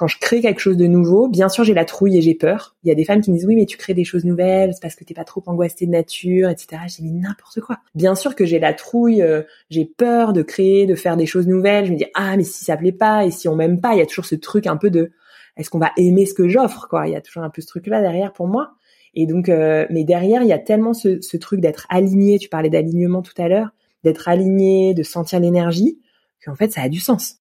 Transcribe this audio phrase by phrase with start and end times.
[0.00, 2.74] Quand je crée quelque chose de nouveau, bien sûr j'ai la trouille et j'ai peur.
[2.84, 4.72] Il y a des femmes qui me disent oui mais tu crées des choses nouvelles,
[4.72, 6.80] c'est parce que t'es pas trop angoissée de nature, etc.
[6.88, 7.80] J'ai mis n'importe quoi.
[7.94, 11.46] Bien sûr que j'ai la trouille, euh, j'ai peur de créer, de faire des choses
[11.46, 11.84] nouvelles.
[11.84, 13.98] Je me dis ah mais si ça plaît pas et si on m'aime pas, il
[13.98, 15.12] y a toujours ce truc un peu de
[15.58, 17.06] est-ce qu'on va aimer ce que j'offre quoi?
[17.06, 18.70] Il y a toujours un peu ce truc là derrière pour moi.
[19.12, 22.38] Et donc euh, mais derrière il y a tellement ce, ce truc d'être aligné.
[22.38, 23.68] Tu parlais d'alignement tout à l'heure,
[24.02, 26.00] d'être aligné, de sentir l'énergie,
[26.42, 27.36] qu'en fait ça a du sens.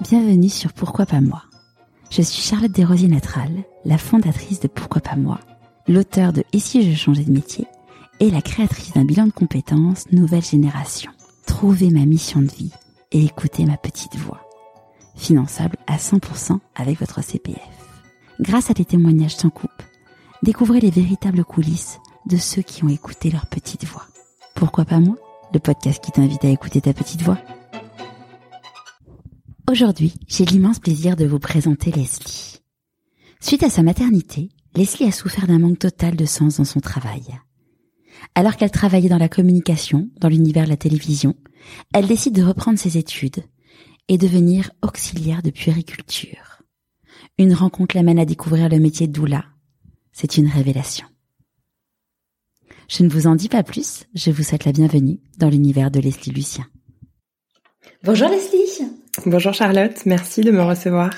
[0.00, 1.44] Bienvenue sur Pourquoi pas moi
[2.12, 5.40] je suis Charlotte Desrosiers-Natral, la fondatrice de Pourquoi pas moi,
[5.88, 7.66] l'auteur de Et si je changeais de métier
[8.20, 11.10] et la créatrice d'un bilan de compétences Nouvelle Génération.
[11.46, 12.70] Trouvez ma mission de vie
[13.12, 14.46] et écoutez ma petite voix.
[15.16, 17.56] Finançable à 100% avec votre CPF.
[18.40, 19.70] Grâce à des témoignages sans coupe,
[20.42, 24.04] découvrez les véritables coulisses de ceux qui ont écouté leur petite voix.
[24.54, 25.16] Pourquoi pas moi
[25.54, 27.38] Le podcast qui t'invite à écouter ta petite voix.
[29.72, 32.60] Aujourd'hui, j'ai l'immense plaisir de vous présenter Leslie.
[33.40, 37.22] Suite à sa maternité, Leslie a souffert d'un manque total de sens dans son travail.
[38.34, 41.36] Alors qu'elle travaillait dans la communication, dans l'univers de la télévision,
[41.94, 43.44] elle décide de reprendre ses études
[44.08, 46.60] et devenir auxiliaire de puériculture.
[47.38, 49.46] Une rencontre l'amène à découvrir le métier de doula.
[50.12, 51.06] C'est une révélation.
[52.88, 55.98] Je ne vous en dis pas plus, je vous souhaite la bienvenue dans l'univers de
[55.98, 56.66] Leslie Lucien.
[58.04, 58.62] Bonjour Leslie.
[59.26, 61.10] Bonjour Charlotte, merci de me recevoir.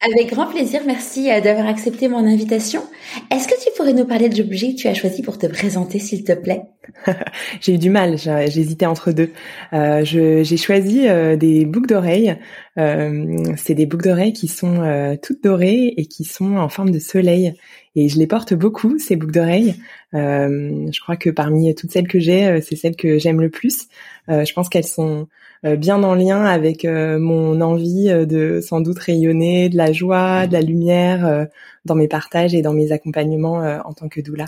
[0.00, 2.82] Avec grand plaisir, merci euh, d'avoir accepté mon invitation.
[3.30, 5.98] Est-ce que tu pourrais nous parler de l'objet que tu as choisi pour te présenter,
[5.98, 6.62] s'il te plaît?
[7.60, 9.30] J'ai eu du mal, j'hésitais entre deux.
[9.72, 12.36] Euh, j'ai choisi euh, des boucles d'oreilles.
[12.78, 16.98] Euh, c'est des boucles d'oreilles qui sont toutes dorées et qui sont en forme de
[16.98, 17.54] soleil.
[17.96, 19.74] Et je les porte beaucoup, ces boucles d'oreilles.
[20.12, 23.88] je crois que parmi toutes celles que j'ai, c'est celles que j'aime le plus.
[24.28, 25.26] je pense qu'elles sont
[25.62, 30.46] bien en lien avec euh, mon envie euh, de sans doute rayonner de la joie,
[30.46, 31.46] de la lumière
[31.84, 34.46] dans mes partages et dans mes accompagnements en tant que doula.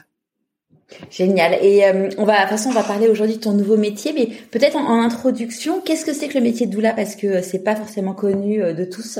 [1.11, 1.55] Génial.
[1.63, 1.85] Et
[2.19, 4.77] on va, de toute façon, on va parler aujourd'hui de ton nouveau métier, mais peut-être
[4.77, 6.93] en, en, introduction, qu'est-ce que c'est que le métier de doula?
[6.93, 9.19] Parce que c'est pas forcément connu de tous.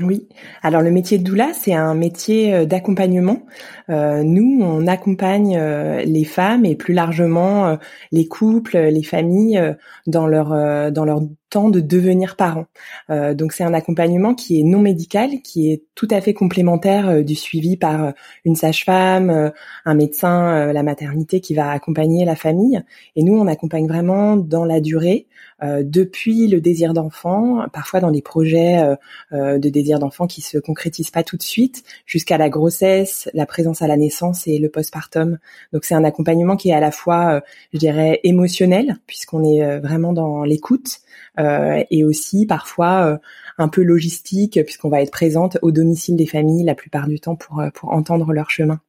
[0.00, 0.28] Oui.
[0.62, 3.42] Alors le métier de doula, c'est un métier euh, d'accompagnement.
[3.90, 7.76] Euh, nous, on accompagne euh, les femmes et plus largement
[8.12, 9.60] les couples, les familles
[10.06, 10.50] dans leur
[10.92, 11.20] dans leur
[11.50, 12.66] temps de devenir parents.
[13.08, 17.34] donc c'est un accompagnement qui est non médical, qui est tout à fait complémentaire du
[17.34, 18.12] suivi par
[18.44, 19.52] une sage-femme,
[19.84, 22.82] un médecin, la maternité qui va accompagner la famille.
[23.16, 25.26] Et nous, on accompagne vraiment dans la durée,
[25.62, 28.96] depuis le désir d'enfant, parfois dans des projets
[29.32, 33.82] de désir d'enfants qui se concrétisent pas tout de suite, jusqu'à la grossesse, la présence
[33.82, 35.38] à la naissance et le postpartum.
[35.72, 37.40] Donc c'est un accompagnement qui est à la fois, euh,
[37.72, 40.98] je dirais, émotionnel puisqu'on est euh, vraiment dans l'écoute
[41.38, 43.18] euh, et aussi parfois
[43.58, 47.36] un peu logistique puisqu'on va être présente au domicile des familles la plupart du temps
[47.36, 48.80] pour pour entendre leur chemin.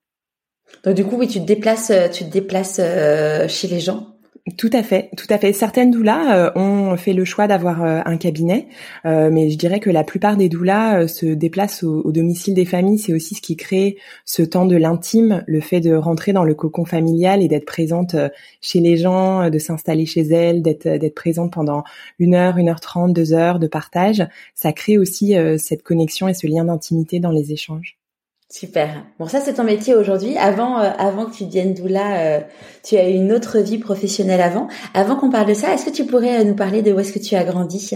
[0.83, 2.79] Donc du coup, oui, tu te déplaces, tu te déplaces
[3.47, 4.18] chez les gens?
[4.57, 5.53] Tout à fait, tout à fait.
[5.53, 8.67] Certaines doulas euh, ont fait le choix d'avoir euh, un cabinet,
[9.05, 12.99] euh, mais je dirais que la plupart des doulas se déplacent au, domicile des familles.
[12.99, 16.55] C'est aussi ce qui crée ce temps de l'intime, le fait de rentrer dans le
[16.55, 18.15] cocon familial et d'être présente
[18.61, 21.83] chez les gens, de s'installer chez elles, d'être d'être présente pendant
[22.17, 24.25] une heure, une heure trente, deux heures de partage.
[24.55, 27.98] Ça crée aussi cette connexion et ce lien d'intimité dans les échanges.
[28.51, 29.05] Super.
[29.19, 30.35] Bon, ça c'est ton métier aujourd'hui.
[30.35, 32.39] Avant, euh, avant que tu deviennes doula, euh,
[32.83, 34.67] tu as eu une autre vie professionnelle avant.
[34.95, 37.13] Avant qu'on parle de ça, est-ce que tu pourrais euh, nous parler de où est-ce
[37.13, 37.91] que tu as grandi?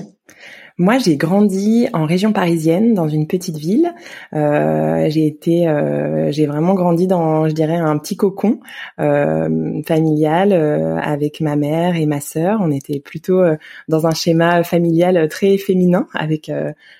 [0.79, 3.93] Moi, j'ai grandi en région parisienne, dans une petite ville.
[4.33, 8.59] Euh, j'ai été, euh, j'ai vraiment grandi dans, je dirais, un petit cocon
[8.99, 12.59] euh, familial euh, avec ma mère et ma sœur.
[12.61, 13.55] On était plutôt euh,
[13.87, 16.51] dans un schéma familial très féminin, avec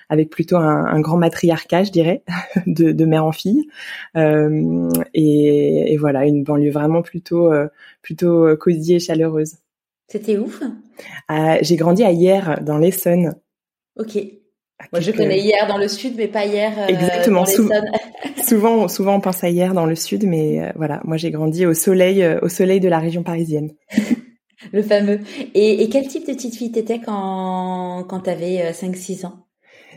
[0.08, 2.22] avec plutôt un, un, grand matriarcat, je dirais,
[2.66, 3.68] de, de mère en fille.
[4.14, 7.50] Et, et, voilà, une banlieue vraiment plutôt
[8.02, 9.56] plutôt cosy et chaleureuse.
[10.06, 10.62] C'était ouf.
[11.62, 13.34] j'ai grandi à Hier, dans l'Essonne.
[13.96, 14.18] Ok.
[14.92, 17.44] Moi, je connais hier dans le sud, mais pas hier euh, Exactement.
[17.44, 17.46] Dans
[18.44, 21.64] souvent, souvent, on pense à hier dans le sud, mais euh, voilà, moi, j'ai grandi
[21.64, 23.70] au soleil, euh, au soleil de la région parisienne.
[24.72, 25.20] le fameux.
[25.54, 29.46] Et, et, quel type de petite fille t'étais quand quand t'avais 5-6 ans?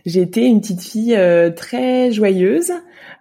[0.05, 1.17] J'étais une petite fille
[1.55, 2.71] très joyeuse.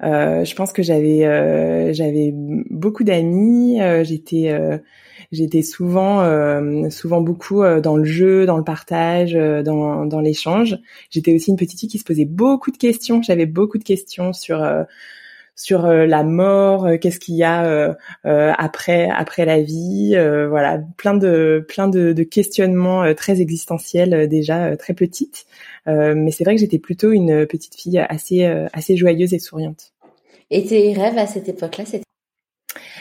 [0.00, 3.78] je pense que j'avais j'avais beaucoup d'amis.
[4.02, 4.52] j'étais
[5.32, 6.22] J'étais souvent,
[6.90, 10.76] souvent beaucoup dans le jeu, dans le partage, dans, dans l'échange.
[11.10, 13.22] J'étais aussi une petite fille qui se posait beaucoup de questions.
[13.22, 14.64] J'avais beaucoup de questions sur
[15.58, 20.14] sur la mort, qu'est-ce qu'il y a après après la vie,
[20.48, 25.46] voilà, plein de plein de, de questionnements très existentiels déjà très petites.
[25.86, 29.92] mais c'est vrai que j'étais plutôt une petite fille assez assez joyeuse et souriante.
[30.50, 32.04] Et tes rêves à cette époque-là, c'était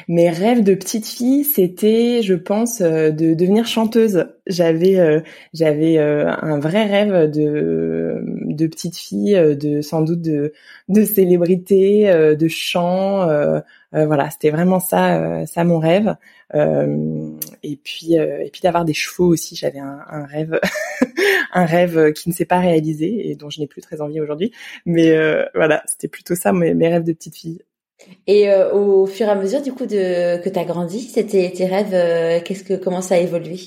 [0.07, 4.27] mes rêves de petite fille, c'était, je pense, euh, de devenir chanteuse.
[4.48, 5.22] J'avais, euh,
[5.54, 10.54] j'avais euh, un vrai rêve de de petite fille, de sans doute de
[10.89, 12.06] de célébrité,
[12.38, 13.27] de chant.
[13.92, 16.16] voilà, c'était vraiment ça, ça mon rêve.
[16.54, 19.56] et puis, et puis d'avoir des chevaux aussi.
[19.56, 20.60] J'avais un, rêve,
[21.54, 24.51] un rêve qui ne s'est pas réalisé et dont je n'ai plus très envie aujourd'hui.
[24.86, 25.16] Mais
[25.54, 27.62] voilà, c'était plutôt ça mes rêves de petite fille.
[28.27, 31.51] Et euh, au fur et à mesure du coup de que tu as grandi, c'était
[31.51, 33.59] tes rêves euh, qu'est-ce que comment ça a évolué?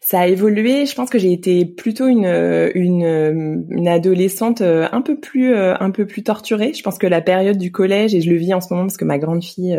[0.00, 0.86] Ça a évolué.
[0.86, 2.26] Je pense que j'ai été plutôt une,
[2.74, 6.72] une, une adolescente euh, un peu plus un peu plus torturée.
[6.72, 8.96] Je pense que la période du collège et je le vis en ce moment parce
[8.96, 9.78] que ma grande fille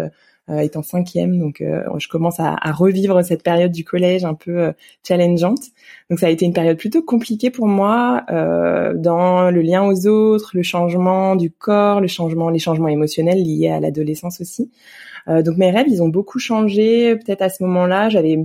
[0.58, 4.34] est en cinquième, donc euh, je commence à, à, revivre cette période du collège un
[4.34, 4.72] peu euh,
[5.08, 5.62] challengeante.
[6.10, 10.52] Donc ça a été une période plutôt compliquée pour moi dans le lien aux autres,
[10.54, 14.72] le changement du corps, le changement, les changements émotionnels liés à l'adolescence aussi.
[15.28, 17.16] Euh, donc mes rêves, ils ont beaucoup changé.
[17.16, 18.38] Peut-être à ce moment-là, j'avais,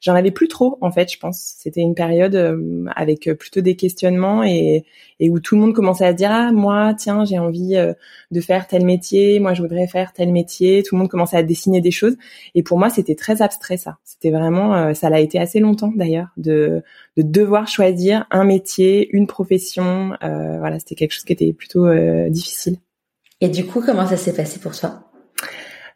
[0.00, 1.12] j'en avais plus trop en fait.
[1.12, 4.84] Je pense c'était une période euh, avec plutôt des questionnements et,
[5.20, 7.92] et où tout le monde commençait à dire ah moi tiens j'ai envie euh,
[8.30, 10.82] de faire tel métier, moi je voudrais faire tel métier.
[10.82, 12.16] Tout le monde commençait à dessiner des choses
[12.54, 13.98] et pour moi c'était très abstrait ça.
[14.04, 16.82] C'était vraiment, ça l'a été assez longtemps d'ailleurs de
[17.16, 20.16] de devoir choisir un métier, une profession.
[20.20, 21.86] voilà, c'était quelque chose qui était plutôt
[22.28, 22.78] difficile.
[23.42, 25.11] Et du coup, comment ça s'est passé pour toi?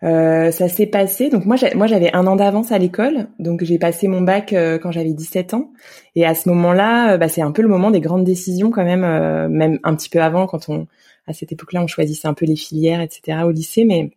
[0.02, 1.30] Euh, ça s'est passé.
[1.30, 4.78] Donc moi, moi j'avais un an d'avance à l'école, donc j'ai passé mon bac euh,
[4.78, 5.72] quand j'avais 17 ans.
[6.14, 8.84] Et à ce moment-là, euh, bah, c'est un peu le moment des grandes décisions quand
[8.84, 9.02] même,
[9.48, 10.86] même un petit peu avant, quand on,
[11.26, 13.38] à cette époque-là, on choisissait un peu les filières, etc.
[13.44, 13.84] au lycée.
[13.84, 14.10] Mais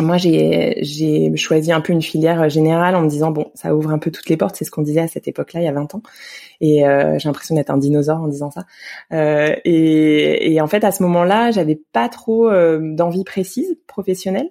[0.00, 3.90] moi, j'ai j'ai choisi un peu une filière générale en me disant bon, ça ouvre
[3.90, 4.56] un peu toutes les portes.
[4.56, 6.02] C'est ce qu'on disait à cette époque-là, il y a 20 ans.
[6.60, 8.64] Et j'ai l'impression d'être un dinosaure en disant ça.
[9.12, 14.50] et, et en fait, à ce moment-là, j'avais pas trop d'envie précise professionnelle.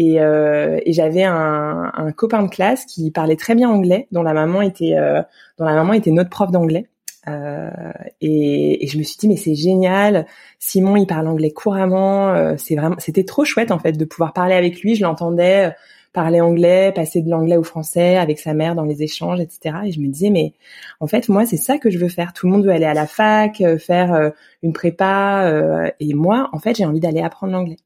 [0.00, 4.22] Et, euh, et j'avais un, un, copain de classe qui parlait très bien anglais, dont
[4.22, 5.22] la maman était, euh,
[5.58, 6.86] dont la maman était notre prof d'anglais.
[7.26, 7.68] Euh,
[8.20, 10.24] et, et, je me suis dit mais c'est génial,
[10.60, 14.32] Simon il parle anglais couramment, euh, c'est vraiment, c'était trop chouette en fait de pouvoir
[14.32, 14.94] parler avec lui.
[14.94, 15.70] Je l'entendais euh,
[16.12, 19.78] parler anglais, passer de l'anglais au français avec sa mère dans les échanges, etc.
[19.86, 20.52] Et je me disais mais
[21.00, 22.32] en fait moi c'est ça que je veux faire.
[22.32, 26.76] Tout le monde veut aller à la fac, faire une prépa, et moi en fait
[26.76, 27.78] j'ai envie d'aller apprendre l'anglais.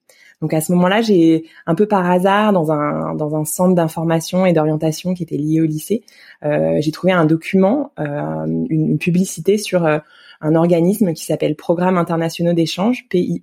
[0.42, 4.44] Donc à ce moment-là, j'ai un peu par hasard dans un dans un centre d'information
[4.44, 6.02] et d'orientation qui était lié au lycée,
[6.44, 9.98] euh, j'ai trouvé un document, euh, une, publicité sur euh,
[10.40, 13.40] un organisme qui s'appelle Programme internationaux d'échange (PIE)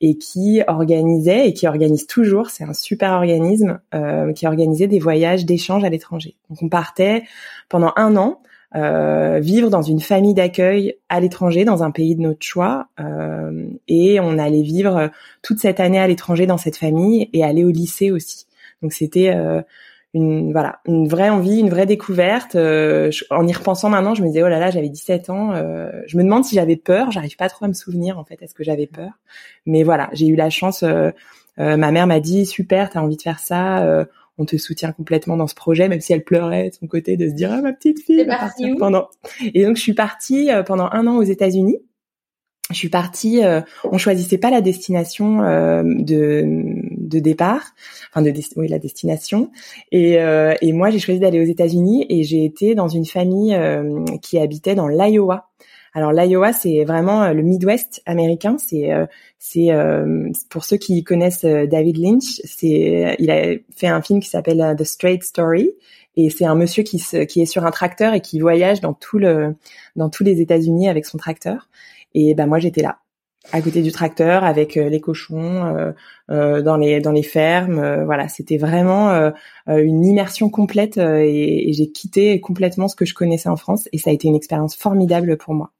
[0.00, 3.78] et qui organisait et qui organise toujours, c'est un super organisme
[4.34, 6.34] qui organisait des voyages d'échange à l'étranger.
[6.50, 7.22] Donc on partait
[7.68, 8.40] pendant un an
[8.76, 13.68] euh, vivre dans une famille d'accueil à l'étranger, dans un pays de notre choix, euh,
[13.86, 15.10] et on allait vivre
[15.42, 18.46] toute cette année à l'étranger dans cette famille et aller au lycée aussi.
[18.82, 19.62] Donc c'était euh,
[20.12, 22.56] une voilà une vraie envie, une vraie découverte.
[22.56, 25.54] en y repensant maintenant, je me disais oh là là, j'avais 17 ans.
[26.06, 27.12] je me demande si j'avais peur.
[27.12, 28.42] J'arrive pas trop à me souvenir en fait.
[28.42, 29.10] Est-ce que j'avais peur
[29.66, 30.84] Mais voilà, j'ai eu la chance.
[31.56, 34.06] ma mère m'a dit super, t'as envie de faire ça
[34.38, 37.28] on te soutient complètement dans ce projet, même si elle pleurait de son côté de
[37.28, 38.26] se dire ah ma petite fille.
[38.78, 39.08] pendant.
[39.54, 41.78] Et donc je suis partie euh, pendant un an aux États-Unis.
[42.70, 43.44] Je suis partie.
[43.44, 47.74] Euh, on choisissait pas la destination euh, de, de départ,
[48.10, 49.50] enfin de oui la destination.
[49.92, 53.56] Et, euh, et moi j'ai choisi d'aller aux États-Unis et j'ai été dans une famille
[54.22, 55.50] qui habitait dans l'Iowa.
[55.94, 58.56] Alors l'Iowa, c'est vraiment le Midwest américain.
[58.58, 58.90] C'est
[59.46, 64.20] c'est euh, pour ceux qui connaissent euh, David Lynch, c'est il a fait un film
[64.20, 65.70] qui s'appelle euh, The Straight Story
[66.16, 68.94] et c'est un monsieur qui se, qui est sur un tracteur et qui voyage dans
[68.94, 69.54] tout le
[69.96, 71.68] dans tous les États-Unis avec son tracteur.
[72.14, 73.00] Et ben moi j'étais là
[73.52, 75.92] à côté du tracteur avec les cochons
[76.30, 78.04] euh, dans les dans les fermes.
[78.04, 79.30] voilà, c'était vraiment
[79.66, 84.08] une immersion complète et j'ai quitté complètement ce que je connaissais en France et ça
[84.08, 85.72] a été une expérience formidable pour moi.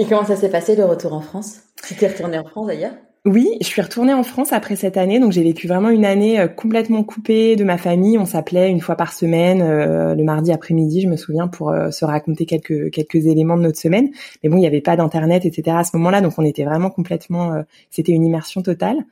[0.00, 1.60] Et comment ça s'est passé le retour en France?
[1.86, 2.94] Tu t'es retournée en France d'ailleurs?
[3.26, 6.40] Oui, je suis retournée en France après cette année, donc j'ai vécu vraiment une année
[6.40, 8.16] euh, complètement coupée de ma famille.
[8.16, 11.90] On s'appelait une fois par semaine, euh, le mardi après-midi, je me souviens, pour euh,
[11.90, 14.08] se raconter quelques quelques éléments de notre semaine.
[14.42, 15.76] Mais bon, il n'y avait pas d'internet, etc.
[15.76, 19.04] à ce moment-là, donc on était vraiment complètement, c'était une immersion totale.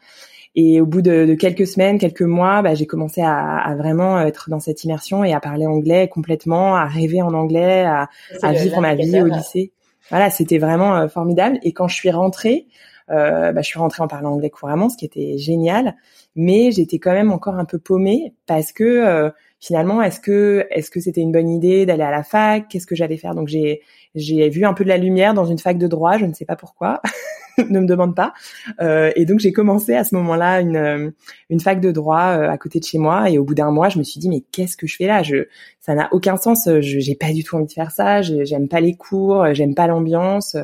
[0.54, 4.48] Et au bout de, quelques semaines, quelques mois, bah, j'ai commencé à, à, vraiment être
[4.48, 8.08] dans cette immersion et à parler anglais complètement, à rêver en anglais, à,
[8.42, 9.72] à vivre ma vie au lycée.
[10.10, 11.58] Voilà, c'était vraiment formidable.
[11.62, 12.66] Et quand je suis rentrée,
[13.10, 15.96] euh, bah, je suis rentrée en parlant anglais couramment, ce qui était génial.
[16.36, 20.90] Mais j'étais quand même encore un peu paumée parce que euh, finalement, est-ce que est-ce
[20.90, 22.68] que c'était une bonne idée d'aller à la fac?
[22.68, 23.34] Qu'est-ce que j'allais faire?
[23.34, 23.82] Donc j'ai
[24.14, 26.18] j'ai vu un peu de la lumière dans une fac de droit.
[26.18, 27.00] Je ne sais pas pourquoi.
[27.70, 28.32] ne me demande pas.
[28.80, 31.12] Euh, et donc j'ai commencé à ce moment-là une
[31.50, 33.30] une fac de droit à côté de chez moi.
[33.30, 35.22] Et au bout d'un mois, je me suis dit mais qu'est-ce que je fais là?
[35.22, 35.46] Je
[35.80, 36.68] ça n'a aucun sens.
[36.68, 38.22] Je j'ai pas du tout envie de faire ça.
[38.22, 39.54] J'aime pas les cours.
[39.54, 40.56] J'aime pas l'ambiance.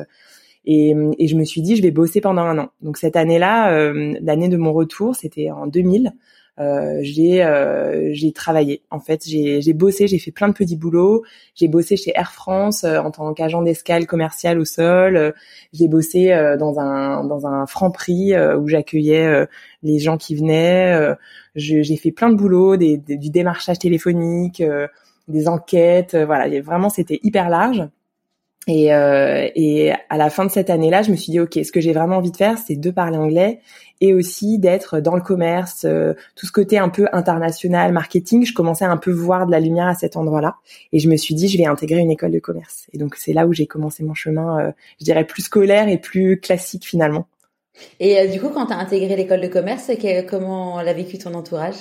[0.65, 2.69] Et, et, je me suis dit, je vais bosser pendant un an.
[2.81, 6.13] Donc cette année-là, euh, l'année de mon retour, c'était en 2000.
[6.59, 8.81] Euh, j'ai euh, j'ai travaillé.
[8.89, 11.23] En fait, j'ai j'ai bossé, j'ai fait plein de petits boulots.
[11.53, 15.33] J'ai bossé chez Air France euh, en tant qu'agent d'escale commercial au sol.
[15.73, 19.47] j'ai bossé dans un dans un franc prix où j'accueillais
[19.83, 21.15] les gens qui venaient.
[21.55, 24.63] j'ai fait plein de boulots, des, du démarchage téléphonique,
[25.27, 26.15] des enquêtes.
[26.15, 27.87] voilà, vraiment c'était hyper large.
[28.67, 31.71] Et, euh, et à la fin de cette année-là, je me suis dit, OK, ce
[31.71, 33.59] que j'ai vraiment envie de faire, c'est de parler anglais
[34.01, 38.45] et aussi d'être dans le commerce, euh, tout ce côté un peu international, marketing.
[38.45, 40.55] Je commençais à un peu voir de la lumière à cet endroit-là.
[40.91, 42.87] Et je me suis dit, je vais intégrer une école de commerce.
[42.93, 45.97] Et donc, c'est là où j'ai commencé mon chemin, euh, je dirais, plus scolaire et
[45.97, 47.27] plus classique finalement.
[47.99, 49.91] Et euh, du coup, quand tu as intégré l'école de commerce,
[50.29, 51.75] comment l'a vécu ton entourage?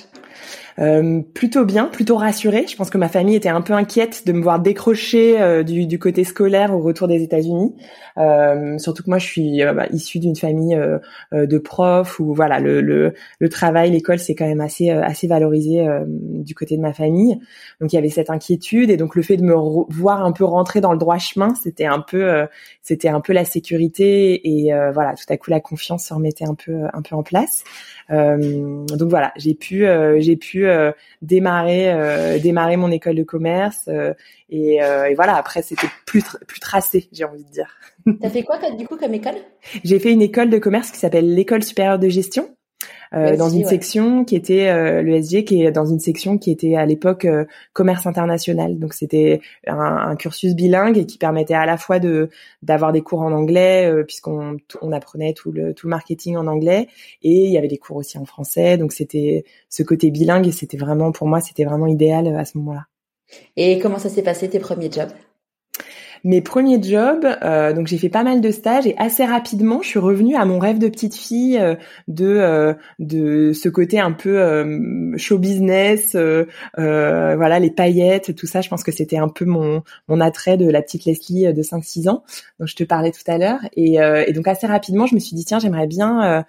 [0.80, 2.66] Euh, plutôt bien, plutôt rassurée.
[2.68, 5.86] Je pense que ma famille était un peu inquiète de me voir décrocher euh, du,
[5.86, 7.74] du, côté scolaire au retour des États-Unis.
[8.18, 10.78] Euh, surtout que moi, je suis euh, bah, issue d'une famille
[11.32, 15.86] de profs où voilà le, le, le travail, l'école, c'est quand même assez assez valorisé
[16.06, 17.38] du côté de ma famille.
[17.80, 19.54] Donc il y avait cette inquiétude et donc le fait de me
[19.92, 22.46] voir un peu rentrer dans le droit chemin, c'était un peu
[22.82, 26.54] c'était un peu la sécurité et voilà tout à coup la confiance se remettait un
[26.54, 27.64] peu un peu en place.
[28.10, 29.86] donc voilà, j'ai pu
[30.18, 30.92] j'ai pu euh,
[31.23, 34.12] démarrer euh, démarrer mon école de commerce euh,
[34.50, 37.76] et, et, voilà après c'était plus plus tracé j'ai envie de dire.
[38.21, 39.37] T'as fait quoi du coup comme école?
[39.83, 42.54] J'ai fait une école de commerce qui s'appelle l'école supérieure de gestion
[43.14, 46.50] euh, dans une section qui était euh, le SG qui est dans une section qui
[46.50, 48.78] était à l'époque euh, commerce international.
[48.78, 52.30] Donc c'était un, un, cursus bilingue et qui permettait à la fois de
[52.62, 56.88] d'avoir des cours en anglais puisqu'on on apprenait tout le tout le marketing en anglais
[57.22, 58.78] et il y avait des cours aussi en français.
[58.78, 62.58] Donc c'était ce côté bilingue et c'était vraiment pour moi c'était vraiment idéal à ce
[62.58, 62.86] moment-là.
[63.56, 65.10] Et comment ça s'est passé tes premiers jobs?
[66.24, 69.88] Mes premiers jobs, euh, donc j'ai fait pas mal de stages et assez rapidement, je
[69.88, 71.74] suis revenue à mon rêve de petite fille euh,
[72.08, 78.62] de euh, de ce côté un peu euh, show business, voilà les paillettes, tout ça.
[78.62, 82.08] Je pense que c'était un peu mon mon attrait de la petite Leslie de 5-6
[82.08, 82.24] ans
[82.58, 83.60] dont je te parlais tout à l'heure.
[83.76, 86.44] Et, et, donc assez rapidement, je me suis dit tiens, j'aimerais bien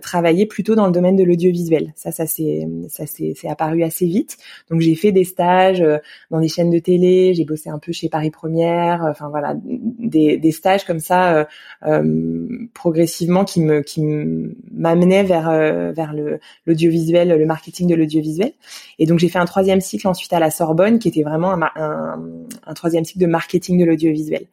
[0.00, 1.92] travailler plutôt dans le domaine de l'audiovisuel.
[1.96, 4.38] Ça, ça c'est ça c'est apparu assez vite.
[4.70, 5.84] Donc j'ai fait des stages
[6.30, 10.36] dans des chaînes de télé, j'ai bossé un peu chez Paris Première enfin voilà, des,
[10.36, 11.44] des stages comme ça euh,
[11.84, 18.52] euh, progressivement qui me qui m'amenaient vers euh, vers le l'audiovisuel, le marketing de l'audiovisuel.
[18.98, 21.62] Et donc j'ai fait un troisième cycle ensuite à la Sorbonne qui était vraiment un,
[21.76, 22.22] un,
[22.66, 24.46] un troisième cycle de marketing de l'audiovisuel.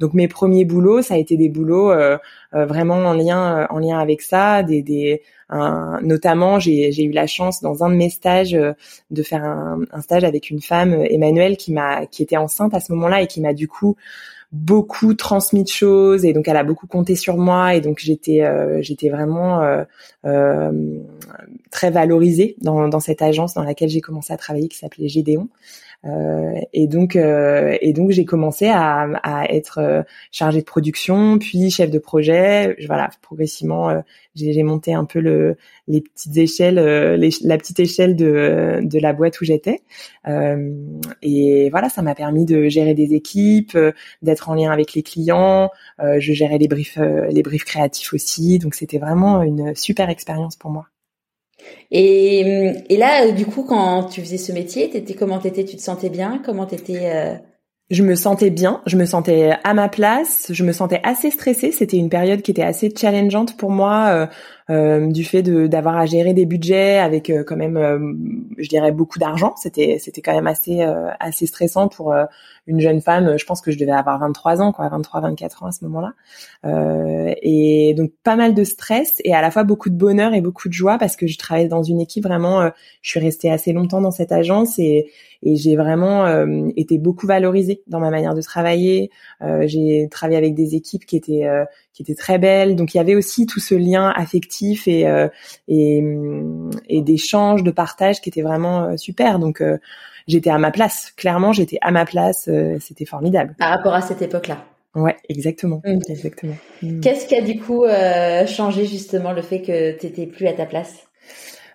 [0.00, 2.18] Donc mes premiers boulots, ça a été des boulots euh,
[2.52, 5.22] vraiment en lien en lien avec ça, des, des
[6.02, 8.52] notamment j'ai eu la chance dans un de mes stages
[9.10, 12.80] de faire un, un stage avec une femme Emmanuelle qui m'a qui était enceinte à
[12.80, 13.96] ce moment-là et qui m'a du coup
[14.52, 18.42] beaucoup transmis de choses et donc elle a beaucoup compté sur moi et donc j'étais
[18.42, 19.84] euh, j'étais vraiment euh,
[20.24, 20.98] euh,
[21.70, 25.42] très valorisée dans, dans cette agence dans laquelle j'ai commencé à travailler qui s'appelait Gédéon.
[25.42, 25.89] euh,
[26.72, 31.70] et donc euh, et donc j'ai commencé à, à être euh, chargée de production, puis
[31.70, 32.76] chef de projet.
[32.86, 34.02] Voilà, progressivement,
[34.34, 35.56] j'ai monté un peu le,
[35.88, 36.76] les petites échelles,
[37.42, 39.80] la petite échelle de, de la boîte où j'étais.
[41.22, 43.76] et voilà, ça m'a permis de gérer des équipes,
[44.22, 45.70] d'être en lien avec les clients.
[45.98, 48.58] je gérais les briefs, les briefs créatifs aussi.
[48.58, 50.86] Donc c'était vraiment une super expérience pour moi.
[51.90, 55.64] Et, et là, du coup, quand tu faisais ce métier, t'étais comment t'étais?
[55.64, 56.40] Tu te sentais bien?
[56.44, 57.34] Comment t'étais euh...
[57.90, 61.72] Je me sentais bien, je me sentais à ma place, je me sentais assez stressée.
[61.72, 64.06] C'était une période qui était assez challengeante pour moi.
[64.10, 64.26] Euh, euh,
[64.70, 67.98] du fait d'avoir à gérer des budgets avec euh, quand même, euh,
[68.58, 69.54] je dirais beaucoup d'argent.
[69.56, 70.80] C'était c'était quand même assez
[71.18, 72.14] assez stressant pour
[72.66, 73.36] une jeune femme.
[73.36, 76.12] Je pense que je devais avoir 23 ans, quoi, 23, 24 ans à ce moment-là.
[77.42, 80.68] et donc pas mal de stress et à la fois beaucoup de bonheur et beaucoup
[80.68, 82.70] de joie parce que je travaillais dans une équipe vraiment.
[83.02, 85.10] je suis restée assez longtemps dans cette agence et
[85.42, 86.26] et j'ai vraiment
[86.76, 89.10] été beaucoup valorisée dans ma manière de travailler.
[89.62, 91.48] j'ai travaillé avec des équipes qui étaient
[91.92, 92.76] qui étaient très belles.
[92.76, 95.06] Donc il y avait aussi tout ce lien affectif et
[95.68, 96.04] et,
[96.88, 99.38] et d'échanges, de partage qui était vraiment super.
[99.38, 99.62] Donc
[100.26, 101.12] j'étais à ma place.
[101.16, 102.48] Clairement, j'étais à ma place.
[102.80, 103.54] C'était formidable.
[103.58, 104.64] Par rapport à cette époque-là.
[104.94, 105.98] Ouais, exactement, mmh.
[106.08, 106.56] exactement.
[106.82, 107.00] Mmh.
[107.00, 110.52] Qu'est-ce qui a du coup euh, changé justement le fait que tu étais plus à
[110.52, 111.06] ta place?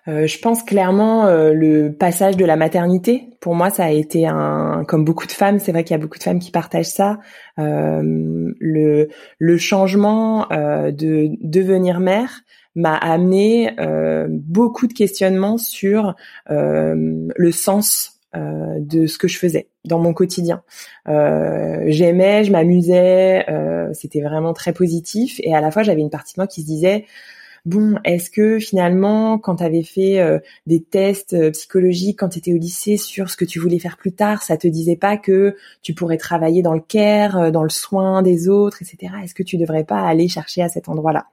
[0.08, 3.30] Euh, je pense clairement euh, le passage de la maternité.
[3.40, 6.02] Pour moi, ça a été un, comme beaucoup de femmes, c'est vrai qu'il y a
[6.02, 7.18] beaucoup de femmes qui partagent ça.
[7.58, 8.02] Euh,
[8.60, 9.08] le
[9.38, 12.40] le changement euh, de devenir mère
[12.74, 13.70] m'a amené
[14.28, 16.14] beaucoup de questionnements sur
[16.46, 20.62] le sens euh, de ce que je faisais dans mon quotidien.
[21.08, 25.40] Euh, j'aimais, je m'amusais, euh, c'était vraiment très positif.
[25.42, 27.06] Et à la fois, j'avais une partie de moi qui se disait
[27.66, 32.58] bon, est-ce que finalement, quand tu avais fait des tests psychologiques quand tu étais au
[32.58, 35.92] lycée sur ce que tu voulais faire plus tard, ça te disait pas que tu
[35.92, 39.12] pourrais travailler dans le care, dans le soin des autres, etc.
[39.22, 41.26] Est-ce que tu devrais pas aller chercher à cet endroit-là?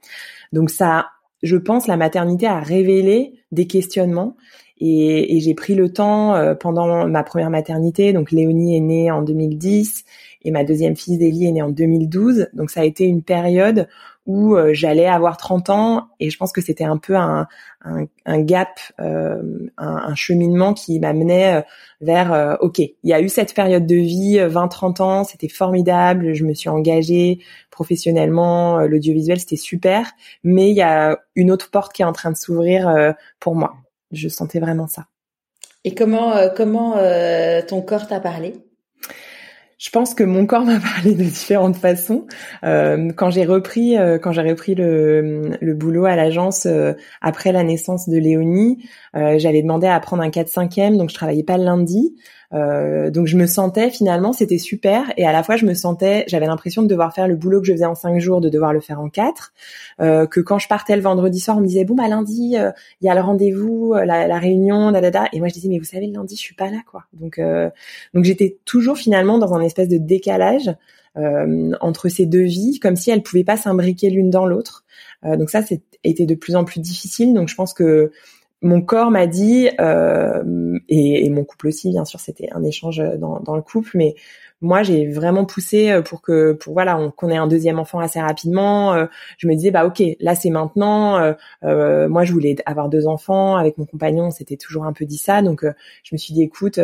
[0.52, 1.08] Donc ça,
[1.44, 4.36] je pense, la maternité a révélé des questionnements
[4.80, 8.14] et, et j'ai pris le temps euh, pendant ma première maternité.
[8.14, 10.04] Donc Léonie est née en 2010
[10.44, 12.48] et ma deuxième fille Zélie est née en 2012.
[12.54, 13.88] Donc ça a été une période
[14.26, 17.48] où euh, j'allais avoir 30 ans et je pense que c'était un peu un,
[17.84, 19.42] un, un gap, euh,
[19.78, 21.66] un, un, cheminement qui m'amenait
[22.00, 26.46] vers OK, il y a eu cette période de vie, 20-30 ans, c'était formidable, je
[26.46, 27.40] me suis engagée
[27.70, 30.12] professionnellement, l'audiovisuel c'était super,
[30.44, 33.74] mais il y a une autre porte qui est en train de s'ouvrir pour moi
[34.14, 35.08] je sentais vraiment ça.
[35.84, 38.54] Et comment euh, comment euh, ton corps t'a parlé?
[39.84, 42.26] Je pense que mon corps m'a parlé de différentes façons.
[42.64, 46.68] Euh, quand j'ai repris, quand j'ai repris le, boulot à l'agence
[47.22, 51.58] après la naissance de Léonie, j'avais demandé à prendre un 4-5e, donc je travaillais pas
[51.58, 52.16] le lundi.
[52.54, 56.24] Euh, donc je me sentais finalement, c'était super, et à la fois je me sentais,
[56.28, 58.74] j'avais l'impression de devoir faire le boulot que je faisais en cinq jours, de devoir
[58.74, 59.54] le faire en quatre.
[60.02, 62.72] Euh, que quand je partais le vendredi soir, on me disait bon bah lundi euh,
[63.02, 65.26] il y a le rendez-vous, euh, la, la, réunion, da, da, da.
[65.34, 67.06] et moi je disais mais vous savez le lundi je suis pas là quoi.
[67.14, 67.40] Donc
[68.14, 70.72] donc j'étais toujours finalement dans un espèce de décalage
[71.16, 74.84] entre ces deux vies, comme si elles pouvaient pas s'imbriquer l'une dans l'autre.
[75.24, 77.34] donc ça c'était de plus en plus difficile.
[77.34, 78.12] Donc je pense que
[78.64, 83.56] mon corps m'a dit, euh, et, mon couple aussi, bien sûr, c'était un échange dans,
[83.56, 84.16] le couple, mais
[84.62, 88.22] moi, j'ai vraiment poussé euh, pour que, pour voilà, qu'on ait un deuxième enfant assez
[88.22, 88.94] rapidement.
[88.94, 91.36] Euh, je me disais, bah ok, là c'est maintenant.
[91.64, 95.18] Euh, moi, je voulais avoir deux enfants avec mon compagnon, c'était toujours un peu dit
[95.18, 95.42] ça.
[95.42, 95.66] Donc,
[96.04, 96.80] je me suis dit, écoute,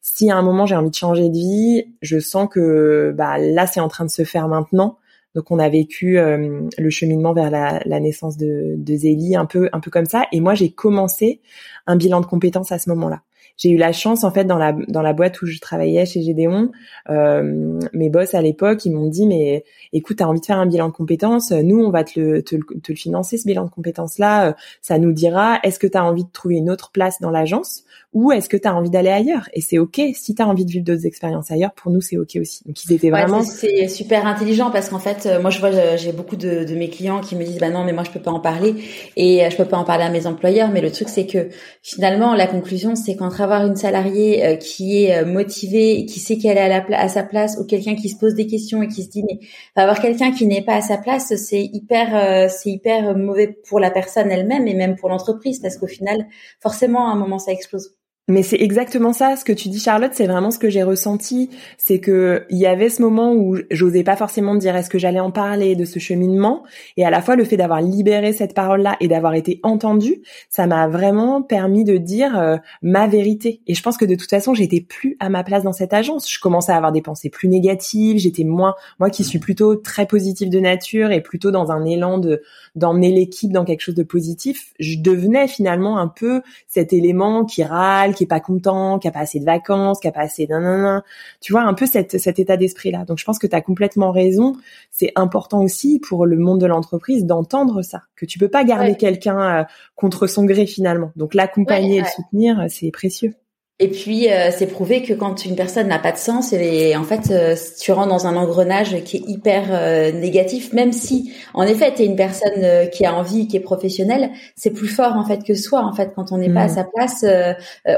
[0.00, 3.66] si à un moment j'ai envie de changer de vie, je sens que bah là
[3.66, 4.98] c'est en train de se faire maintenant.
[5.34, 9.68] Donc on a vécu euh, le cheminement vers la, naissance de, de Zélie un peu
[9.72, 10.26] un peu comme ça.
[10.32, 11.40] Et moi j'ai commencé
[11.86, 13.22] un bilan de compétences à ce moment-là
[13.56, 16.22] j'ai eu la chance en fait dans la dans la boîte où je travaillais chez
[16.22, 16.70] Gédéon,
[17.10, 20.66] euh, mes boss à l'époque ils m'ont dit mais écoute t'as envie de faire un
[20.66, 23.70] bilan de compétences, nous on va te le te, te le financer ce bilan de
[23.70, 27.20] compétences là, ça nous dira est-ce que tu as envie de trouver une autre place
[27.20, 29.48] dans l'agence ou est-ce que tu as envie d'aller ailleurs?
[29.52, 32.16] Et c'est ok si tu as envie de vivre d'autres expériences ailleurs pour nous c'est
[32.16, 32.62] ok aussi.
[32.64, 36.12] Donc ils étaient vraiment c'est super intelligent parce qu'en fait euh, moi je vois j'ai
[36.12, 38.30] beaucoup de, de mes clients qui me disent bah non mais moi je peux pas
[38.30, 38.74] en parler
[39.16, 41.48] et euh, je peux pas en parler à mes employeurs mais le truc c'est que
[41.82, 46.38] finalement la conclusion c'est qu'en avoir une salariée euh, qui est euh, motivée, qui sait
[46.38, 49.10] qu'elle est à, sa place, ou quelqu'un qui se pose des questions et qui se
[49.10, 49.38] dit mais
[49.76, 53.80] avoir quelqu'un qui n'est pas à sa place, c'est hyper, euh, c'est hyper mauvais pour
[53.80, 56.26] la personne elle-même et même pour l'entreprise parce qu'au final,
[56.60, 57.94] forcément, à un moment, ça explose.
[58.26, 61.50] Mais c'est exactement ça, ce que tu dis Charlotte, c'est vraiment ce que j'ai ressenti,
[61.76, 65.20] c'est que il y avait ce moment où j'osais pas forcément dire est-ce que j'allais
[65.20, 66.62] en parler de ce cheminement
[66.96, 70.66] et à la fois le fait d'avoir libéré cette parole-là et d'avoir été entendue, ça
[70.66, 73.60] m'a vraiment permis de dire euh, ma vérité.
[73.66, 76.32] Et je pense que de toute façon, j'étais plus à ma place dans cette agence.
[76.32, 80.06] Je commençais à avoir des pensées plus négatives, j'étais moins moi qui suis plutôt très
[80.06, 82.40] positive de nature et plutôt dans un élan de
[82.74, 87.62] d'emmener l'équipe dans quelque chose de positif, je devenais finalement un peu cet élément qui
[87.62, 90.46] râle, qui est pas content, qui a pas assez de vacances, qui a pas assez
[90.46, 91.02] d'un
[91.40, 93.04] Tu vois un peu cette, cet état d'esprit là.
[93.04, 94.54] Donc je pense que tu as complètement raison.
[94.90, 98.96] C'est important aussi pour le monde de l'entreprise d'entendre ça, que tu peux pas garder
[98.96, 99.64] quelqu'un euh,
[99.96, 101.12] contre son gré finalement.
[101.16, 103.34] Donc l'accompagner et le soutenir, c'est précieux.
[103.80, 107.02] Et puis, euh, c'est prouvé que quand une personne n'a pas de sens, et en
[107.02, 111.64] fait, euh, tu rentres dans un engrenage qui est hyper euh, négatif, même si, en
[111.64, 115.24] effet, tu es une personne qui a envie, qui est professionnelle, c'est plus fort en
[115.24, 115.82] fait que soi.
[115.82, 116.74] En fait, quand on n'est pas à mm.
[116.74, 117.24] sa place,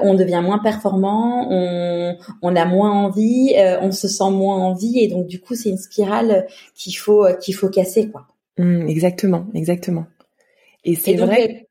[0.00, 5.08] on devient moins performant, on, on a moins envie, on se sent moins envie, et
[5.08, 8.26] donc du coup, c'est une spirale qu'il faut qu'il faut casser, quoi.
[8.56, 10.06] Mm, exactement, exactement.
[10.84, 11.65] Et c'est vrai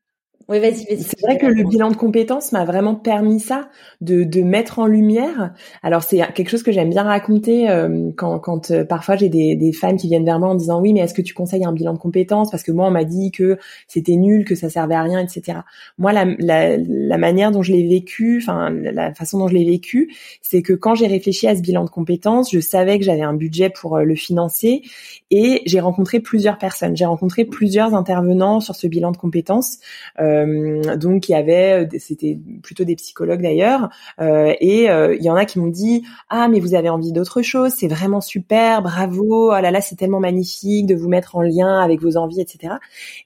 [0.48, 1.02] Oui, vas-y, vas-y.
[1.02, 3.68] C'est vrai que le bilan de compétences m'a vraiment permis ça,
[4.00, 5.52] de, de mettre en lumière.
[5.82, 9.56] Alors c'est quelque chose que j'aime bien raconter euh, quand, quand euh, parfois j'ai des,
[9.56, 11.72] des femmes qui viennent vers moi en disant oui, mais est-ce que tu conseilles un
[11.72, 12.52] bilan de compétences?
[12.52, 15.58] Parce que moi on m'a dit que c'était nul, que ça servait à rien, etc.
[15.98, 19.64] Moi la, la, la manière dont je l'ai vécu, enfin la façon dont je l'ai
[19.64, 23.22] vécu, c'est que quand j'ai réfléchi à ce bilan de compétences, je savais que j'avais
[23.22, 24.82] un budget pour euh, le financer
[25.32, 26.96] et j'ai rencontré plusieurs personnes.
[26.96, 29.78] J'ai rencontré plusieurs intervenants sur ce bilan de compétences.
[30.20, 30.35] Euh,
[30.96, 33.88] donc il y avait, c'était plutôt des psychologues d'ailleurs,
[34.20, 37.12] euh, et euh, il y en a qui m'ont dit ah mais vous avez envie
[37.12, 41.36] d'autre chose, c'est vraiment super, bravo, oh là là c'est tellement magnifique de vous mettre
[41.36, 42.74] en lien avec vos envies, etc.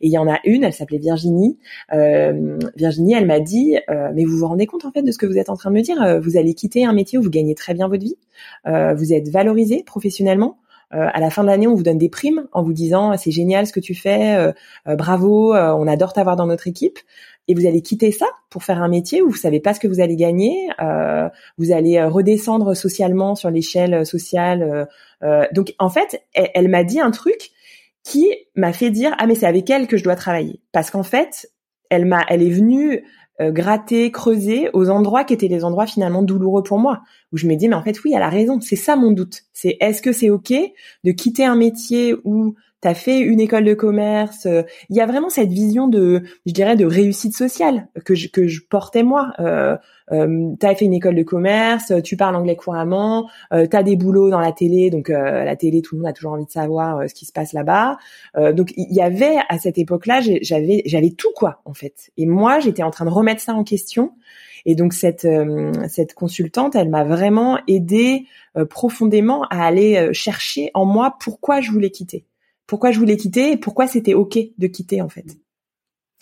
[0.01, 1.59] Et il y en a une, elle s'appelait Virginie.
[1.91, 5.39] Virginie, elle m'a dit mais vous vous rendez compte en fait de ce que vous
[5.39, 6.21] êtes en train de me dire?
[6.23, 8.17] Vous allez quitter un métier où vous gagnez très bien votre vie,
[8.67, 10.60] vous êtes valorisé professionnellement.
[10.93, 13.31] Euh, à la fin de l'année, on vous donne des primes en vous disant c'est
[13.31, 14.53] génial ce que tu fais, euh,
[14.89, 16.99] euh, bravo, on adore t'avoir dans notre équipe.
[17.49, 19.89] Et vous allez quitter ça pour faire un métier où vous savez pas ce que
[19.89, 20.69] vous allez gagner,
[21.59, 24.89] vous allez redescendre socialement sur l'échelle sociale.
[25.53, 27.51] donc en fait, elle, elle m'a dit un truc
[28.05, 31.03] qui m'a fait dire ah mais c'est avec elle que je dois travailler parce qu'en
[31.03, 31.51] fait
[31.91, 33.05] elle m'a elle est venue
[33.41, 37.47] euh, gratter, creuser aux endroits qui étaient les endroits finalement douloureux pour moi, où je
[37.47, 39.43] me dis mais en fait oui, elle a raison, c'est ça mon doute.
[39.53, 40.53] C'est est-ce que c'est ok
[41.05, 44.47] de quitter un métier où t'as fait une école de commerce.
[44.47, 48.29] Euh, il y a vraiment cette vision de, je dirais, de réussite sociale que je,
[48.29, 49.33] que je portais moi.
[49.39, 49.77] Euh,
[50.13, 54.31] euh, t'as fait une école de commerce, tu parles anglais couramment, euh, t'as des boulots
[54.31, 57.09] dans la télé, donc euh, la télé, tout le monde a toujours envie de savoir
[57.09, 57.99] ce qui se passe là-bas.
[58.53, 62.11] donc il y avait à cette époque-là, j'avais j'avais tout quoi en fait.
[62.17, 64.13] Et moi, j'étais en train de remettre ça en question.
[64.67, 65.27] Et donc cette
[65.89, 68.27] cette consultante, elle m'a vraiment aidé
[68.69, 72.25] profondément à aller chercher en moi pourquoi je voulais quitter
[72.71, 75.25] pourquoi je voulais quitter et pourquoi c'était ok de quitter en fait.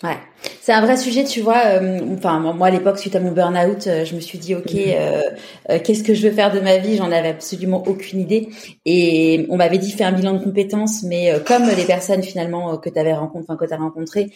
[0.02, 0.16] Ouais,
[0.62, 1.60] c'est un vrai sujet, tu vois.
[1.66, 4.74] Euh, enfin, moi à l'époque, suite à mon burn-out, euh, je me suis dit, ok,
[4.74, 5.20] euh,
[5.84, 6.96] qu'est-ce que je veux faire de ma vie?
[6.96, 8.48] J'en avais absolument aucune idée.
[8.86, 12.88] Et on m'avait dit fais un bilan de compétences, mais comme les personnes finalement que
[12.88, 14.32] tu avais rencontrées, enfin que tu as rencontrées,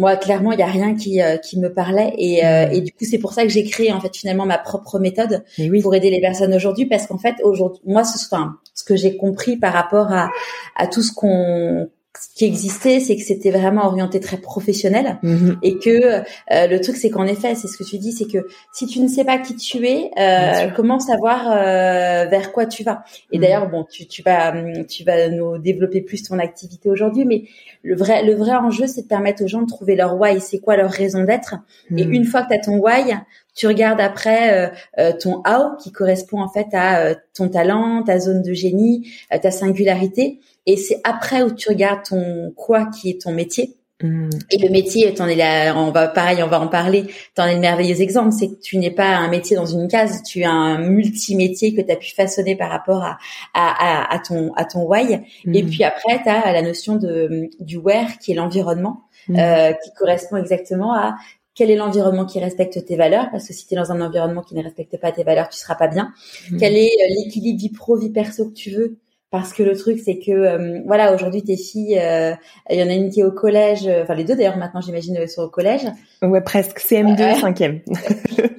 [0.00, 2.72] moi clairement il y a rien qui euh, qui me parlait et, euh, mm.
[2.72, 5.44] et du coup c'est pour ça que j'ai créé en fait finalement ma propre méthode
[5.82, 9.16] pour aider les personnes aujourd'hui parce qu'en fait aujourd'hui moi ce, enfin, ce que j'ai
[9.16, 10.30] compris par rapport à
[10.74, 15.58] à tout ce qu'on ce qui existait, c'est que c'était vraiment orienté très professionnel mm-hmm.
[15.62, 18.48] et que euh, le truc, c'est qu'en effet, c'est ce que tu dis, c'est que
[18.72, 22.82] si tu ne sais pas qui tu es, euh, comment savoir euh, vers quoi tu
[22.82, 23.40] vas Et mm-hmm.
[23.40, 24.52] d'ailleurs, bon, tu, tu vas
[24.88, 27.44] tu vas nous développer plus ton activité aujourd'hui, mais
[27.82, 30.58] le vrai le vrai enjeu, c'est de permettre aux gens de trouver leur why, c'est
[30.58, 31.54] quoi leur raison d'être?
[31.96, 32.12] Et mm.
[32.12, 33.14] une fois que tu as ton why,
[33.60, 34.72] tu regardes après
[35.20, 40.40] ton how qui correspond en fait à ton talent, ta zone de génie, ta singularité
[40.66, 43.76] et c'est après où tu regardes ton quoi qui est ton métier.
[44.02, 44.30] Hmm.
[44.50, 47.04] Et le métier, t'en es là, on va pareil, on va en parler.
[47.34, 50.22] T'en es le merveilleux exemple, c'est que tu n'es pas un métier dans une case,
[50.22, 53.18] tu as un multimétier que tu as pu façonner par rapport à,
[53.52, 55.20] à, à, ton à ton why.
[55.44, 55.54] Hmm.
[55.54, 59.36] Et puis après, tu as la notion de du where qui est l'environnement, hmm.
[59.36, 61.16] euh, qui correspond exactement à
[61.60, 64.40] quel est l'environnement qui respecte tes valeurs Parce que si tu es dans un environnement
[64.40, 66.10] qui ne respecte pas tes valeurs, tu seras pas bien.
[66.58, 68.96] Quel est euh, l'équilibre vie pro vie perso que tu veux?
[69.30, 72.32] Parce que le truc c'est que euh, voilà aujourd'hui tes filles euh,
[72.70, 74.80] il y en a une qui est au collège euh, enfin les deux d'ailleurs maintenant
[74.80, 75.82] j'imagine elles sont au collège.
[76.22, 76.80] Ouais presque.
[76.80, 77.82] CM2 5e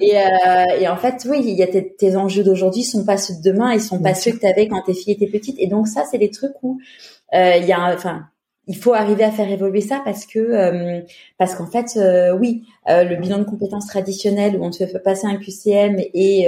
[0.00, 0.14] et,
[0.80, 3.74] et en fait oui il y a tes, enjeux d'aujourd'hui sont pas ceux de demain
[3.74, 5.58] ils sont pas ceux que tu avais quand tes filles étaient petites.
[5.58, 6.78] Et donc ça c'est des trucs où
[7.34, 8.28] il y a enfin
[8.68, 11.00] il faut arriver à faire évoluer ça parce que euh,
[11.36, 15.00] parce qu'en fait euh, oui euh, le bilan de compétences traditionnel où on te fait
[15.00, 16.46] passer un QCM et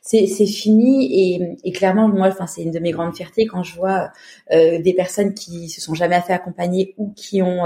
[0.00, 3.62] c'est c'est fini et, et clairement moi enfin c'est une de mes grandes fiertés quand
[3.62, 4.10] je vois
[4.50, 7.64] des personnes qui se sont jamais fait accompagner ou qui ont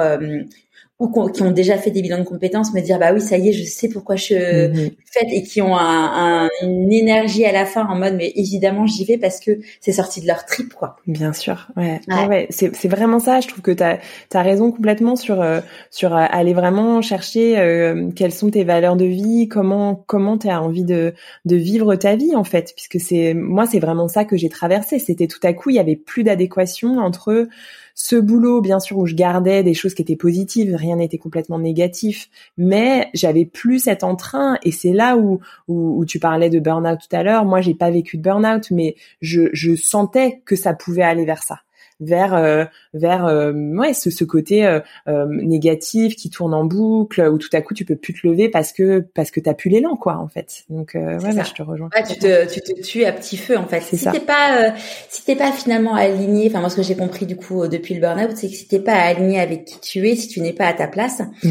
[1.01, 3.49] ou qui ont déjà fait des bilans de compétences me dire bah oui ça y
[3.49, 7.65] est je sais pourquoi je mmh fais et qui ont un, une énergie à la
[7.67, 10.97] fin en mode mais évidemment j'y vais parce que c'est sorti de leur trip quoi.
[11.07, 12.27] Bien sûr ouais, ouais.
[12.27, 12.47] ouais.
[12.51, 13.41] c'est c'est vraiment ça.
[13.41, 18.11] Je trouve que tu as raison complètement sur euh, sur euh, aller vraiment chercher euh,
[18.15, 22.17] quelles sont tes valeurs de vie comment comment tu as envie de de vivre ta
[22.17, 22.73] vie en fait.
[22.77, 24.99] Puisque c'est moi c'est vraiment ça que j'ai traversé.
[24.99, 27.49] C'était tout à coup il y avait plus d'adéquation entre
[27.95, 31.59] ce boulot, bien sûr, où je gardais des choses qui étaient positives, rien n'était complètement
[31.59, 34.59] négatif, mais j'avais plus cet entrain.
[34.65, 37.45] Et c'est là où, où, tu parlais de burn-out tout à l'heure.
[37.45, 41.43] Moi, j'ai pas vécu de burn-out, mais je, je sentais que ça pouvait aller vers
[41.43, 41.64] ça.
[42.01, 44.81] Vers euh, vers euh, ouais ce, ce côté euh,
[45.29, 48.73] négatif qui tourne en boucle où tout à coup tu peux plus te lever parce
[48.73, 50.65] que parce que t'as plus l'élan quoi en fait.
[50.69, 51.89] Donc ouais bah, je te rejoins.
[51.95, 53.81] Ouais, tu te tu te tues à petit feu en fait.
[53.81, 54.75] Si t'es pas
[55.09, 58.01] si t'es pas finalement aligné enfin moi ce que j'ai compris du coup depuis le
[58.01, 60.67] burn-out c'est que si t'es pas aligné avec qui tu es si tu n'es pas
[60.67, 61.49] à ta place mmh.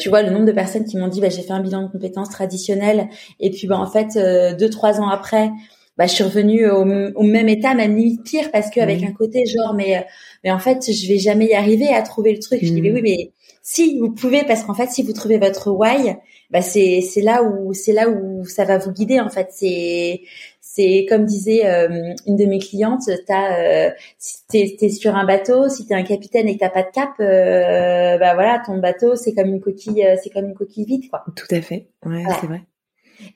[0.00, 1.88] tu vois le nombre de personnes qui m'ont dit bah j'ai fait un bilan de
[1.88, 3.08] compétences traditionnelles
[3.40, 4.18] et puis bah en fait
[4.58, 5.50] deux trois ans après
[5.96, 9.14] bah, je suis revenue au, au même état, même limite pire, parce qu'avec avec un
[9.14, 10.04] côté genre, mais,
[10.42, 12.60] mais en fait, je vais jamais y arriver à trouver le truc.
[12.62, 15.70] Je dis, mais oui, mais si vous pouvez, parce qu'en fait, si vous trouvez votre
[15.70, 16.16] why,
[16.50, 19.20] bah c'est c'est là où c'est là où ça va vous guider.
[19.20, 20.20] En fait, c'est
[20.60, 25.24] c'est comme disait euh, une de mes clientes, t'as euh, si t'es es sur un
[25.24, 28.78] bateau, si t'es un capitaine et que t'as pas de cap, euh, bah voilà, ton
[28.78, 31.24] bateau c'est comme une coquille, c'est comme une coquille vide, quoi.
[31.34, 32.24] Tout à fait, ouais.
[32.40, 32.62] c'est vrai.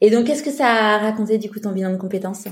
[0.00, 2.44] Et donc, qu'est-ce que ça a raconté du coup ton bilan de compétences?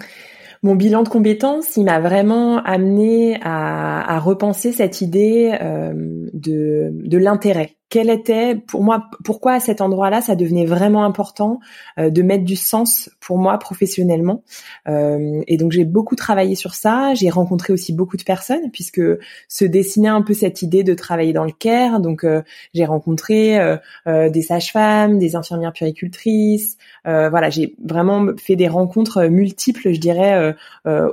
[0.62, 5.92] Mon bilan de compétences, il m'a vraiment amené à, repenser cette idée euh,
[6.32, 11.60] de, de l'intérêt quel était pour moi pourquoi à cet endroit-là ça devenait vraiment important
[11.98, 14.42] euh, de mettre du sens pour moi professionnellement.
[14.88, 17.14] Euh, et donc j'ai beaucoup travaillé sur ça.
[17.14, 19.02] J'ai rencontré aussi beaucoup de personnes puisque
[19.48, 22.42] se dessinait un peu cette idée de travailler dans le care donc euh,
[22.74, 23.58] j'ai rencontré
[24.06, 26.76] des sages-femmes des infirmières puéricultrices.
[27.04, 30.54] Voilà j'ai vraiment fait des rencontres multiples je dirais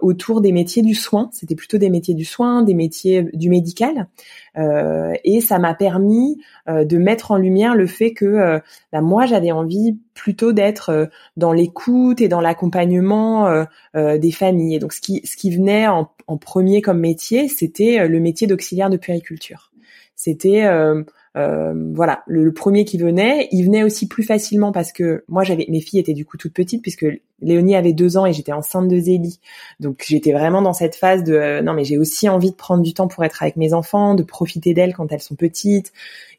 [0.02, 1.30] autour des métiers du soin.
[1.34, 4.08] C'était plutôt des métiers du soin des métiers du médical
[4.56, 8.60] et ça m'a permis euh, de mettre en lumière le fait que euh,
[8.92, 11.06] bah, moi j'avais envie plutôt d'être euh,
[11.38, 14.76] dans l'écoute et dans l'accompagnement des familles.
[14.76, 18.48] Et donc ce qui ce qui venait en, en premier comme métier, c'était le métier
[18.48, 19.72] d'auxiliaire de puériculture.
[20.16, 21.04] C'était euh,
[21.36, 25.82] voilà, le, premier qui venait, il venait aussi plus facilement parce que moi j'avais mes
[25.82, 27.06] filles étaient du coup toutes petites puisque
[27.42, 29.40] Léonie avait deux ans et j'étais enceinte de Zélie,
[29.80, 32.84] donc j'étais vraiment dans cette phase de euh, non mais j'ai aussi envie de prendre
[32.84, 35.92] du temps pour être avec mes enfants, de profiter d'elles quand elles sont petites.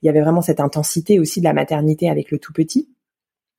[0.03, 2.89] Il y avait vraiment cette intensité aussi de la maternité avec le tout petit.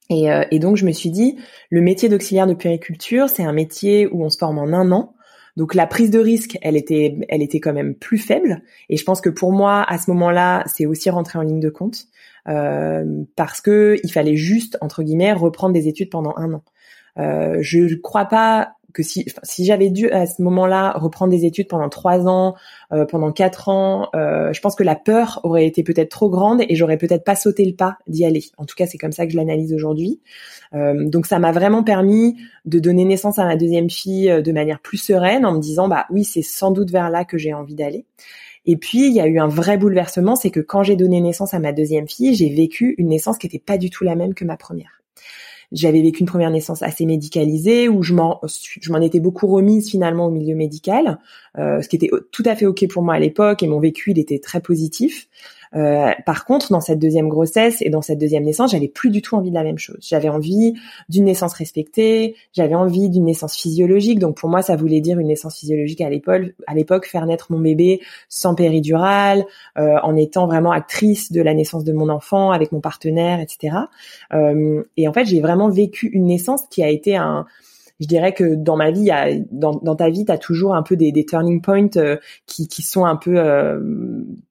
[0.10, 1.38] Et, euh, et donc je me suis dit,
[1.70, 5.15] le métier d'auxiliaire de puériculture, c'est un métier où on se forme en un an
[5.56, 8.62] donc la prise de risque, elle était, elle était quand même plus faible.
[8.90, 11.70] Et je pense que pour moi, à ce moment-là, c'est aussi rentré en ligne de
[11.70, 12.08] compte
[12.48, 16.64] euh, parce que il fallait juste entre guillemets reprendre des études pendant un an.
[17.18, 21.46] Euh, je ne crois pas que si, si j'avais dû à ce moment-là reprendre des
[21.46, 22.56] études pendant trois ans,
[22.94, 26.62] euh, pendant quatre ans, euh, je pense que la peur aurait été peut-être trop grande
[26.68, 28.46] et j'aurais peut-être pas sauté le pas d'y aller.
[28.58, 30.22] En tout cas, c'est comme ça que je l'analyse aujourd'hui.
[30.74, 34.80] Euh, donc ça m'a vraiment permis de donner naissance à ma deuxième fille de manière
[34.80, 37.76] plus sereine en me disant bah oui, c'est sans doute vers là que j'ai envie
[37.76, 38.06] d'aller.
[38.68, 41.54] Et puis, il y a eu un vrai bouleversement, c'est que quand j'ai donné naissance
[41.54, 44.34] à ma deuxième fille, j'ai vécu une naissance qui n'était pas du tout la même
[44.34, 45.04] que ma première
[45.72, 49.90] j'avais vécu une première naissance assez médicalisée où je m'en je m'en étais beaucoup remise
[49.90, 51.20] finalement au milieu médical,
[51.58, 54.12] euh, ce qui était tout à fait ok pour moi à l'époque et mon vécu
[54.12, 55.28] il était très positif.
[55.74, 59.22] Euh, par contre, dans cette deuxième grossesse et dans cette deuxième naissance, j'avais plus du
[59.22, 59.98] tout envie de la même chose.
[60.02, 60.74] J'avais envie
[61.10, 64.20] d'une naissance respectée, j'avais envie d'une naissance physiologique.
[64.20, 67.52] Donc pour moi, ça voulait dire une naissance physiologique à l'époque, à l'époque faire naître
[67.52, 69.46] mon bébé sans péridurale,
[69.78, 73.76] euh, en étant vraiment actrice de la naissance de mon enfant avec mon partenaire, etc.
[74.34, 77.46] Euh, et en fait, j'ai vraiment vécu une naissance qui a été un
[78.00, 79.10] je dirais que dans ma vie,
[79.52, 83.16] dans, ta vie, tu as toujours un peu des, turning points euh, qui, sont un
[83.16, 83.80] peu euh,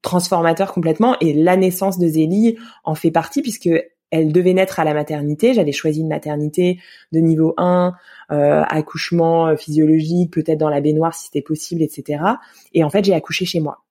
[0.03, 1.17] transformateurs complètement.
[1.21, 3.69] Et la naissance de Zélie en fait partie puisque
[4.11, 5.53] elle devait naître à la maternité.
[5.53, 6.79] J'avais choisi une maternité
[7.13, 7.93] de niveau 1,
[8.31, 12.23] euh, accouchement physiologique, peut-être dans la baignoire si c'était possible, etc.
[12.73, 13.85] Et en fait, j'ai accouché chez moi.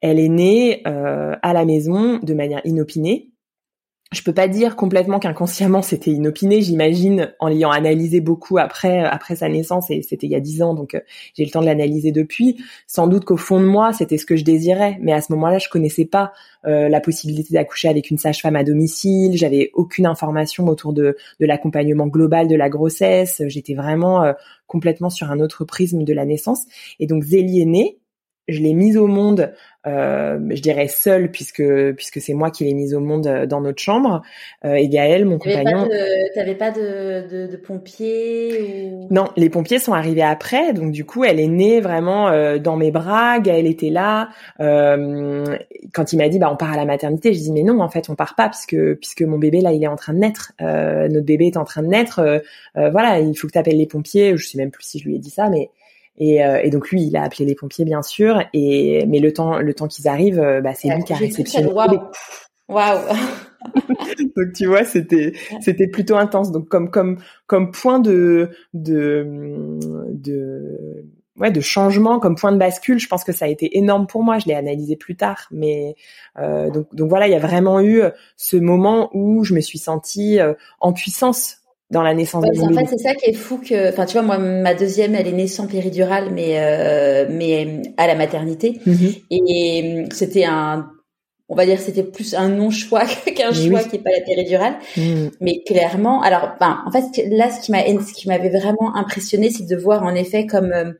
[0.00, 3.33] Elle est née à la maison de manière inopinée
[4.14, 9.36] je peux pas dire complètement qu'inconsciemment c'était inopiné, j'imagine en l'ayant analysé beaucoup après après
[9.36, 11.00] sa naissance et c'était il y a dix ans donc euh,
[11.34, 12.62] j'ai le temps de l'analyser depuis.
[12.86, 15.58] Sans doute qu'au fond de moi c'était ce que je désirais, mais à ce moment-là
[15.58, 16.32] je connaissais pas
[16.66, 21.46] euh, la possibilité d'accoucher avec une sage-femme à domicile, j'avais aucune information autour de de
[21.46, 24.32] l'accompagnement global de la grossesse, j'étais vraiment euh,
[24.66, 26.64] complètement sur un autre prisme de la naissance
[27.00, 27.98] et donc Zélie est née
[28.48, 29.52] je l'ai mise au monde,
[29.86, 31.62] euh, je dirais seule puisque
[31.96, 34.22] puisque c'est moi qui l'ai mise au monde euh, dans notre chambre.
[34.64, 35.88] Euh, et Gaël, mon compagnon.
[36.34, 39.08] T'avais pas de, de, de, pompiers ou...
[39.10, 42.76] Non, les pompiers sont arrivés après, donc du coup, elle est née vraiment euh, dans
[42.76, 43.38] mes bras.
[43.40, 44.28] Gaël était là.
[44.60, 45.44] Euh,
[45.92, 47.88] quand il m'a dit, bah on part à la maternité, je dis mais non, en
[47.88, 50.52] fait, on part pas puisque puisque mon bébé là, il est en train de naître.
[50.60, 52.42] notre bébé est en train de naître.
[52.74, 54.36] voilà, il faut que tu appelles les pompiers.
[54.36, 55.70] Je sais même plus si je lui ai dit ça, mais
[56.16, 58.42] et, euh, et, donc lui, il a appelé les pompiers bien sûr.
[58.52, 61.70] Et mais le temps, le temps qu'ils arrivent, euh, bah, c'est lui qui a réceptionné.
[62.68, 62.98] Waouh.
[64.36, 66.52] donc tu vois, c'était c'était plutôt intense.
[66.52, 69.78] Donc comme comme comme point de de
[70.10, 71.04] de
[71.36, 72.98] ouais de changement comme point de bascule.
[72.98, 74.38] Je pense que ça a été énorme pour moi.
[74.38, 75.96] Je l'ai analysé plus tard, mais
[76.38, 78.02] euh, donc donc voilà, il y a vraiment eu
[78.36, 80.38] ce moment où je me suis sentie
[80.80, 81.63] en puissance
[81.94, 84.14] dans la naissance de mon En fait, c'est ça qui est fou que, enfin, tu
[84.14, 88.80] vois, moi, ma deuxième, elle est née sans péridurale, mais euh, mais à la maternité,
[88.84, 89.22] mm-hmm.
[89.30, 90.90] et c'était un
[91.50, 94.76] on va dire c'était plus un non choix qu'un choix qui est pas la péridurale
[94.96, 95.26] mm.
[95.42, 99.50] mais clairement alors ben en fait là ce qui m'a ce qui m'avait vraiment impressionné
[99.50, 100.92] c'est de voir en effet comme euh,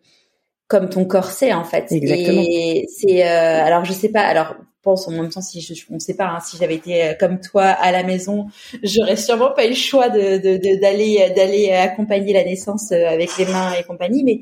[0.69, 2.43] comme ton corset en fait Exactement.
[2.47, 4.55] et c'est euh, alors je sais pas alors
[4.85, 7.41] pense en même temps si je, on sait pas hein, si j'avais été euh, comme
[7.41, 8.47] toi à la maison
[8.83, 10.37] j'aurais sûrement pas eu le choix de
[10.81, 14.23] d'aller de, d'aller accompagner la naissance avec les mains et compagnie.
[14.23, 14.41] Mais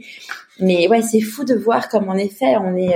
[0.59, 2.95] mais ouais c'est fou de voir comme en effet on est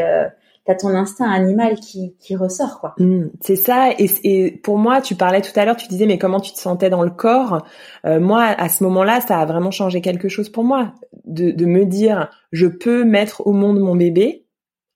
[0.67, 2.95] t'as ton instinct animal qui, qui ressort quoi.
[2.99, 3.91] Mmh, c'est ça.
[3.99, 6.59] Et, et, pour moi tu parlais tout à l'heure tu disais mais comment tu te
[6.59, 7.65] sentais dans le corps?
[8.05, 10.93] Euh, moi à ce moment-là ça a vraiment changé quelque chose pour moi.
[11.25, 14.45] De, de me dire je peux mettre au monde mon bébé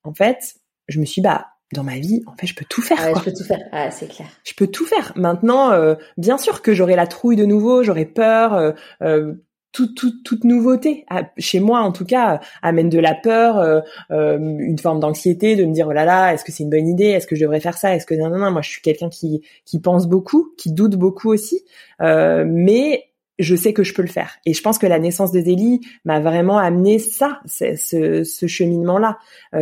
[0.03, 0.55] en fait
[0.87, 2.99] je me suis bah dans ma vie, en fait, je peux tout faire.
[2.99, 3.61] Ouais, je peux tout faire.
[3.71, 4.27] Ah, c'est clair.
[4.43, 5.13] Je peux tout faire.
[5.15, 8.53] Maintenant, euh, bien sûr que j'aurai la trouille de nouveau, j'aurai peur.
[8.53, 9.33] Euh, euh
[9.71, 11.05] toute, toute, toute nouveauté,
[11.37, 13.79] chez moi en tout cas, amène de la peur, euh,
[14.11, 16.87] euh, une forme d'anxiété, de me dire oh là là, est-ce que c'est une bonne
[16.87, 18.81] idée, est-ce que je devrais faire ça, est-ce que non non non, moi je suis
[18.81, 21.63] quelqu'un qui qui pense beaucoup, qui doute beaucoup aussi,
[22.01, 23.10] euh, mais
[23.41, 24.37] je sais que je peux le faire.
[24.45, 29.17] Et je pense que la naissance de Zélie m'a vraiment amené ça, ce, ce cheminement-là,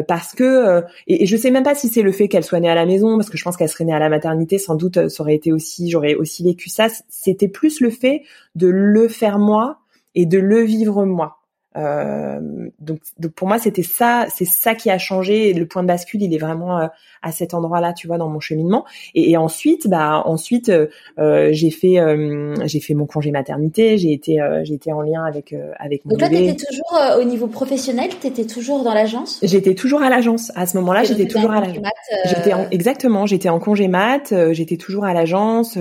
[0.07, 2.69] parce que et, et, je sais même pas si c'est le fait qu'elle soit née
[2.69, 5.07] à la maison, parce que je pense qu'elle serait née à la maternité, sans doute
[5.07, 6.87] ça aurait été aussi, j'aurais aussi vécu ça.
[7.09, 8.23] C'était plus le fait
[8.55, 9.79] de le faire moi
[10.15, 11.38] et de le vivre moi.
[11.79, 12.39] Euh,
[12.79, 15.53] donc, donc pour moi c'était ça, c'est ça qui a changé.
[15.53, 16.87] Le point de bascule, il est vraiment euh,
[17.21, 18.85] à cet endroit-là, tu vois, dans mon cheminement.
[19.15, 23.97] Et, et ensuite, bah ensuite euh, j'ai fait euh, j'ai fait mon congé maternité.
[23.97, 26.11] J'ai été j'ai été en lien avec avec mon.
[26.11, 29.39] Donc là, t'étais toujours au niveau professionnel, t'étais toujours dans l'agence?
[29.43, 30.51] J'étais toujours à l'agence.
[30.55, 31.85] À ce moment-là, j'étais toujours à l'agence.
[32.25, 34.33] J'étais exactement, j'étais en congé mat.
[34.51, 35.77] j'étais toujours à l'agence.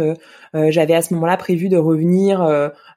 [0.54, 2.42] J'avais à ce moment-là prévu de revenir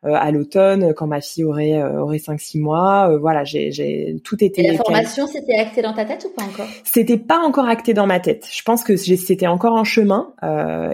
[0.03, 3.11] euh, à l'automne quand ma fille aurait euh, aurait 5 6 mois.
[3.11, 6.35] Euh, voilà j'ai j'ai tout était Et la formation c'était acté dans ta tête ou
[6.35, 6.65] pas encore?
[6.83, 8.47] C'était pas encore acté dans ma tête.
[8.51, 10.33] Je pense que c'était encore en chemin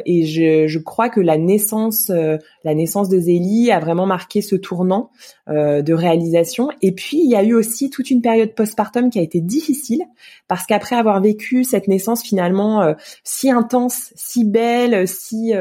[0.05, 4.57] et je je crois que la naissance la naissance de Zélie a vraiment marqué ce
[4.57, 5.09] tournant
[5.47, 6.67] de réalisation.
[6.81, 10.03] Et puis il y a eu aussi toute une période postpartum qui a été difficile
[10.49, 12.93] parce qu'après avoir vécu cette naissance finalement
[13.23, 15.53] si intense, si belle, si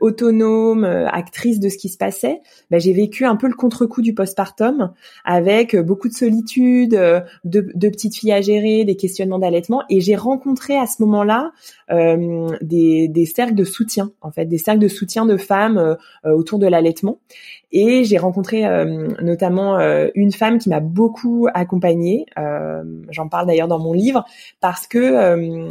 [0.00, 4.14] autonome, actrice de ce qui se passait, bah, j'ai vécu un peu le contre-coup du
[4.14, 4.92] postpartum
[5.24, 10.00] avec euh, beaucoup de solitude, euh, de, petites filles à gérer, des questionnements d'allaitement, et
[10.00, 11.52] j'ai rencontré à ce moment-là
[11.90, 16.58] euh, des, des cercles de soutien, en fait, des cercles de soutien de femmes autour
[16.58, 17.18] de l'allaitement.
[17.72, 18.62] Et j'ai rencontré
[19.22, 19.78] notamment
[20.14, 22.26] une femme qui m'a beaucoup accompagnée.
[23.10, 24.24] J'en parle d'ailleurs dans mon livre
[24.60, 25.68] parce que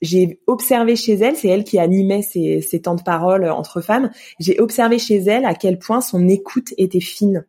[0.00, 4.10] j'ai observé chez elle, c'est elle qui animait ces, ces temps de parole entre femmes,
[4.38, 7.44] j'ai observé chez elle à quel point son écoute était fine,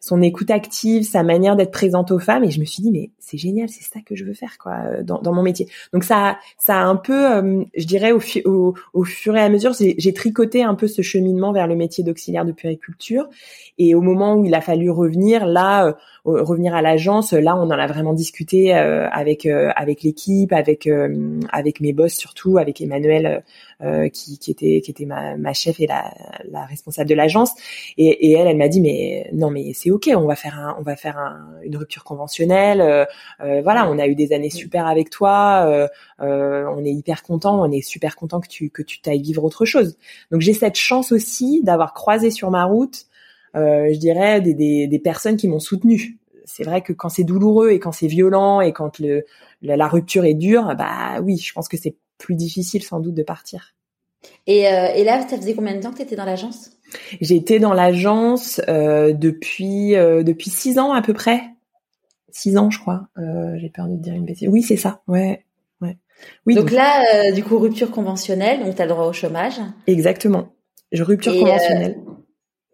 [0.00, 3.10] son écoute active, sa manière d'être présente aux femmes, et je me suis dit mais
[3.18, 5.66] c'est génial, c'est ça que je veux faire quoi euh, dans, dans mon métier.
[5.92, 10.12] Donc ça, ça a un peu, euh, je dirais au, fur et à mesure, j'ai
[10.12, 13.28] tricoté un peu ce cheminement vers le métier d'auxiliaire de puriculture.
[13.78, 15.92] Et au moment où il a fallu revenir, là, euh,
[16.24, 20.88] revenir à l'agence, là, on en a vraiment discuté avec avec l'équipe, avec
[21.52, 23.42] avec mes boss surtout, avec Emmanuel
[24.12, 26.12] qui, qui était qui était ma, ma chef et la,
[26.50, 27.52] la responsable de l'agence.
[27.98, 30.76] Et, et elle, elle m'a dit mais non mais c'est ok, on va faire un,
[30.78, 33.06] on va faire un, une rupture conventionnelle
[33.40, 35.88] euh, voilà, on a eu des années super avec toi, euh,
[36.20, 39.44] euh, on est hyper content, on est super content que tu que tu t'ailles vivre
[39.44, 39.96] autre chose.
[40.30, 43.06] Donc j'ai cette chance aussi d'avoir croisé sur ma route,
[43.54, 46.18] je dirais, des, des, des personnes qui m'ont soutenu.
[46.44, 49.24] C'est vrai que quand c'est douloureux et quand c'est violent et quand le,
[49.62, 53.22] la, rupture est dure, bah oui, je pense que c'est plus difficile sans doute de
[53.22, 53.74] partir.
[54.46, 56.70] Et, euh, et là, ça faisait combien de temps que tu étais dans l'agence?
[57.20, 61.40] J'ai été dans l'agence euh, depuis euh, depuis six ans à peu près
[62.34, 63.08] six ans, je crois.
[63.16, 64.48] Euh, j'ai peur de dire une bêtise.
[64.48, 65.02] Oui, c'est ça.
[65.08, 65.44] Ouais,
[65.80, 65.96] ouais.
[66.46, 66.54] Oui.
[66.54, 69.60] Donc, là, euh, du coup, rupture conventionnelle, donc tu as le droit au chômage.
[69.86, 70.52] Exactement.
[70.92, 71.98] Je rupture euh, conventionnelle.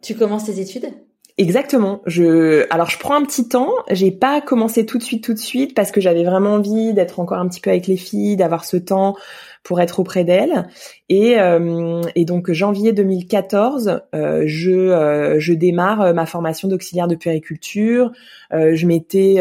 [0.02, 0.92] Tu commences tes études?
[1.38, 2.02] Exactement.
[2.04, 3.72] Je alors je prends un petit temps.
[3.90, 7.18] J'ai pas commencé tout de suite, tout de suite parce que j'avais vraiment envie d'être
[7.18, 9.16] encore un petit peu avec les filles, d'avoir ce temps
[9.62, 10.68] pour être auprès d'elle.
[11.09, 17.14] Et, euh, et donc janvier 2014, euh, je, euh, je démarre ma formation d'auxiliaire de
[17.14, 18.12] périculture.
[18.53, 19.37] je m'étais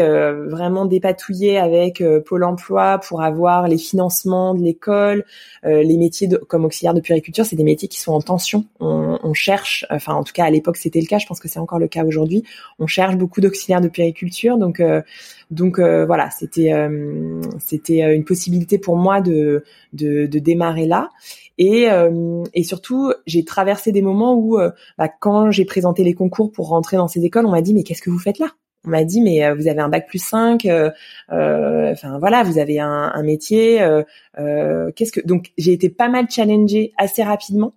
[0.48, 5.24] vraiment dépatouillée avec Pôle Emploi pour avoir les financements de l'école.
[5.64, 8.66] les métiers de, comme auxiliaire de périculture, c'est des métiers qui sont en tension.
[8.78, 11.48] On, on cherche, enfin en tout cas à l'époque c'était le cas, je pense que
[11.48, 12.44] c'est encore le cas aujourd'hui.
[12.78, 14.80] On cherche beaucoup d'auxiliaires de puériculture, donc
[15.50, 16.72] donc voilà, c'était
[17.58, 21.08] c'était une possibilité pour moi de de, démarrer là.
[21.58, 21.88] Et,
[22.54, 24.58] et surtout, j'ai traversé des moments où,
[24.98, 27.82] bah, quand j'ai présenté les concours pour rentrer dans ces écoles, on m'a dit mais
[27.82, 28.48] qu'est-ce que vous faites là?
[28.86, 30.90] On m'a dit mais euh, vous avez un bac plus 5 euh,
[31.32, 33.78] euh, enfin voilà vous avez un, un métier
[34.96, 37.74] qu'est-ce que donc j'ai été pas mal challengée assez rapidement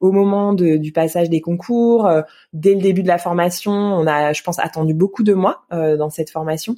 [0.00, 2.08] au moment de, du passage des concours
[2.52, 6.10] dès le début de la formation on a je pense attendu beaucoup de mois dans
[6.10, 6.74] cette formation.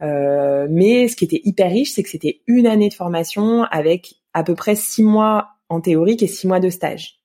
[0.00, 4.42] Mais ce qui était hyper riche c'est que c'était une année de formation avec à
[4.42, 7.22] peu près six mois en théorique et six mois de stage.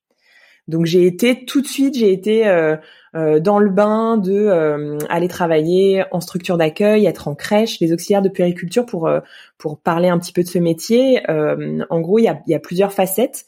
[0.68, 2.76] Donc j'ai été tout de suite, j'ai été euh,
[3.14, 7.92] euh, dans le bain de euh, aller travailler en structure d'accueil, être en crèche, les
[7.92, 9.10] auxiliaires de puériculture pour
[9.58, 11.20] pour parler un petit peu de ce métier.
[11.28, 13.44] en gros, il y a, y a plusieurs facettes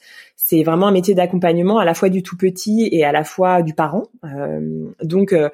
[0.50, 3.62] c'est vraiment un métier d'accompagnement à la fois du tout petit et à la fois
[3.62, 4.08] du parent.
[4.24, 5.48] Euh, donc, euh,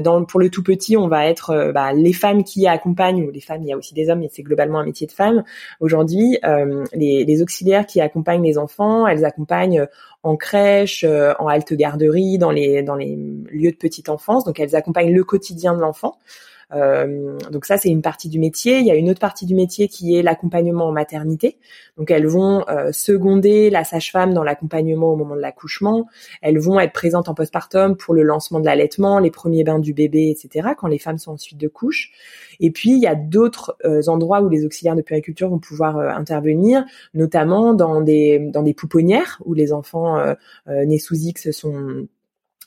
[0.00, 3.30] dans, pour le tout petit, on va être euh, bah, les femmes qui accompagnent, ou
[3.30, 5.42] les femmes, il y a aussi des hommes, mais c'est globalement un métier de femme.
[5.80, 6.38] Aujourd'hui,
[6.92, 9.86] les, les, auxiliaires qui accompagnent les enfants, elles accompagnent
[10.22, 13.16] en crèche, en halte garderie, dans les dans les
[13.50, 14.44] lieux de petite enfance.
[14.44, 16.18] Donc, elles accompagnent le quotidien de l'enfant.
[16.72, 18.78] Euh, donc ça, c'est une partie du métier.
[18.78, 21.58] Il y a une autre partie du métier qui est l'accompagnement en maternité.
[21.96, 26.06] Donc elles vont euh, seconder la sage-femme dans l'accompagnement au moment de l'accouchement.
[26.40, 29.92] Elles vont être présentes en postpartum pour le lancement de l'allaitement, les premiers bains du
[29.92, 30.70] bébé, etc.
[30.76, 32.10] Quand les femmes sont ensuite de couche.
[32.60, 35.98] Et puis il y a d'autres euh, endroits où les auxiliaires de puériculture vont pouvoir
[35.98, 40.22] intervenir, notamment dans des dans des pouponnières où les enfants
[40.66, 42.06] nés sous X sont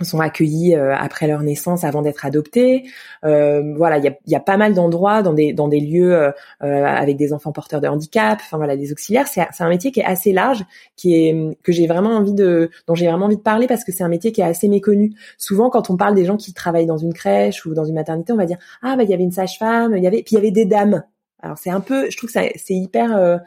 [0.04, 2.84] sont accueillis euh, après leur naissance avant d'être adoptés.
[3.24, 6.14] Euh, voilà, il y a, y a, pas mal d'endroits dans des dans des lieux
[6.14, 8.40] euh, avec des enfants porteurs de handicap.
[8.42, 9.28] Enfin voilà, des auxiliaires.
[9.28, 10.66] C'est un métier qui est assez large,
[10.98, 13.94] qui est que j'ai vraiment envie de dont j'ai vraiment envie de parler parce que
[13.94, 15.14] c'est un métier qui est assez méconnu.
[15.38, 18.34] Souvent, quand on parle des gens qui travaillent dans une crèche ou dans une maternité,
[18.34, 20.36] on va dire ah bah il y avait une sage-femme, il y avait puis il
[20.36, 21.04] y avait des dames.
[21.42, 23.38] Alors c'est un peu, je trouve que c'est hyper euh,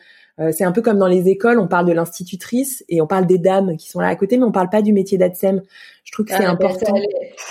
[0.52, 3.38] c'est un peu comme dans les écoles, on parle de l'institutrice et on parle des
[3.38, 5.62] dames qui sont là à côté, mais on parle pas du métier d'ADSEM.
[6.08, 6.94] Je trouve que c'est ah, important.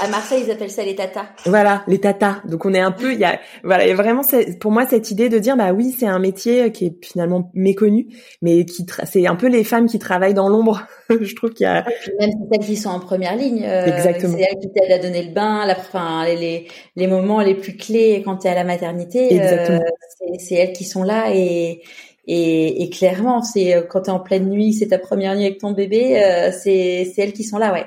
[0.02, 1.28] à Marseille, ils appellent ça les tatas.
[1.46, 2.38] Voilà, les tatas.
[2.46, 4.24] Donc on est un peu, il y a, voilà, il y a vraiment
[4.60, 8.08] pour moi cette idée de dire, bah oui, c'est un métier qui est finalement méconnu,
[8.42, 10.88] mais qui c'est un peu les femmes qui travaillent dans l'ombre.
[11.22, 11.86] je trouve qu'il y a.
[12.20, 13.64] Même celles qui sont en première ligne.
[13.64, 14.36] Euh, Exactement.
[14.36, 17.78] C'est elles qui t'aident à donner le bain, la, enfin les, les moments les plus
[17.78, 19.36] clés quand tu es à la maternité.
[19.36, 19.82] Exactement.
[19.82, 21.84] Euh, c'est elles qui sont là et
[22.28, 25.46] et, et clairement, c'est euh, quand tu es en pleine nuit, c'est ta première nuit
[25.46, 27.86] avec ton bébé, euh, c'est elles qui sont là, ouais.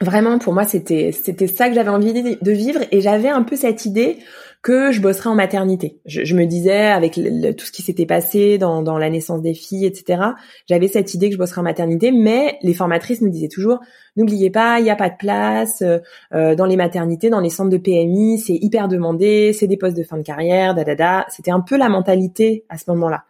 [0.00, 3.54] Vraiment, pour moi, c'était c'était ça que j'avais envie de vivre et j'avais un peu
[3.54, 4.18] cette idée
[4.62, 5.98] que je bosserais en maternité.
[6.06, 9.54] Je, je me disais, avec tout ce qui s'était passé dans, dans la naissance des
[9.54, 10.22] filles, etc.,
[10.68, 13.80] j'avais cette idée que je bosserais en maternité, mais les formatrices nous disaient toujours,
[14.16, 15.98] n'oubliez pas, il n'y a pas de place euh,
[16.32, 19.96] euh, dans les maternités, dans les centres de PMI, c'est hyper demandé, c'est des postes
[19.96, 21.26] de fin de carrière, da da da.
[21.28, 23.24] C'était un peu la mentalité à ce moment-là.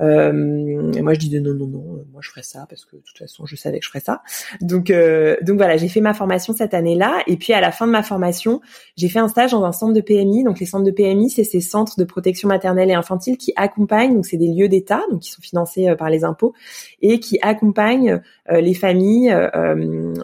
[0.00, 0.32] Euh,
[1.02, 3.46] moi, je disais non, non, non, moi je ferais ça parce que de toute façon,
[3.46, 4.22] je savais que je ferais ça.
[4.60, 7.86] Donc, euh, donc voilà, j'ai fait ma formation cette année-là, et puis à la fin
[7.86, 8.60] de ma formation,
[8.96, 10.44] j'ai fait un stage dans un centre de PMI.
[10.44, 14.26] Donc les de PMI, c'est ces centres de protection maternelle et infantile qui accompagnent, donc
[14.26, 16.52] c'est des lieux d'État, donc qui sont financés par les impôts
[17.02, 18.20] et qui accompagnent
[18.50, 19.34] les familles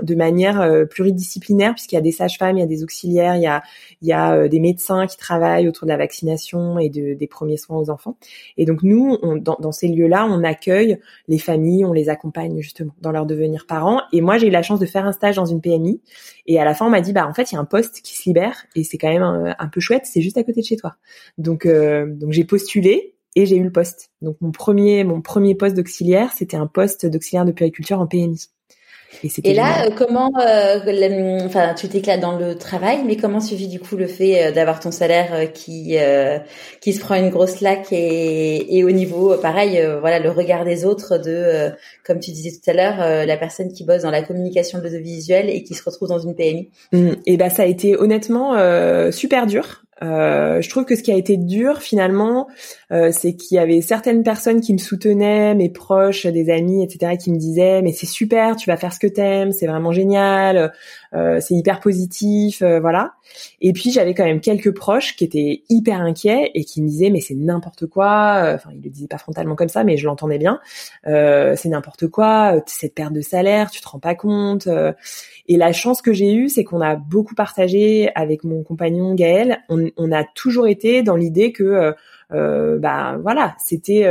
[0.02, 3.42] de manière euh, pluridisciplinaire puisqu'il y a des sages-femmes, il y a des auxiliaires, il
[3.42, 3.62] y a,
[4.00, 7.26] il y a euh, des médecins qui travaillent autour de la vaccination et de, des
[7.26, 8.16] premiers soins aux enfants.
[8.56, 10.98] Et donc nous, dans, ces lieux-là, on accueille
[11.28, 14.02] les familles, on les accompagne justement dans leur devenir parents.
[14.12, 16.00] Et moi, j'ai eu la chance de faire un stage dans une PMI.
[16.46, 18.00] Et à la fin, on m'a dit, bah en fait, il y a un poste
[18.02, 20.02] qui se libère et c'est quand même un, peu chouette.
[20.04, 20.96] C'est juste à côté de chez toi.
[21.38, 24.10] Donc, euh, donc j'ai postulé et j'ai eu le poste.
[24.20, 28.48] Donc mon premier mon premier poste d'auxiliaire, c'était un poste d'auxiliaire de puériculture en PMI.
[29.44, 33.78] Et, là, euh, comment, euh, enfin, tu t'éclates dans le travail, mais comment suffit du
[33.78, 35.96] coup le fait d'avoir ton salaire qui
[36.80, 40.84] qui se prend une grosse laque et, et au niveau, pareil, voilà, le regard des
[40.84, 41.70] autres de,
[42.04, 45.50] comme tu disais tout à l'heure, la personne qui bosse dans la communication de l'audiovisuel
[45.50, 46.70] et qui se retrouve dans une PMI.
[46.92, 47.10] Mmh.
[47.26, 48.54] et ben ça a été honnêtement
[49.12, 52.48] super dur euh, je trouve que ce qui a été dur finalement,
[52.90, 57.16] euh, c'est qu'il y avait certaines personnes qui me soutenaient, mes proches, des amis, etc.,
[57.16, 60.72] qui me disaient mais c'est super, tu vas faire ce que t'aimes, c'est vraiment génial,
[61.12, 63.12] c'est hyper positif, voilà.
[63.60, 67.10] Et puis j'avais quand même quelques proches qui étaient hyper inquiets et qui me disaient
[67.10, 68.52] mais c'est n'importe quoi.
[68.54, 70.60] Enfin ils le disaient pas frontalement comme ça, mais je l'entendais bien.
[71.04, 74.68] c'est n'importe quoi, cette perte de salaire, tu te rends pas compte.
[75.48, 79.58] Et la chance que j'ai eue, c'est qu'on a beaucoup partagé avec mon compagnon Gaël.
[79.68, 81.94] On, on a toujours été dans l'idée que
[82.32, 84.06] euh, bah voilà, c'était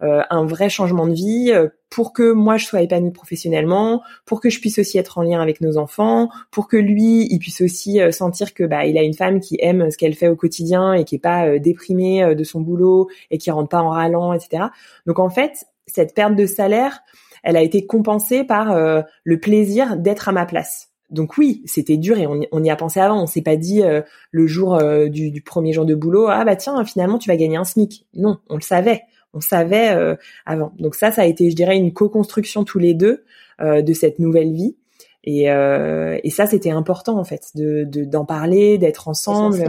[0.00, 1.52] un vrai changement de vie
[1.90, 5.40] pour que moi je sois épanouie professionnellement, pour que je puisse aussi être en lien
[5.40, 9.14] avec nos enfants, pour que lui il puisse aussi sentir que bah il a une
[9.14, 12.60] femme qui aime ce qu'elle fait au quotidien et qui est pas déprimée de son
[12.60, 14.64] boulot et qui rentre pas en râlant, etc.
[15.06, 17.00] Donc en fait cette perte de salaire,
[17.42, 18.76] elle a été compensée par
[19.24, 20.95] le plaisir d'être à ma place.
[21.10, 23.22] Donc oui, c'était dur et on, y a pensé avant.
[23.22, 26.56] On s'est pas dit euh, le jour euh, du, premier jour de boulot, ah bah
[26.56, 28.06] tiens, finalement tu vas gagner un SMIC.
[28.14, 29.02] Non, on le savait,
[29.32, 30.72] on savait euh, avant.
[30.78, 33.24] Donc ça, ça a été, je dirais, une co-construction tous les deux
[33.60, 34.76] de cette nouvelle vie.
[35.24, 39.64] Et, et ça, c'était important en fait, de d'en parler, d'être ensemble,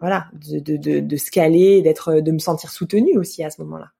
[0.00, 3.62] voilà, de, de, de, de se caler, d'être, de me sentir soutenue aussi à ce
[3.62, 3.92] moment-là.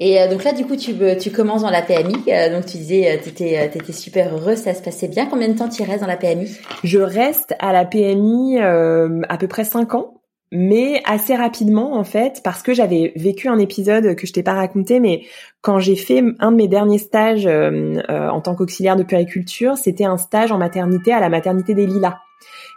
[0.00, 2.16] Et euh, donc là, du coup, tu, tu commences dans la PMI.
[2.28, 5.26] Euh, donc tu disais, tu étais, étais, super heureuse, ça se passait bien.
[5.26, 6.50] Combien de temps tu restes dans la PMI
[6.82, 10.20] Je reste à la PMI euh, à peu près cinq ans,
[10.50, 14.54] mais assez rapidement en fait, parce que j'avais vécu un épisode que je t'ai pas
[14.54, 15.22] raconté, mais
[15.62, 20.18] quand j'ai fait un de mes derniers stages en tant qu'auxiliaire de puériculture, c'était un
[20.18, 22.18] stage en maternité à la maternité des Lilas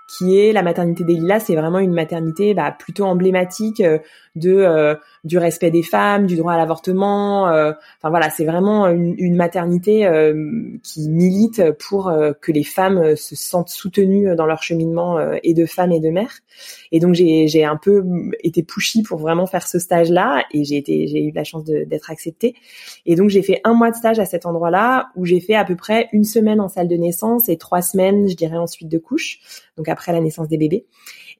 [0.08, 1.42] qui est la maternité des Lilas.
[1.42, 3.84] C'est vraiment une maternité bah, plutôt emblématique
[4.38, 7.50] de euh, du respect des femmes, du droit à l'avortement.
[7.50, 10.34] Euh, enfin voilà, c'est vraiment une, une maternité euh,
[10.84, 15.92] qui milite pour que les femmes se sentent soutenues dans leur cheminement et de femmes
[15.92, 16.40] et de mères.
[16.92, 18.04] Et donc j'ai j'ai un peu
[18.42, 21.64] été pushy pour vraiment faire ce stage là et j'ai été j'ai eu la chance
[21.66, 22.56] d'être acceptée.
[23.06, 25.66] Et donc j'ai fait un mois de stage à cet endroit-là où j'ai fait à
[25.66, 28.98] peu près une semaine en salle de naissance et trois semaines, je dirais ensuite de
[28.98, 29.40] couche,
[29.76, 30.86] donc après la naissance des bébés.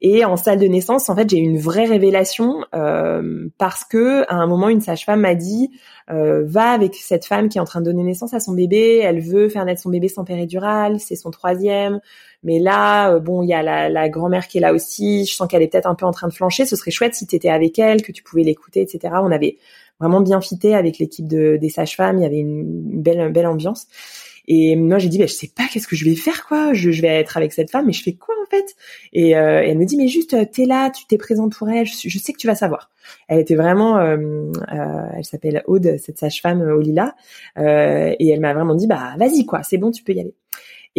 [0.02, 4.24] Et en salle de naissance, en fait, j'ai eu une vraie révélation euh, parce que
[4.30, 5.72] à un moment, une sage-femme m'a dit
[6.10, 9.00] euh, va avec cette femme qui est en train de donner naissance à son bébé.
[9.04, 12.00] Elle veut faire naître son bébé sans péridurale, c'est son troisième.
[12.44, 15.26] Mais là, euh, bon, il y a la, la grand-mère qui est là aussi.
[15.26, 16.66] Je sens qu'elle est peut-être un peu en train de flancher.
[16.66, 19.16] Ce serait chouette si tu étais avec elle, que tu pouvais l'écouter, etc.
[19.22, 19.58] On avait
[20.00, 22.20] vraiment bien fité avec l'équipe de, des sages-femmes.
[22.20, 23.88] Il y avait une, belle, une belle ambiance.
[24.48, 26.74] Et moi, j'ai dit, bah, je sais pas qu'est-ce que je vais faire, quoi.
[26.74, 28.76] Je, je, vais être avec cette femme, mais je fais quoi en fait?
[29.14, 31.86] Et, euh, elle me dit, mais juste, t'es là, tu t'es présente pour elle.
[31.86, 32.90] Je, sais que tu vas savoir.
[33.28, 34.18] Elle était vraiment, euh,
[34.74, 37.16] euh, elle s'appelle Aude, cette sage-femme au Lila,
[37.58, 40.36] et elle m'a vraiment dit, bah vas-y quoi, c'est bon, tu peux y aller.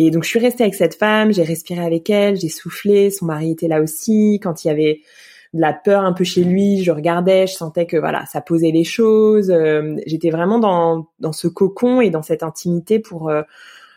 [0.00, 3.10] Et donc je suis restée avec cette femme, j'ai respiré avec elle, j'ai soufflé.
[3.10, 4.38] Son mari était là aussi.
[4.40, 5.00] Quand il y avait
[5.54, 6.82] de la peur un peu chez lui.
[6.82, 9.50] Je regardais, je sentais que voilà, ça posait les choses.
[9.50, 13.42] Euh, j'étais vraiment dans dans ce cocon et dans cette intimité pour euh,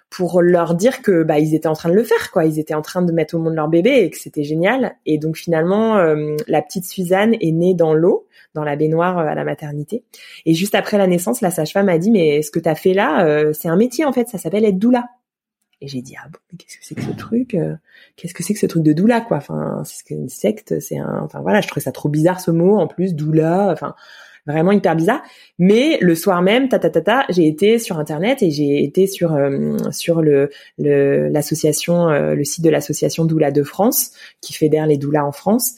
[0.10, 2.46] pour leur dire que bah ils étaient en train de le faire quoi.
[2.46, 4.96] Ils étaient en train de mettre au monde leur bébé et que c'était génial.
[5.06, 9.34] Et donc finalement, euh, la petite Suzanne est née dans l'eau dans la baignoire à
[9.34, 10.04] la maternité.
[10.46, 12.94] Et juste après la naissance, la sage-femme a dit mais ce que tu as fait
[12.94, 15.06] là, c'est un métier en fait, ça s'appelle être doula.
[15.82, 17.76] Et j'ai dit ah bon mais qu'est-ce que c'est que ce truc euh,
[18.16, 19.38] Qu'est-ce que c'est que ce truc de doula quoi?
[19.38, 22.78] Enfin c'est une secte, c'est un enfin voilà, je trouvais ça trop bizarre ce mot
[22.78, 23.96] en plus doula, enfin
[24.46, 25.22] vraiment hyper bizarre.
[25.60, 29.08] Mais le soir même, ta ta ta ta, j'ai été sur internet et j'ai été
[29.08, 34.12] sur euh, sur le l'association le, le site de l'association Doula de France
[34.42, 35.76] qui fédère les doulas en France.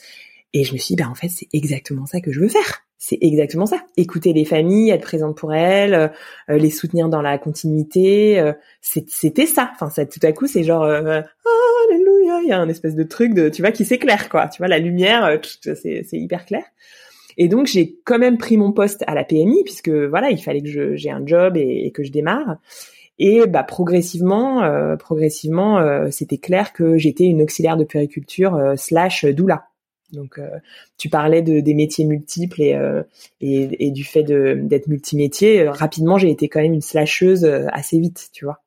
[0.53, 2.83] Et je me suis dit bah en fait c'est exactement ça que je veux faire
[3.03, 3.83] c'est exactement ça.
[3.97, 6.07] Écouter les familles, être présente pour elles, euh,
[6.49, 8.39] euh, les soutenir dans la continuité.
[8.39, 9.71] Euh, c'était ça.
[9.73, 12.39] Enfin, ça, tout à coup, c'est genre alléluia.
[12.43, 14.47] Il y a un espèce de truc de, tu vois, qui s'éclaire quoi.
[14.47, 16.63] Tu vois, la lumière, c'est hyper clair.
[17.37, 20.61] Et donc j'ai quand même pris mon poste à la PMI puisque voilà, il fallait
[20.61, 22.57] que j'ai un job et, que je démarre.
[23.19, 24.61] Et bah progressivement,
[24.97, 29.65] progressivement, c'était clair que j'étais une auxiliaire de périculture slash doula.
[30.13, 30.49] Donc, euh,
[30.97, 33.03] tu parlais de, des métiers multiples et, euh,
[33.41, 35.61] du fait d'être multimétier.
[35.61, 38.61] Euh, rapidement, j'ai été quand même une slasheuse assez vite, tu vois.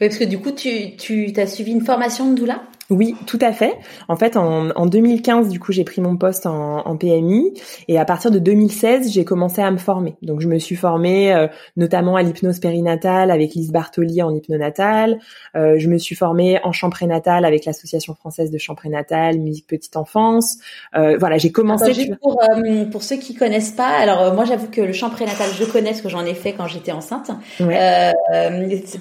[0.00, 2.62] Oui, parce que du coup, tu, tu as suivi une formation de doula?
[2.90, 3.78] Oui, tout à fait.
[4.08, 7.54] En fait, en, en 2015, du coup, j'ai pris mon poste en, en, PMI
[7.88, 10.16] et à partir de 2016, j'ai commencé à me former.
[10.20, 11.46] Donc, je me suis formée euh,
[11.78, 15.18] notamment à l'hypnose périnatale avec Lise Bartoli en hypnonatal.
[15.56, 19.66] Euh, je me suis formée en chant prénatal avec l'Association française de chant prénatal, musique
[19.66, 20.58] petite enfance.
[20.94, 22.14] Euh, voilà, j'ai commencé.
[22.20, 25.64] pour, euh, pour ceux qui connaissent pas, alors moi, j'avoue que le chant prénatal, je
[25.64, 27.30] connais parce que j'en ai fait quand j'étais enceinte.
[27.60, 28.12] Ouais.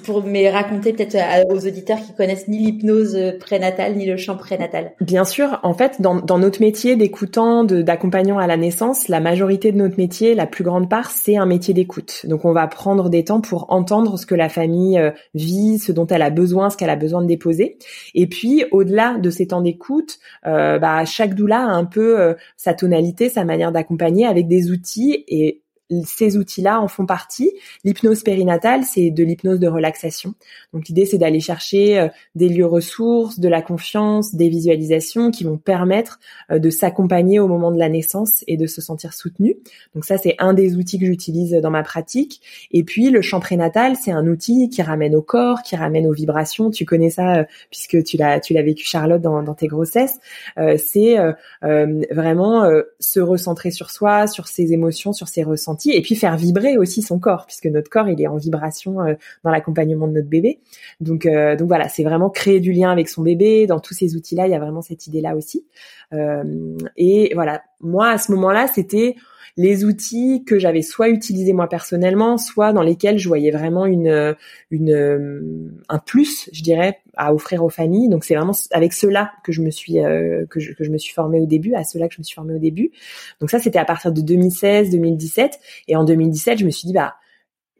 [0.05, 1.17] pour me raconter peut-être
[1.49, 6.01] aux auditeurs qui connaissent ni l'hypnose prénatale ni le chant prénatal Bien sûr, en fait,
[6.01, 10.47] dans, dans notre métier d'écoutant, d'accompagnant à la naissance, la majorité de notre métier, la
[10.47, 12.25] plus grande part, c'est un métier d'écoute.
[12.25, 15.91] Donc, on va prendre des temps pour entendre ce que la famille euh, vit, ce
[15.91, 17.77] dont elle a besoin, ce qu'elle a besoin de déposer.
[18.13, 22.33] Et puis, au-delà de ces temps d'écoute, euh, bah, chaque doula a un peu euh,
[22.57, 25.62] sa tonalité, sa manière d'accompagner avec des outils et
[26.05, 27.51] ces outils-là en font partie.
[27.83, 30.33] L'hypnose périnatale, c'est de l'hypnose de relaxation.
[30.73, 35.43] Donc l'idée, c'est d'aller chercher euh, des lieux ressources, de la confiance, des visualisations qui
[35.43, 36.19] vont permettre
[36.51, 39.57] euh, de s'accompagner au moment de la naissance et de se sentir soutenu.
[39.93, 42.41] Donc ça, c'est un des outils que j'utilise dans ma pratique.
[42.71, 46.13] Et puis le chant prénatal, c'est un outil qui ramène au corps, qui ramène aux
[46.13, 46.71] vibrations.
[46.71, 50.19] Tu connais ça euh, puisque tu l'as tu l'as vécu Charlotte dans, dans tes grossesses.
[50.77, 51.17] c'est
[51.61, 52.69] vraiment
[52.99, 57.01] se recentrer sur soi, sur ses émotions, sur ses ressentis, et puis faire vibrer aussi
[57.01, 60.59] son corps, puisque notre corps il est en vibration euh, dans l'accompagnement de notre bébé.
[61.01, 63.67] Donc euh, donc voilà, c'est vraiment créer du lien avec son bébé.
[63.67, 65.65] Dans tous ces outils-là, il y a vraiment cette idée-là aussi.
[66.13, 66.43] Euh,
[66.97, 69.15] et voilà, moi à ce moment-là, c'était
[69.57, 74.35] les outils que j'avais soit utilisés moi personnellement, soit dans lesquels je voyais vraiment une,
[74.71, 78.09] une un plus, je dirais, à offrir aux familles.
[78.09, 80.97] Donc c'est vraiment avec cela que je me suis euh, que, je, que je me
[80.97, 82.91] suis formée au début, à cela que je me suis formée au début.
[83.39, 86.93] Donc ça c'était à partir de 2016, 2017 et en 2017, je me suis dit
[86.93, 87.15] bah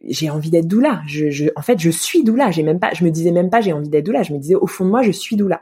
[0.08, 1.02] j'ai envie d'être doula.
[1.08, 2.52] Je, je, en fait, je suis doula.
[2.52, 4.24] J'ai même pas, je me disais même pas j'ai envie d'être doula.
[4.24, 5.62] Je me disais au fond de moi, je suis doula.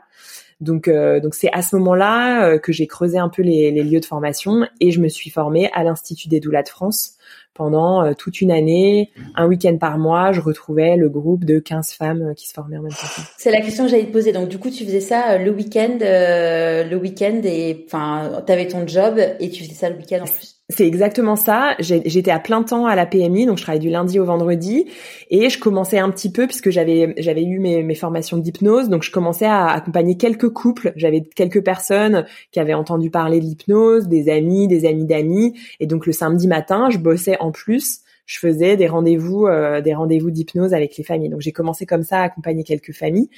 [0.62, 3.82] Donc, euh, donc c'est à ce moment-là euh, que j'ai creusé un peu les, les,
[3.82, 7.18] lieux de formation et je me suis formée à l'Institut des doulas de France
[7.54, 11.92] pendant euh, toute une année, un week-end par mois, je retrouvais le groupe de 15
[11.92, 13.22] femmes euh, qui se formaient en même temps.
[13.36, 14.32] C'est la question que j'allais te poser.
[14.32, 18.68] Donc du coup, tu faisais ça euh, le week-end, le week-end et enfin, tu avais
[18.68, 20.51] ton job et tu faisais ça le week-end en plus.
[20.74, 21.76] C'est exactement ça.
[21.80, 24.86] J'étais à plein temps à la PMI, donc je travaillais du lundi au vendredi,
[25.30, 29.02] et je commençais un petit peu puisque j'avais j'avais eu mes, mes formations d'hypnose, donc
[29.02, 30.92] je commençais à accompagner quelques couples.
[30.96, 35.86] J'avais quelques personnes qui avaient entendu parler de l'hypnose, des amis, des amis d'amis, et
[35.86, 40.30] donc le samedi matin, je bossais en plus, je faisais des rendez-vous, euh, des rendez-vous
[40.30, 41.28] d'hypnose avec les familles.
[41.28, 43.28] Donc j'ai commencé comme ça à accompagner quelques familles.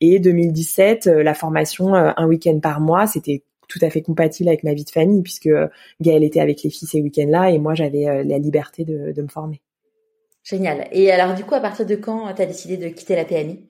[0.00, 4.48] Et 2017, euh, la formation euh, un week-end par mois, c'était tout à fait compatible
[4.48, 5.50] avec ma vie de famille puisque
[6.00, 9.28] Gaëlle était avec les filles ces week-ends-là et moi j'avais la liberté de, de me
[9.28, 9.60] former.
[10.42, 10.88] Génial.
[10.92, 13.66] Et alors du coup, à partir de quand tu as décidé de quitter la PMI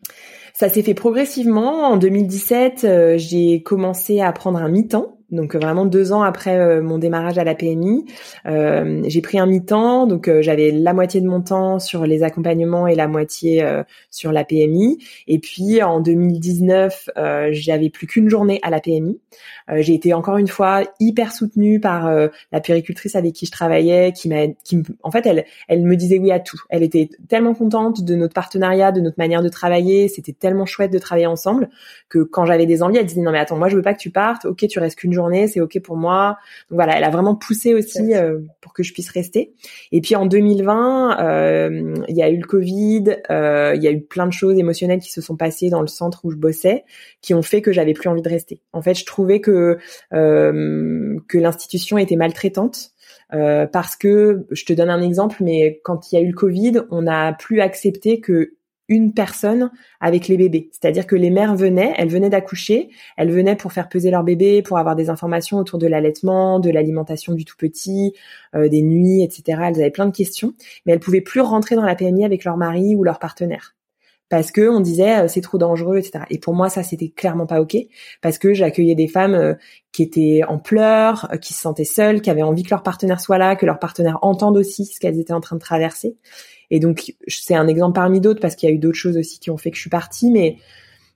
[0.54, 1.84] Ça s'est fait progressivement.
[1.84, 6.98] En 2017, j'ai commencé à prendre un mi-temps donc vraiment deux ans après euh, mon
[6.98, 8.04] démarrage à la PMI,
[8.46, 12.22] euh, j'ai pris un mi-temps, donc euh, j'avais la moitié de mon temps sur les
[12.22, 13.64] accompagnements et la moitié
[14.10, 14.98] sur la PMI.
[15.26, 17.10] Et puis en 2019,
[17.50, 19.18] j'avais plus qu'une journée à la PMI.
[19.76, 22.10] j'ai été encore une fois hyper soutenue par
[22.52, 26.18] la péricultrice avec qui je travaillais, qui m'a, qui en fait elle, elle me disait
[26.18, 26.60] oui à tout.
[26.68, 30.08] Elle était tellement contente de notre partenariat, de notre manière de travailler.
[30.08, 31.70] C'était tellement chouette de travailler ensemble
[32.08, 34.00] que quand j'avais des envies, elle disait non mais attends moi je veux pas que
[34.00, 34.44] tu partes.
[34.44, 36.36] Ok tu restes qu'une journée c'est ok pour moi.
[36.70, 39.54] Donc voilà, elle a vraiment poussé aussi euh, pour que je puisse rester.
[39.92, 43.90] Et puis en 2020, euh, il y a eu le Covid, euh, il y a
[43.90, 46.84] eu plein de choses émotionnelles qui se sont passées dans le centre où je bossais,
[47.22, 48.60] qui ont fait que j'avais plus envie de rester.
[48.72, 49.78] En fait, je trouvais que
[50.10, 52.90] que l'institution était maltraitante.
[53.30, 56.82] parce que je te donne un exemple, mais quand il y a eu le Covid,
[56.90, 58.54] on n'a plus accepté que
[58.88, 59.70] une personne
[60.00, 60.70] avec les bébés.
[60.72, 64.62] C'est-à-dire que les mères venaient, elles venaient d'accoucher, elles venaient pour faire peser leur bébé,
[64.62, 68.12] pour avoir des informations autour de l'allaitement, de l'alimentation du tout petit,
[68.54, 69.60] euh, des nuits, etc.
[69.66, 70.54] Elles avaient plein de questions,
[70.84, 73.74] mais elles pouvaient plus rentrer dans la PMI avec leur mari ou leur partenaire
[74.30, 76.24] parce que on disait euh, c'est trop dangereux, etc.
[76.30, 77.76] Et pour moi, ça c'était clairement pas ok,
[78.20, 79.54] parce que j'accueillais des femmes euh,
[79.92, 83.38] qui étaient en pleurs, qui se sentaient seules, qui avaient envie que leur partenaire soit
[83.38, 86.16] là, que leur partenaire entende aussi ce qu'elles étaient en train de traverser.
[86.70, 89.38] Et donc c'est un exemple parmi d'autres parce qu'il y a eu d'autres choses aussi
[89.38, 90.56] qui ont fait que je suis partie, mais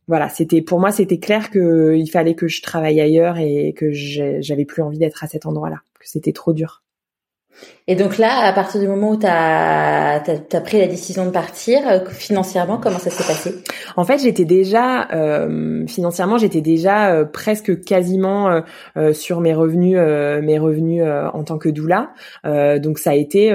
[0.07, 4.65] voilà, c'était pour moi c'était clair qu'il fallait que je travaille ailleurs et que j'avais
[4.65, 6.83] plus envie d'être à cet endroit-là, que c'était trop dur.
[7.91, 11.31] Et donc là, à partir du moment où tu as, as, pris la décision de
[11.31, 13.55] partir, euh, financièrement, comment ça s'est passé?
[13.97, 18.63] En fait, j'étais déjà euh, financièrement, j'étais déjà euh, presque quasiment
[18.97, 22.13] euh, sur mes revenus, mes revenus en tant que doula.
[22.45, 23.53] donc ça a été,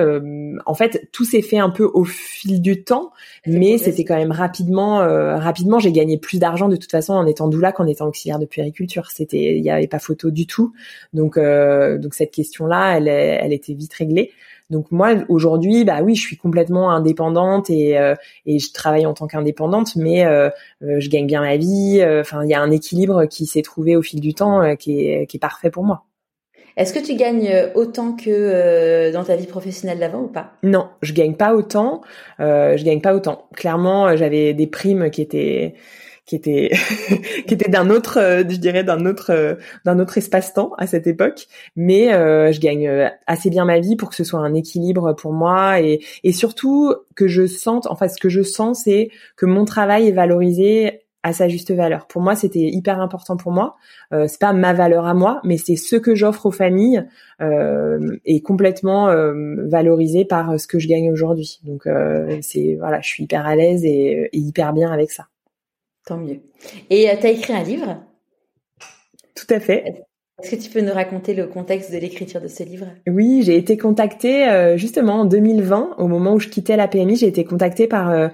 [0.66, 3.12] en fait, tout s'est fait un peu au fil du temps,
[3.46, 4.98] mais c'était quand même rapidement,
[5.38, 8.46] rapidement, j'ai gagné plus d'argent de toute façon en étant doula qu'en étant auxiliaire de
[8.46, 9.12] puériculture.
[9.12, 10.74] C'était, il n'y avait pas photo du tout.
[11.14, 14.32] Donc, donc cette question-là, elle, elle était vite réglée.
[14.70, 18.16] Donc moi aujourd'hui, bah oui, je suis complètement indépendante et euh,
[18.46, 20.50] et je travaille en tant qu'indépendante, mais euh,
[20.84, 22.04] euh, je gagne bien ma vie.
[22.20, 25.28] Enfin, il y a un équilibre qui s'est trouvé au fil du temps, qui est
[25.28, 26.06] qui est parfait pour moi.
[26.76, 30.54] Est-ce que tu gagnes autant que dans ta vie professionnelle d'avant ou pas?
[30.64, 32.02] Non, je gagne pas autant.
[32.40, 33.48] je gagne pas autant.
[33.54, 35.76] Clairement, j'avais des primes qui étaient
[36.26, 36.72] qui était
[37.48, 39.56] qui était d'un autre euh, je dirais d'un autre euh,
[39.86, 44.10] d'un autre espace-temps à cette époque mais euh, je gagne assez bien ma vie pour
[44.10, 48.20] que ce soit un équilibre pour moi et et surtout que je sente enfin ce
[48.20, 52.06] que je sens c'est que mon travail est valorisé à sa juste valeur.
[52.08, 53.78] Pour moi, c'était hyper important pour moi.
[54.14, 57.06] Euh, c'est pas ma valeur à moi, mais c'est ce que j'offre aux familles
[57.42, 59.34] euh, et complètement euh,
[59.70, 61.62] valorisé par ce que je gagne aujourd'hui.
[61.64, 65.28] Donc euh, c'est voilà, je suis hyper à l'aise et, et, hyper bien avec ça.
[66.06, 66.42] Tant mieux.
[66.90, 68.04] Et tu as écrit un livre?
[69.36, 70.06] Tout à fait.
[70.42, 72.88] Est-ce que tu peux nous raconter le contexte de l'écriture de ce livre?
[73.08, 77.28] Oui, j'ai été contactée justement en 2020, au moment où je quittais la PMI, j'ai
[77.28, 78.32] été contactée par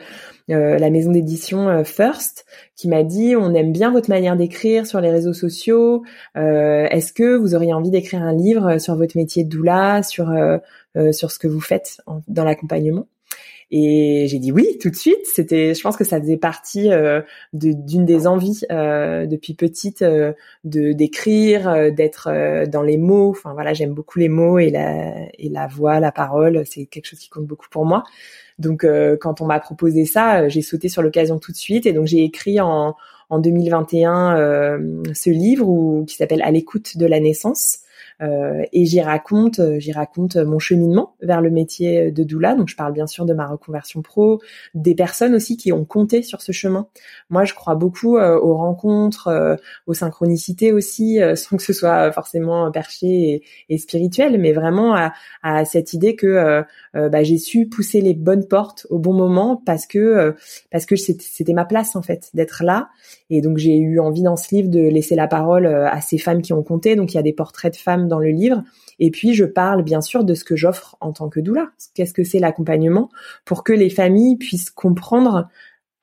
[0.50, 2.46] euh, la maison d'édition euh, First,
[2.76, 6.04] qui m'a dit on aime bien votre manière d'écrire sur les réseaux sociaux.
[6.38, 10.34] Euh, est-ce que vous auriez envie d'écrire un livre sur votre métier de doula, sur
[11.12, 13.08] sur ce que vous faites dans l'accompagnement?
[13.72, 15.26] Et j'ai dit oui tout de suite.
[15.26, 16.90] C'était, je pense que ça faisait partie
[17.54, 23.30] d'une des envies depuis petite de d'écrire, d'être dans les mots.
[23.30, 26.64] Enfin voilà, j'aime beaucoup les mots et la et la voix, la parole.
[26.66, 28.04] C'est quelque chose qui compte beaucoup pour moi.
[28.60, 31.86] Donc euh, quand on m'a proposé ça, euh, j'ai sauté sur l'occasion tout de suite
[31.86, 32.96] et donc j'ai écrit en,
[33.30, 37.89] en 2021 euh, ce livre où, qui s'appelle À l'écoute de la naissance euh,
[38.22, 42.56] et j'y raconte, euh, j'y raconte mon cheminement vers le métier de doula.
[42.56, 44.42] Donc je parle bien sûr de ma reconversion pro,
[44.74, 46.88] des personnes aussi qui ont compté sur ce chemin.
[47.30, 49.58] Moi, je crois beaucoup euh, aux rencontres,
[49.88, 55.14] aux synchronicités aussi, sans que ce soit forcément perché et, et spirituel, mais vraiment à,
[55.42, 56.64] à cette idée que
[56.94, 60.36] bah, j'ai su pousser les bonnes portes au bon moment parce que
[60.72, 62.90] parce que c'était ma place en fait d'être là.
[63.30, 66.42] Et donc j'ai eu envie dans ce livre de laisser la parole à ces femmes
[66.42, 66.96] qui ont compté.
[66.96, 68.64] Donc il y a des portraits de femmes dans le livre.
[69.00, 71.70] Et puis, je parle bien sûr de ce que j'offre en tant que doula.
[71.94, 73.10] Qu'est-ce que c'est l'accompagnement
[73.46, 75.48] pour que les familles puissent comprendre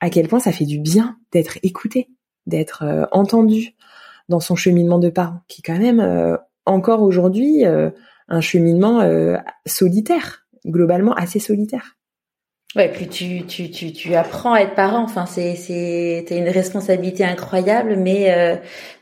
[0.00, 2.08] à quel point ça fait du bien d'être écouté,
[2.46, 3.74] d'être euh, entendu
[4.28, 7.90] dans son cheminement de parents, qui est quand même euh, encore aujourd'hui euh,
[8.28, 9.08] un cheminement
[9.66, 11.95] solitaire, globalement assez solitaire.
[12.76, 15.02] Ouais, puis tu, tu, tu, tu apprends à être parent.
[15.02, 17.96] Enfin, c'est, c'est, t'as une responsabilité incroyable.
[17.96, 18.56] Mais euh,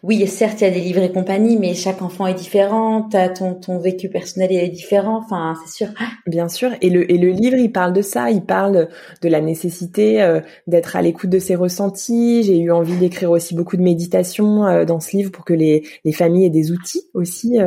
[0.04, 3.08] oui, certes, il y a des livres et compagnie, mais chaque enfant est différent.
[3.10, 5.20] T'as ton, ton vécu personnel est différent.
[5.24, 5.88] Enfin, c'est sûr.
[6.28, 6.70] Bien sûr.
[6.82, 8.30] Et le, et le livre, il parle de ça.
[8.30, 8.88] Il parle
[9.22, 12.44] de la nécessité euh, d'être à l'écoute de ses ressentis.
[12.44, 15.82] J'ai eu envie d'écrire aussi beaucoup de méditation euh, dans ce livre pour que les,
[16.04, 17.58] les familles aient des outils aussi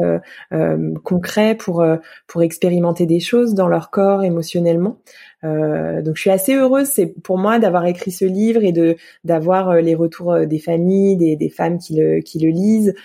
[1.04, 1.86] concrets pour
[2.28, 5.00] pour expérimenter des choses dans leur corps émotionnellement.
[5.44, 8.96] Euh, donc je suis assez heureuse, c'est pour moi d'avoir écrit ce livre et de
[9.24, 12.96] d'avoir euh, les retours euh, des familles, des, des femmes qui le qui le lisent.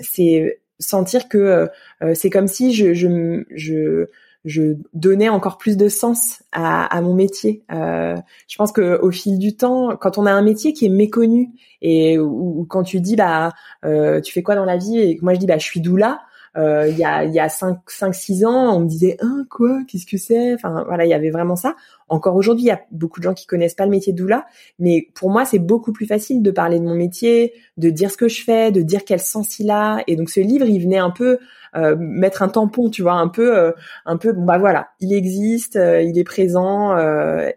[0.00, 1.68] c'est sentir que
[2.14, 4.06] c'est comme si je je, je
[4.44, 7.62] je donnais encore plus de sens à, à mon métier.
[7.72, 8.16] Euh,
[8.46, 11.50] je pense que au fil du temps, quand on a un métier qui est méconnu
[11.82, 13.52] et ou, quand tu dis bah
[13.84, 16.12] euh, tu fais quoi dans la vie et moi je dis bah je suis doula,
[16.12, 16.16] euh,
[16.58, 19.78] il y a il y a 5 5 6 ans, on me disait "Hein quoi?
[19.86, 21.76] Qu'est-ce que c'est Enfin voilà, il y avait vraiment ça.
[22.08, 24.46] Encore aujourd'hui, il y a beaucoup de gens qui connaissent pas le métier de doula,
[24.78, 28.16] mais pour moi, c'est beaucoup plus facile de parler de mon métier, de dire ce
[28.16, 30.02] que je fais, de dire quel sens il a.
[30.06, 31.38] Et donc ce livre, il venait un peu
[31.76, 33.72] euh, mettre un tampon, tu vois, un peu, euh,
[34.06, 34.32] un peu.
[34.32, 36.96] Bon bah voilà, il existe, il est présent,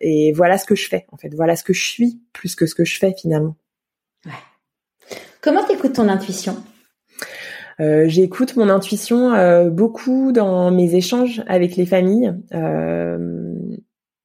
[0.02, 1.06] et voilà ce que je fais.
[1.12, 3.56] En fait, voilà ce que je suis plus que ce que je fais finalement.
[4.26, 4.34] Ouais.
[5.41, 6.56] Comment t'écoutes ton intuition?
[7.80, 12.34] Euh, j'écoute mon intuition euh, beaucoup dans mes échanges avec les familles.
[12.54, 13.54] Euh,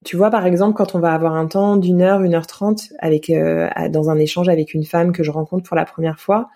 [0.05, 2.89] tu vois, par exemple, quand on va avoir un temps d'une heure, une heure trente
[2.99, 3.29] avec
[3.89, 6.47] dans un échange avec une femme que je rencontre pour la première fois,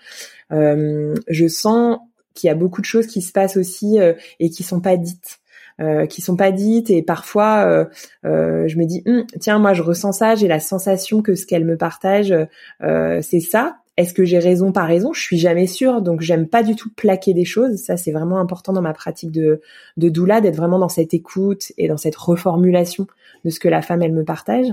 [0.52, 1.98] je sens
[2.34, 3.98] qu'il y a beaucoup de choses qui se passent aussi
[4.40, 5.42] et qui sont pas dites.
[5.82, 7.86] Euh, qui sont pas dites et parfois euh,
[8.26, 11.48] euh, je me dis hum, tiens moi je ressens ça j'ai la sensation que ce
[11.48, 12.36] qu'elle me partage
[12.82, 15.14] c'est ça est-ce que j'ai raison par raison?
[15.14, 17.78] Je suis jamais sûre, donc j'aime pas du tout plaquer des choses.
[17.78, 19.62] Ça, c'est vraiment important dans ma pratique de,
[19.98, 23.08] de doula, d'être vraiment dans cette écoute et dans cette reformulation
[23.46, 24.68] de ce que la femme, elle me partage.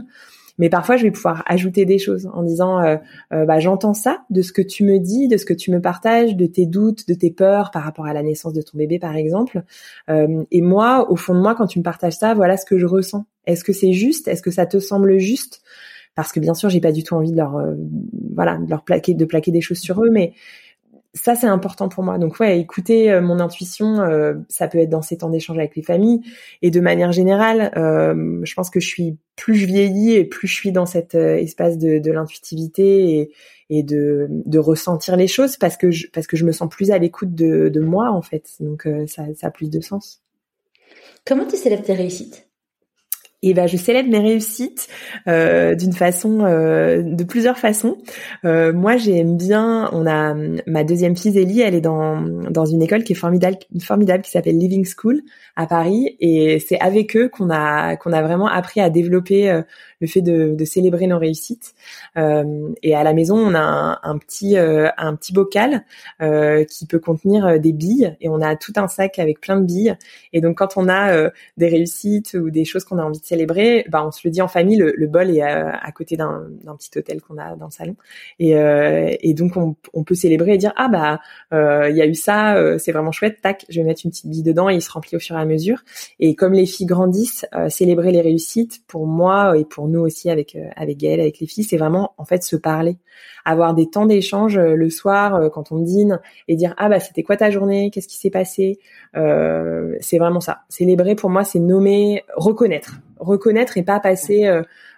[0.58, 2.96] Mais parfois, je vais pouvoir ajouter des choses en disant, euh,
[3.32, 5.80] euh, bah, j'entends ça de ce que tu me dis, de ce que tu me
[5.80, 8.98] partages, de tes doutes, de tes peurs par rapport à la naissance de ton bébé,
[8.98, 9.62] par exemple.
[10.10, 12.78] Euh, et moi, au fond de moi, quand tu me partages ça, voilà ce que
[12.78, 13.24] je ressens.
[13.46, 14.26] Est-ce que c'est juste?
[14.26, 15.62] Est-ce que ça te semble juste?
[16.16, 17.62] Parce que bien sûr j'ai pas du tout envie de leur
[18.38, 20.32] voilà de leur plaquer de plaquer des choses sur eux mais
[21.14, 22.18] ça c'est important pour moi.
[22.18, 25.74] Donc ouais écouter euh, mon intuition euh, ça peut être dans ces temps d'échange avec
[25.74, 26.20] les familles.
[26.62, 30.54] Et de manière générale je pense que je suis plus je vieillis et plus je
[30.54, 33.32] suis dans cet espace de, l'intuitivité
[33.70, 36.98] et, de, ressentir les choses parce que je, parce que je me sens plus à
[36.98, 38.50] l'écoute de, de moi en fait.
[38.60, 40.22] Donc ça, ça a plus de sens.
[41.26, 42.47] Comment tu célèbres tes réussites?
[43.42, 44.88] Et ben je célèbre mes réussites
[45.28, 47.96] euh, d'une façon, euh, de plusieurs façons.
[48.44, 49.88] Euh, moi, j'aime bien.
[49.92, 50.34] On a
[50.66, 52.20] ma deuxième fille Zélie, elle est dans
[52.50, 55.22] dans une école qui est formidable, formidable qui s'appelle Living School
[55.54, 59.62] à Paris, et c'est avec eux qu'on a qu'on a vraiment appris à développer euh,
[60.00, 61.74] le fait de, de célébrer nos réussites.
[62.16, 65.84] Euh, et à la maison, on a un, petit euh, un petit bocal
[66.20, 69.96] qui peut contenir des billes, et on a tout un sac avec plein de billes.
[70.32, 73.84] Et donc, quand on a des réussites ou des choses qu'on a envie de célébrer,
[73.88, 74.76] bah on se le dit en famille.
[74.76, 77.96] Le, le bol est à, à côté d'un petit hôtel qu'on a dans le salon,
[78.38, 78.54] et,
[79.20, 81.20] et donc on, on, peut célébrer et dire ah bah
[81.88, 83.38] il y a eu ça, c'est vraiment chouette.
[83.42, 85.40] Tac, je vais mettre une petite bille dedans et il se remplit au fur et
[85.40, 85.82] à mesure.
[86.20, 90.56] Et comme les filles grandissent, célébrer les réussites pour moi et pour nous aussi avec
[90.56, 92.98] euh, avec Gaëlle, avec les filles, c'est vraiment en fait se parler,
[93.44, 97.00] avoir des temps d'échange euh, le soir euh, quand on dîne et dire ah bah
[97.00, 98.78] c'était quoi ta journée, qu'est-ce qui s'est passé,
[99.14, 100.60] c'est vraiment ça.
[100.68, 104.48] Célébrer pour moi c'est nommer, reconnaître, reconnaître et pas passer,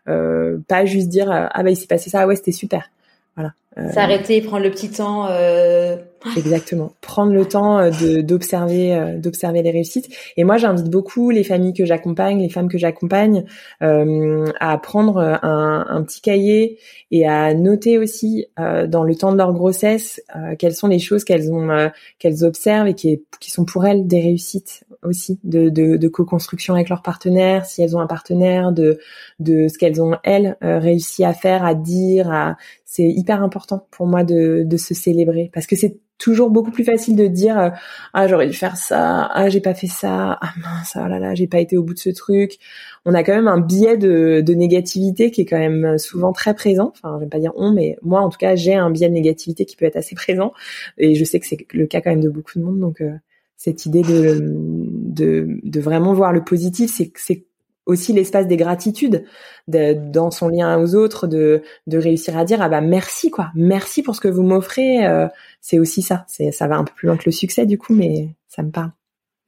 [0.06, 2.90] pas juste dire ah bah il s'est passé ça, ouais c'était super.
[3.36, 3.52] Voilà.
[3.92, 5.26] S'arrêter, prendre le petit temps.
[5.30, 5.96] Euh...
[6.36, 6.92] Exactement.
[7.00, 10.08] Prendre le temps euh, de d'observer euh, d'observer les réussites.
[10.36, 13.44] Et moi, j'invite beaucoup les familles que j'accompagne, les femmes que j'accompagne,
[13.82, 16.78] euh, à prendre un, un, petit cahier
[17.10, 20.20] et à noter aussi euh, dans le temps de leur grossesse
[20.58, 24.20] quelles sont les choses qu'elles ont qu'elles observent et qui, qui sont pour elles des
[24.20, 28.98] réussites aussi de, de, de co-construction avec leur partenaire, si elles ont un partenaire, de
[29.38, 34.06] de ce qu'elles ont elles réussi à faire, à dire, à c'est hyper important pour
[34.06, 35.50] moi de, de se célébrer.
[35.54, 37.70] Parce que c'est toujours beaucoup plus facile de dire euh,
[38.12, 41.34] ah j'aurais dû faire ça ah j'ai pas fait ça ah mince oh là là
[41.34, 42.58] j'ai pas été au bout de ce truc.
[43.04, 46.54] On a quand même un biais de, de négativité qui est quand même souvent très
[46.54, 46.92] présent.
[46.94, 49.14] Enfin je vais pas dire on mais moi en tout cas j'ai un biais de
[49.14, 50.52] négativité qui peut être assez présent.
[50.98, 52.80] Et je sais que c'est le cas quand même de beaucoup de monde.
[52.80, 53.12] Donc euh,
[53.56, 57.44] cette idée de, de de vraiment voir le positif c'est c'est
[57.86, 59.24] aussi l'espace des gratitudes
[59.68, 63.50] de, dans son lien aux autres de, de réussir à dire ah bah merci quoi.
[63.54, 65.26] Merci pour ce que vous m'offrez euh,
[65.60, 66.24] c'est aussi ça.
[66.28, 68.70] C'est ça va un peu plus loin que le succès du coup mais ça me
[68.70, 68.92] parle.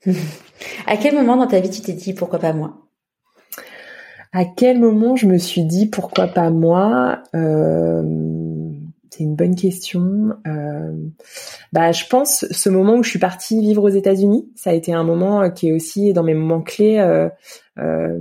[0.87, 2.79] À quel moment dans ta vie tu t'es dit pourquoi pas moi?
[4.33, 7.23] À quel moment je me suis dit pourquoi pas moi?
[7.35, 8.03] Euh,
[9.23, 10.31] c'est une bonne question.
[10.47, 10.93] Euh,
[11.73, 14.93] bah, je pense ce moment où je suis partie vivre aux États-Unis, ça a été
[14.93, 16.99] un moment qui est aussi dans mes moments clés.
[16.99, 17.29] Euh,
[17.79, 18.19] euh,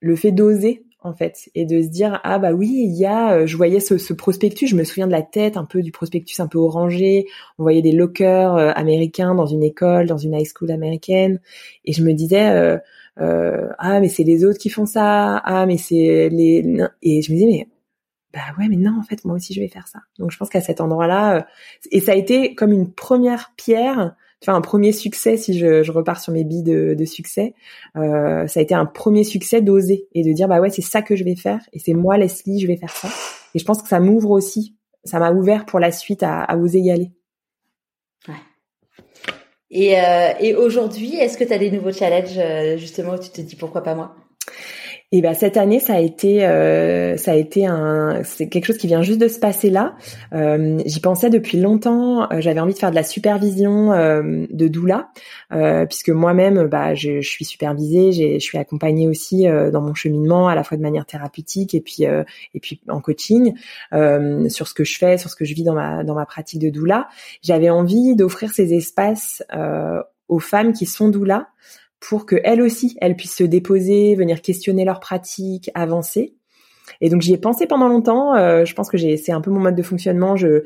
[0.00, 3.32] le fait d'oser en fait et de se dire ah bah oui il y a
[3.32, 5.90] euh, je voyais ce, ce, prospectus je me souviens de la tête un peu du
[5.90, 7.26] prospectus un peu orangé
[7.58, 11.40] on voyait des lockers euh, américains dans une école dans une high school américaine
[11.84, 12.78] et je me disais
[13.18, 17.32] euh, ah mais c'est les autres qui font ça ah mais c'est les et je
[17.32, 17.68] me disais mais
[18.32, 20.48] bah ouais mais non en fait moi aussi je vais faire ça donc je pense
[20.48, 21.46] qu'à cet endroit là
[21.90, 24.14] et ça a été comme une première pierre
[24.50, 27.54] un premier succès si je, je repars sur mes billes de, de succès.
[27.96, 31.02] Euh, ça a été un premier succès d'oser et de dire bah ouais c'est ça
[31.02, 33.08] que je vais faire et c'est moi Leslie je vais faire ça.
[33.54, 36.56] Et je pense que ça m'ouvre aussi, ça m'a ouvert pour la suite à, à
[36.56, 37.12] oser y aller.
[38.26, 38.34] Ouais.
[39.70, 43.30] Et, euh, et aujourd'hui, est-ce que tu as des nouveaux challenges euh, justement où tu
[43.30, 44.16] te dis pourquoi pas moi?
[45.14, 48.78] Et ben cette année, ça a été, euh, ça a été un, c'est quelque chose
[48.78, 49.94] qui vient juste de se passer là.
[50.32, 52.32] Euh, J'y pensais depuis longtemps.
[52.32, 55.10] Euh, j'avais envie de faire de la supervision euh, de doula,
[55.52, 59.92] euh, puisque moi-même, bah, je, je, suis supervisée, je suis accompagnée aussi euh, dans mon
[59.92, 63.52] cheminement, à la fois de manière thérapeutique et puis et puis en coaching
[64.48, 66.60] sur ce que je fais, sur ce que je vis dans ma dans ma pratique
[66.60, 67.08] de doula.
[67.42, 69.42] J'avais envie d'offrir ces espaces
[70.28, 71.48] aux femmes qui sont doula
[72.08, 76.34] pour que elles aussi, elles puissent se déposer, venir questionner leurs pratiques, avancer.
[77.00, 78.34] Et donc j'y ai pensé pendant longtemps.
[78.34, 80.34] Euh, je pense que j'ai, c'est un peu mon mode de fonctionnement.
[80.34, 80.64] Je,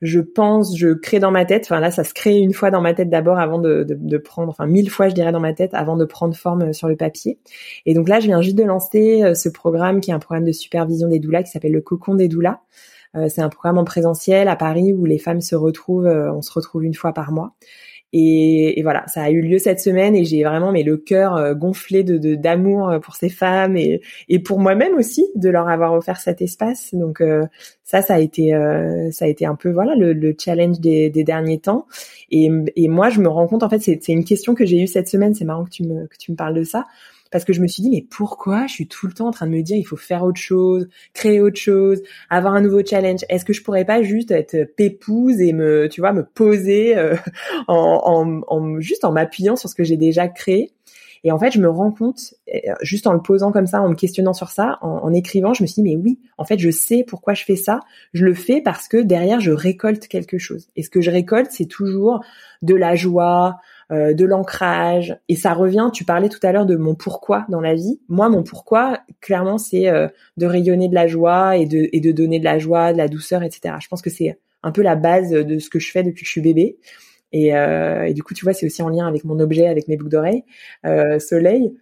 [0.00, 1.64] je pense, je crée dans ma tête.
[1.66, 4.18] Enfin là, ça se crée une fois dans ma tête d'abord avant de, de, de,
[4.18, 6.88] prendre, enfin mille fois je dirais dans ma tête avant de prendre forme euh, sur
[6.88, 7.38] le papier.
[7.84, 10.44] Et donc là, je viens juste de lancer euh, ce programme qui est un programme
[10.44, 12.60] de supervision des doulas qui s'appelle le Cocon des doulas.
[13.28, 16.84] c'est un programme en présentiel à Paris où les femmes se retrouvent, on se retrouve
[16.84, 17.54] une fois par mois.
[18.12, 21.36] Et, et, voilà, ça a eu lieu cette semaine et j'ai vraiment mais le cœur
[21.36, 24.00] euh, gonflé de d'amour euh, pour ces femmes et,
[24.30, 26.94] et pour moi-même aussi de leur avoir offert cet espace.
[26.94, 27.44] Donc euh,
[27.84, 28.52] ça, ça a été
[29.12, 31.86] ça a été un peu voilà le, le challenge des, des, derniers temps.
[32.30, 34.86] Et, et moi, je me rends compte en fait, c'est une question que j'ai eue
[34.86, 35.34] cette semaine.
[35.34, 36.86] C'est marrant que tu me que tu me parles de ça
[37.30, 39.46] parce que je me suis dit mais pourquoi je suis tout le temps en train
[39.46, 43.20] de me dire il faut faire autre chose, créer autre chose, avoir un nouveau challenge?
[43.28, 47.16] Est-ce que je pourrais pas juste être pépouse et me tu vois me poser euh,
[47.68, 50.72] en, en, en, juste en m'appuyant sur ce que j'ai déjà créé?
[51.24, 53.88] Et en fait, je me rends compte, euh, juste en le posant comme ça, en
[53.88, 56.58] me questionnant sur ça, en, en, écrivant, je me suis dit, mais oui, en fait,
[56.58, 57.80] je sais pourquoi je fais ça.
[58.12, 60.68] Je le fais parce que derrière, je récolte quelque chose.
[60.76, 62.24] Et ce que je récolte, c'est toujours
[62.62, 63.58] de la joie,
[63.90, 65.16] euh, de l'ancrage.
[65.28, 68.00] Et ça revient, tu parlais tout à l'heure de mon pourquoi dans la vie.
[68.08, 72.12] Moi, mon pourquoi, clairement, c'est euh, de rayonner de la joie et de, et de
[72.12, 73.76] donner de la joie, de la douceur, etc.
[73.80, 76.26] Je pense que c'est un peu la base de ce que je fais depuis que
[76.26, 76.76] je suis bébé.
[77.32, 79.88] Et, euh, et du coup, tu vois, c'est aussi en lien avec mon objet, avec
[79.88, 80.44] mes boucles d'oreilles,
[81.18, 81.72] soleil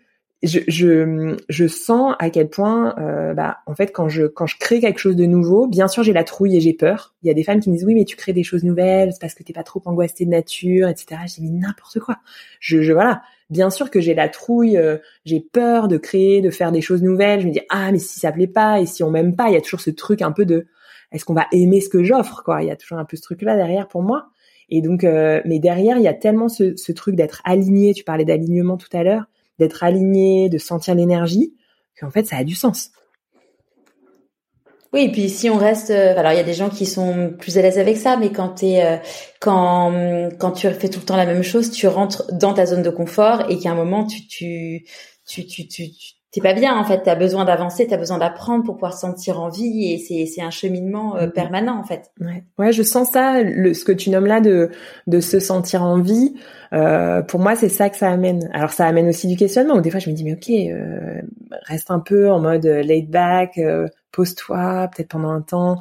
[0.43, 4.59] je, je, je, sens à quel point, euh, bah, en fait, quand je quand je
[4.59, 7.15] crée quelque chose de nouveau, bien sûr, j'ai la trouille et j'ai peur.
[7.23, 9.13] Il y a des femmes qui me disent oui, mais tu crées des choses nouvelles,
[9.13, 11.23] c'est parce que t'es pas trop angoissée de nature, etc.
[11.27, 12.19] J'ai mis n'importe quoi.
[12.61, 13.23] Je, je voilà.
[13.49, 17.03] Bien sûr que j'ai la trouille, euh, j'ai peur de créer, de faire des choses
[17.03, 17.41] nouvelles.
[17.41, 19.55] Je me dis ah mais si ça plaît pas et si on m'aime pas, il
[19.55, 20.67] y a toujours ce truc un peu de
[21.13, 22.63] est-ce qu'on va aimer ce que j'offre quoi?
[22.63, 24.29] Il y a toujours un peu ce truc là derrière pour moi.
[24.69, 27.95] Et donc, euh, mais derrière, il y a tellement ce, ce truc d'être aligné.
[27.95, 29.27] Tu parlais d'alignement tout à l'heure
[29.59, 31.55] d'être aligné, de sentir l'énergie,
[31.99, 32.91] qu'en fait ça a du sens.
[34.93, 37.35] Oui, et puis si on reste, euh, alors il y a des gens qui sont
[37.39, 38.97] plus à l'aise avec ça, mais quand euh,
[39.41, 39.93] quand
[40.39, 42.91] quand tu fais tout le temps la même chose, tu rentres dans ta zone de
[42.91, 44.87] confort et qu'à un moment tu tu
[45.27, 45.91] tu tu tu
[46.31, 47.03] t'es pas bien en fait.
[47.03, 50.43] T'as besoin d'avancer, t'as besoin d'apprendre pour pouvoir se sentir en vie et c'est c'est
[50.43, 51.33] un cheminement euh, mm-hmm.
[51.33, 52.11] permanent en fait.
[52.21, 54.71] Ouais, ouais, je sens ça, le, ce que tu nommes là de
[55.07, 56.35] de se sentir en vie.
[56.77, 58.51] Euh, pour moi, c'est ça que ça amène.
[58.53, 59.77] Alors, ça amène aussi du questionnement.
[59.77, 61.23] Où des fois, je me dis, mais ok, euh,
[61.63, 65.77] reste un peu en mode laid back, euh, pose-toi, peut-être pendant un temps.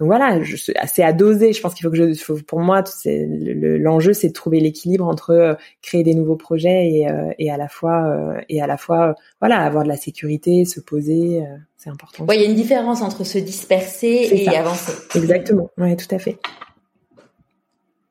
[0.00, 0.40] Donc voilà,
[0.86, 1.52] c'est à doser.
[1.52, 6.02] Je pense qu'il faut que je, pour moi, l'enjeu, c'est de trouver l'équilibre entre créer
[6.02, 7.06] des nouveaux projets et,
[7.38, 11.44] et à la fois et à la fois, voilà, avoir de la sécurité, se poser.
[11.76, 12.24] c'est important.
[12.24, 14.92] Ouais, il y a une différence entre se disperser et avancer.
[15.14, 15.70] Exactement.
[15.78, 16.38] Ouais, tout à fait.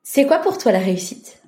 [0.02, 1.41] C'est quoi pour toi la réussite?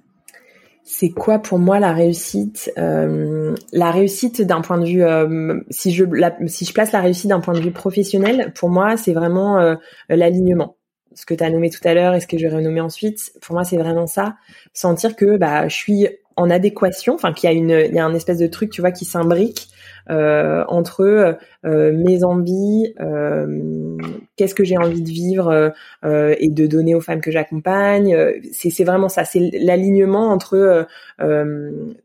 [0.96, 5.92] C'est quoi pour moi la réussite euh, La réussite d'un point de vue, euh, si
[5.92, 6.04] je
[6.46, 9.74] si je place la réussite d'un point de vue professionnel, pour moi c'est vraiment euh,
[10.08, 10.76] l'alignement.
[11.14, 13.32] Ce que tu as nommé tout à l'heure et ce que je vais renommer ensuite,
[13.42, 14.36] pour moi c'est vraiment ça.
[14.72, 18.04] Sentir que bah je suis en adéquation, enfin qu'il y a une il y a
[18.04, 19.68] un espèce de truc tu vois qui s'imbrique
[20.08, 23.96] entre euh, mes envies, euh,
[24.36, 25.72] qu'est-ce que j'ai envie de vivre
[26.04, 28.16] et de donner aux femmes que j'accompagne.
[28.52, 30.86] C'est vraiment ça, c'est l'alignement entre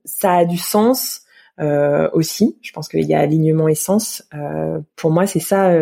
[0.05, 1.23] ça a du sens
[2.13, 2.57] aussi.
[2.61, 4.27] Je pense qu'il y a alignement et sens.
[4.95, 5.73] pour moi, c'est ça,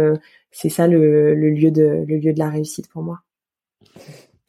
[0.52, 3.20] c'est ça le, le lieu de le lieu de la réussite pour moi.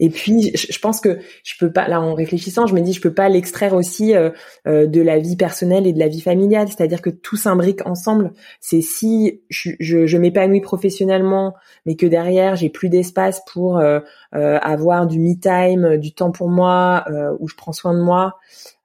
[0.00, 3.00] Et puis, je pense que je peux pas, là, en réfléchissant, je me dis, je
[3.00, 4.30] peux pas l'extraire aussi euh,
[4.66, 6.68] euh, de la vie personnelle et de la vie familiale.
[6.68, 8.32] C'est-à-dire que tout s'imbrique ensemble.
[8.60, 11.54] C'est si je, m'épanouis professionnellement,
[11.86, 14.00] mais que derrière j'ai plus d'espace pour euh,
[14.32, 17.04] avoir du me time, du temps pour moi,
[17.38, 18.36] où je prends soin de moi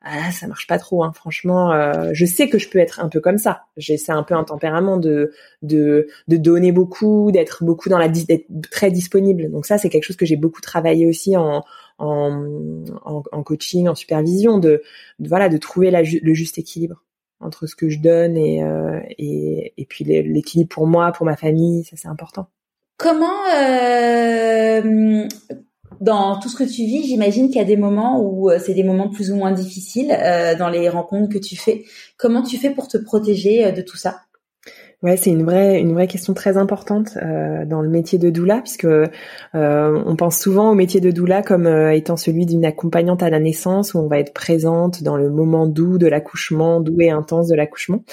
[0.04, 1.14] ah ça marche pas trop hein.
[1.14, 3.64] franchement euh, je sais que je peux être un peu comme ça.
[3.78, 5.32] J'ai c'est un peu un tempérament de
[5.62, 9.50] de de donner beaucoup d'être beaucoup dans la d'être très disponible.
[9.50, 11.64] Donc ça c'est quelque chose que j'ai beaucoup travaillé aussi en
[12.00, 14.82] en, en, coaching en supervision de,
[15.20, 17.04] voilà de trouver le juste équilibre
[17.40, 21.38] entre ce que je donne et euh, et, et puis l'équilibre pour moi pour ma
[21.38, 22.50] famille ça c'est important
[22.98, 25.28] comment euh,
[26.02, 28.74] dans tout ce que tu vis, j'imagine qu'il y a des moments où euh, c'est
[28.74, 31.86] des moments plus ou moins difficiles euh, dans les rencontres que tu fais.
[32.18, 34.22] Comment tu fais pour te protéger de tout ça?
[35.04, 38.62] Ouais, c'est une vraie une vraie question très importante euh, dans le métier de doula
[38.62, 39.10] puisque euh,
[39.54, 43.42] on pense souvent au métier de doula comme euh, étant celui d'une accompagnante à la
[43.42, 47.50] naissance où on va être présente dans le moment doux de l'accouchement, doux et intense
[47.50, 48.06] de l'accouchement.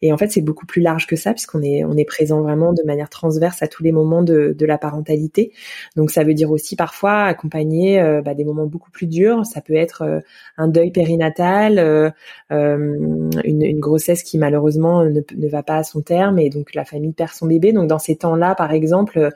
[0.00, 2.72] Et en fait, c'est beaucoup plus large que ça puisqu'on est on est présent vraiment
[2.72, 5.52] de manière transverse à tous les moments de, de la parentalité.
[5.96, 9.44] Donc ça veut dire aussi parfois accompagner bah, des moments beaucoup plus durs.
[9.44, 10.22] Ça peut être
[10.56, 12.14] un deuil périnatal,
[12.48, 16.84] une, une, grossesse qui malheureusement ne, ne va pas à son terme et donc la
[16.84, 17.72] famille perd son bébé.
[17.72, 19.30] Donc dans ces temps-là, par exemple,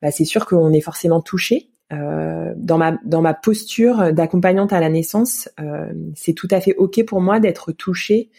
[0.00, 1.68] bah, c'est sûr qu'on est forcément touché.
[1.92, 6.74] Euh, dans ma dans ma posture d'accompagnante à la naissance, euh, c'est tout à fait
[6.76, 8.30] ok pour moi d'être touchée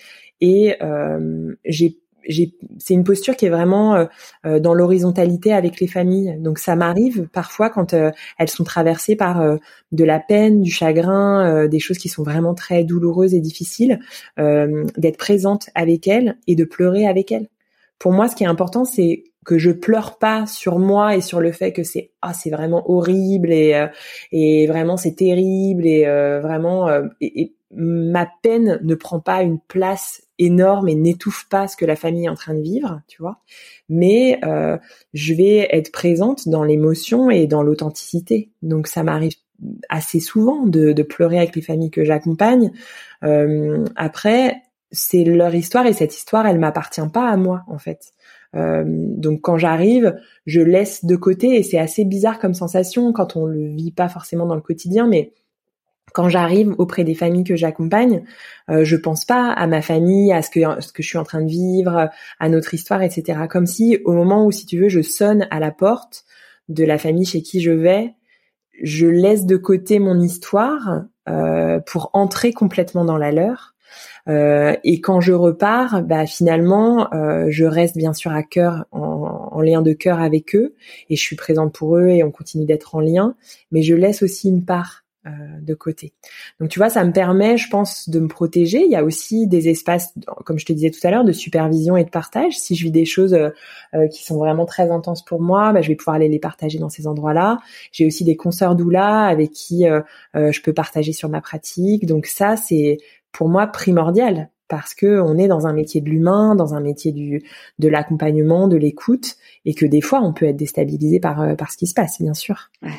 [0.41, 1.99] et euh, j'ai
[2.77, 4.05] c'est une posture qui est vraiment euh,
[4.45, 6.37] euh, dans l'horizontalité avec les familles.
[6.39, 9.43] Donc ça m'arrive parfois quand euh, elles sont traversées par
[9.91, 13.99] de la peine, du chagrin, des choses qui sont vraiment très douloureuses et difficiles,
[14.37, 17.47] d'être présente avec elles et de pleurer avec elles.
[18.03, 21.39] Pour moi, ce qui est important, c'est que je pleure pas sur moi et sur
[21.39, 23.87] le fait que c'est ah c'est vraiment horrible et
[24.33, 26.03] et vraiment c'est terrible et
[26.41, 26.89] vraiment
[27.21, 31.95] et ma peine ne prend pas une place énorme et n'étouffe pas ce que la
[31.95, 33.39] famille est en train de vivre, tu vois.
[33.87, 34.77] Mais euh,
[35.13, 38.51] je vais être présente dans l'émotion et dans l'authenticité.
[38.63, 39.35] Donc ça m'arrive
[39.87, 42.73] assez souvent de, pleurer avec les familles que j'accompagne.
[43.23, 44.62] Euh, après,
[44.93, 48.13] c'est leur histoire et cette histoire, elle m'appartient pas à moi en fait.
[48.55, 50.15] Euh, donc quand j'arrive,
[50.45, 54.07] je laisse de côté et c'est assez bizarre comme sensation quand on le vit pas
[54.07, 55.33] forcément dans le quotidien, mais
[56.13, 58.23] quand j'arrive auprès des familles que j'accompagne,
[58.69, 61.23] euh, je pense pas à ma famille, à ce que ce que je suis en
[61.23, 63.39] train de vivre, à notre histoire, etc.
[63.49, 66.23] Comme si au moment où, si tu veux, je sonne à la porte
[66.69, 68.13] de la famille chez qui je vais,
[68.81, 73.72] je laisse de côté mon histoire euh, pour entrer complètement dans la leur.
[74.29, 79.49] Euh, et quand je repars, bah finalement, euh, je reste bien sûr à cœur, en,
[79.51, 80.75] en, lien de cœur avec eux,
[81.09, 83.35] et je suis présente pour eux et on continue d'être en lien.
[83.71, 86.11] Mais je laisse aussi une part euh, de côté.
[86.59, 88.83] Donc tu vois, ça me permet, je pense, de me protéger.
[88.83, 90.13] Il y a aussi des espaces,
[90.43, 92.57] comme je te disais tout à l'heure, de supervision et de partage.
[92.57, 93.49] Si je vis des choses euh,
[93.95, 96.77] euh, qui sont vraiment très intenses pour moi, bah, je vais pouvoir aller les partager
[96.77, 97.59] dans ces endroits-là.
[97.93, 99.85] J'ai aussi des consoeurs doula avec qui
[100.33, 102.05] je peux partager sur ma pratique.
[102.05, 102.97] Donc ça, c'est
[103.33, 107.11] pour moi primordial parce que on est dans un métier de l'humain, dans un métier
[107.11, 107.43] du
[107.79, 111.77] de l'accompagnement, de l'écoute, et que des fois on peut être déstabilisé par par ce
[111.77, 112.71] qui se passe, bien sûr.
[112.81, 112.89] Ouais.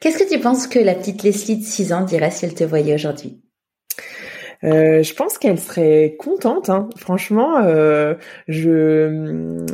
[0.00, 2.64] Qu'est-ce que tu penses que la petite Leslie de 6 ans dirait si elle te
[2.64, 3.40] voyait aujourd'hui?
[4.64, 6.68] Euh, je pense qu'elle serait contente.
[6.68, 6.88] Hein.
[6.96, 8.14] Franchement, euh,
[8.48, 9.64] je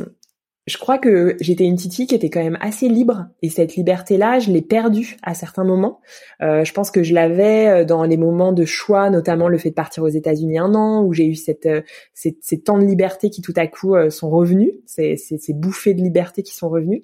[0.67, 4.39] je crois que j'étais une Titi qui était quand même assez libre et cette liberté-là,
[4.39, 6.01] je l'ai perdue à certains moments.
[6.41, 9.69] Euh, je pense que je l'avais euh, dans les moments de choix, notamment le fait
[9.69, 11.81] de partir aux États-Unis un an, où j'ai eu cette, euh,
[12.13, 15.93] ces, temps de liberté qui tout à coup euh, sont revenus, ces, ces, ces, bouffées
[15.93, 17.03] de liberté qui sont revenus.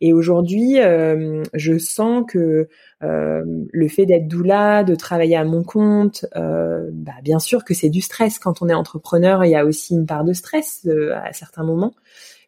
[0.00, 2.68] Et aujourd'hui, euh, je sens que
[3.02, 3.42] euh,
[3.72, 8.00] le fait d'être doula, de travailler à mon compte, bah, bien sûr que c'est du
[8.00, 8.38] stress.
[8.38, 11.94] Quand on est entrepreneur, il y a aussi une part de stress à certains moments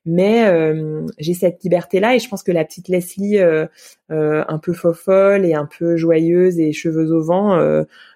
[0.04, 3.66] mais euh, j'ai cette liberté là et je pense que la petite Leslie euh,
[4.10, 7.56] euh, un peu fofolle et un peu joyeuse et cheveux au vent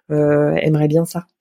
[0.09, 1.27] aimerait bien ça.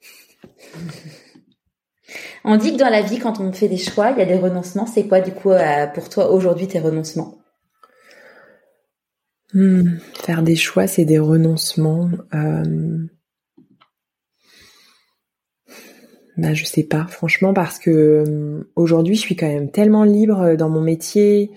[2.48, 4.38] On dit que dans la vie, quand on fait des choix, il y a des
[4.38, 4.86] renoncements.
[4.86, 5.50] C'est quoi, du coup,
[5.96, 7.40] pour toi aujourd'hui tes renoncements?
[9.52, 12.12] Hmm, Faire des choix, c'est des renoncements.
[16.38, 20.42] Bah je sais pas, franchement, parce que euh, aujourd'hui je suis quand même tellement libre
[20.42, 21.50] euh, dans mon métier,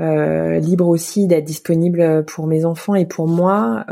[0.00, 3.86] euh, libre aussi d'être disponible pour mes enfants et pour moi.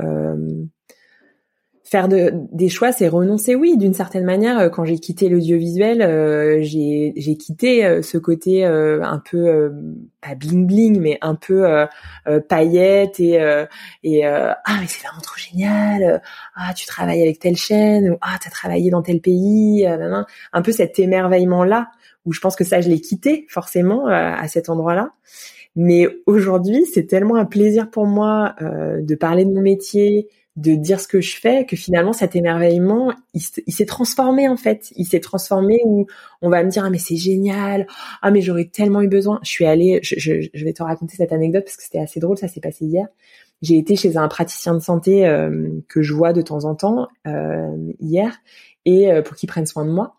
[1.94, 4.58] Faire de, des choix, c'est renoncer, oui, d'une certaine manière.
[4.58, 9.70] Euh, quand j'ai quitté l'audiovisuel, euh, j'ai, quitté euh, ce côté un peu
[10.20, 11.86] pas bling bling, mais un peu
[12.48, 13.34] paillette et
[14.02, 16.20] et ah mais c'est vraiment trop génial.
[16.56, 19.86] ah tu travailles avec telle chaîne ou ah t'as travaillé dans tel pays.
[19.86, 21.90] un peu cet émerveillement là
[22.24, 25.12] où je pense que ça je l'ai quitté forcément à cet endroit-là.
[25.76, 31.00] Mais aujourd'hui, c'est tellement un plaisir pour moi de parler de mon métier, de dire
[31.00, 34.92] ce que je fais que finalement cet émerveillement il, s'est transformé en fait.
[34.94, 36.06] Il s'est transformé où
[36.42, 37.88] on va me dire ah mais c'est génial!
[38.22, 39.40] Ah mais j'aurais tellement eu besoin!
[39.42, 42.38] Je suis allée je, je, vais te raconter cette anecdote parce que c'était assez drôle
[42.38, 43.08] ça s'est passé hier.
[43.62, 47.08] J'ai été chez un praticien de santé euh, que je vois de temps en temps
[47.26, 48.36] euh, hier
[48.84, 50.14] et euh, pour qu'il prenne soin de moi.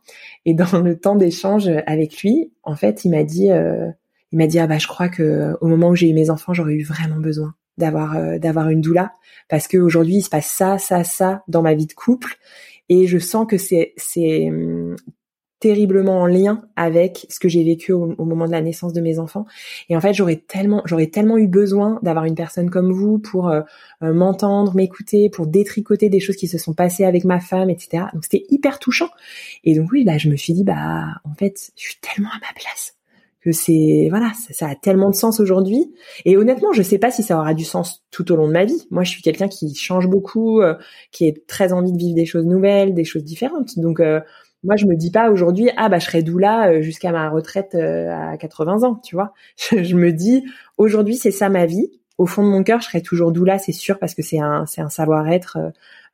[0.45, 3.47] Et dans le temps d'échange avec lui en fait il m'a dit
[4.31, 6.53] il m'a dit ah bah je crois que au moment où j'ai eu mes enfants
[6.53, 9.13] j'aurais eu vraiment besoin d'avoir euh, d'avoir une doula.
[9.49, 12.37] Parce que aujourd'hui il se passe ça ça ça dans ma vie de couple.
[12.89, 14.95] Et je sens que c'est c'est hum,
[15.59, 19.19] terriblement en lien avec ce que j'ai vécu au, moment de la naissance de mes
[19.19, 19.45] enfants.
[19.89, 23.49] Et en fait j'aurais tellement j'aurais tellement eu besoin d'avoir une personne comme vous pour
[23.49, 23.61] euh,
[24.03, 28.03] euh, m'entendre m'écouter pour détricoter des choses qui se sont passées avec ma femme etc
[28.13, 29.09] donc c'était hyper touchant.
[29.63, 32.39] Et donc oui là je me suis dit bah en fait je suis tellement à
[32.39, 32.94] ma place
[33.45, 35.93] que c'est voilà, ça, a tellement de sens aujourd'hui.
[36.25, 38.65] Et honnêtement, je sais pas si ça aura du sens tout au long de ma
[38.65, 38.87] vie.
[38.89, 40.73] Moi, je suis quelqu'un qui change beaucoup, euh,
[41.11, 43.77] qui est très envie de vivre des choses nouvelles, des choses différentes.
[43.77, 44.19] Donc euh,
[44.63, 47.75] moi, je me dis pas aujourd'hui, ah bah je serai doula euh, jusqu'à ma retraite
[47.75, 49.33] à 80 ans, tu vois.
[49.71, 50.43] Je, me dis
[50.77, 51.91] aujourd'hui, c'est ça ma vie.
[52.17, 54.65] Au fond de mon cœur, je serai toujours doula, c'est sûr, parce que c'est un
[54.65, 55.57] c'est un savoir-être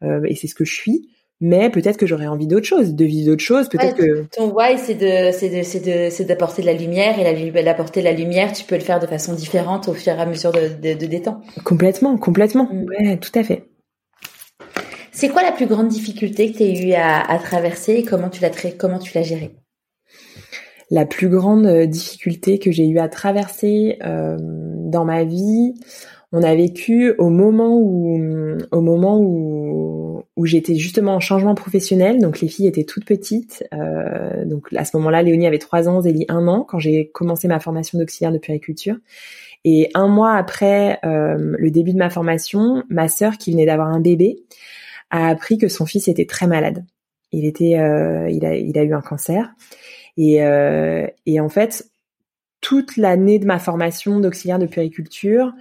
[0.03, 1.09] et c'est ce que je suis
[1.41, 3.67] mais peut-être que j'aurais envie d'autre chose, de vivre d'autres choses.
[3.67, 7.19] Peut-être que ton why c'est de c'est de c'est de c'est d'apporter de la lumière
[7.19, 10.13] et la d'apporter de la lumière, tu peux le faire de façon différente au fur
[10.13, 11.41] et à mesure de de, de des temps.
[11.63, 12.69] Complètement, complètement.
[12.71, 12.85] Mm.
[12.85, 13.65] Ouais, tout à fait.
[15.11, 18.29] C'est quoi la plus grande difficulté que tu as eu à, à, traverser et comment
[18.29, 19.51] tu l'as comment tu l'as gérée?
[20.91, 25.73] La plus grande euh, difficulté que j'ai eu à traverser euh, dans ma vie,
[26.31, 29.91] on a vécu au moment où au moment où
[30.35, 32.19] où j'étais justement en changement professionnel.
[32.19, 33.63] Donc les filles étaient toutes petites.
[33.73, 37.47] Euh, donc à ce moment-là, Léonie avait trois ans, Zélie un an quand j'ai commencé
[37.47, 38.95] ma formation d'auxiliaire de puériculture.
[39.63, 43.89] Et un mois après euh, le début de ma formation, ma sœur qui venait d'avoir
[43.89, 44.43] un bébé
[45.11, 46.85] a appris que son fils était très malade.
[47.31, 49.53] Il était, euh, il a, il a eu un cancer.
[50.17, 50.39] Et,
[51.25, 51.91] et en fait,
[52.61, 55.51] toute l'année de ma formation d'auxiliaire de puriculture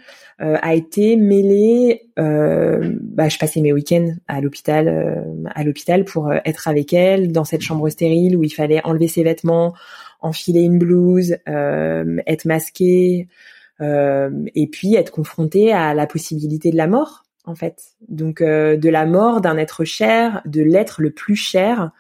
[0.41, 2.11] euh, a été mêlée.
[2.19, 7.33] Euh, bah, je passais mes week-ends à l'hôpital, euh, à l'hôpital pour être avec elle
[7.33, 9.75] dans cette chambre stérile où il fallait enlever ses vêtements,
[10.21, 13.29] enfiler une blouse, être masqué,
[13.81, 17.95] et puis être confronté à la possibilité de la mort en fait.
[18.11, 21.91] Donc de la mort d'un être cher, de l'être le plus cher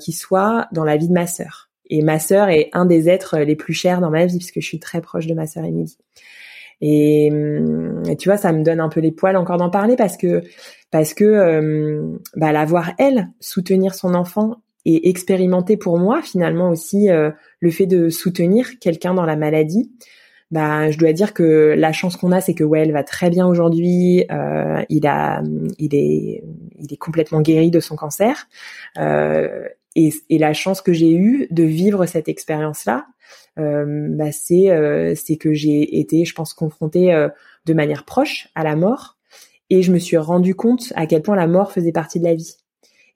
[0.00, 1.67] qui soit dans la vie de ma sœur.
[1.90, 4.66] Et ma sœur est un des êtres les plus chers dans ma vie puisque je
[4.66, 5.98] suis très proche de ma sœur Émilie.
[6.80, 9.96] Et, hum, et, tu vois, ça me donne un peu les poils encore d'en parler
[9.96, 10.42] parce que
[10.90, 16.70] parce que euh, bah, la voir elle soutenir son enfant et expérimenter pour moi finalement
[16.70, 19.90] aussi euh, le fait de soutenir quelqu'un dans la maladie.
[20.50, 23.28] Bah, je dois dire que la chance qu'on a, c'est que ouais, elle va très
[23.28, 24.24] bien aujourd'hui.
[24.30, 25.42] Euh, il a,
[25.78, 26.42] il est,
[26.78, 28.48] il est complètement guéri de son cancer.
[28.98, 29.68] Euh,
[29.98, 33.06] et, et la chance que j'ai eue de vivre cette expérience-là,
[33.58, 37.28] euh, bah c'est euh, c'est que j'ai été, je pense, confrontée euh,
[37.66, 39.18] de manière proche à la mort,
[39.70, 42.36] et je me suis rendu compte à quel point la mort faisait partie de la
[42.36, 42.54] vie.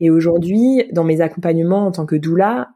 [0.01, 2.71] Et aujourd'hui, dans mes accompagnements en tant que doula,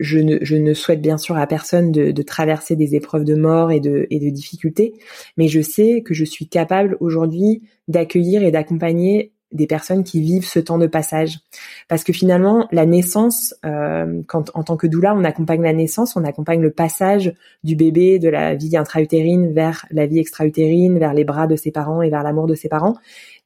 [0.00, 3.34] je ne, je ne souhaite bien sûr à personne de, de traverser des épreuves de
[3.34, 4.92] mort et de, et de difficultés,
[5.38, 10.46] mais je sais que je suis capable aujourd'hui d'accueillir et d'accompagner des personnes qui vivent
[10.46, 11.40] ce temps de passage.
[11.88, 16.16] Parce que finalement, la naissance, euh, quand en tant que doula, on accompagne la naissance,
[16.16, 21.14] on accompagne le passage du bébé de la vie intra-utérine vers la vie extra-utérine, vers
[21.14, 22.96] les bras de ses parents et vers l'amour de ses parents.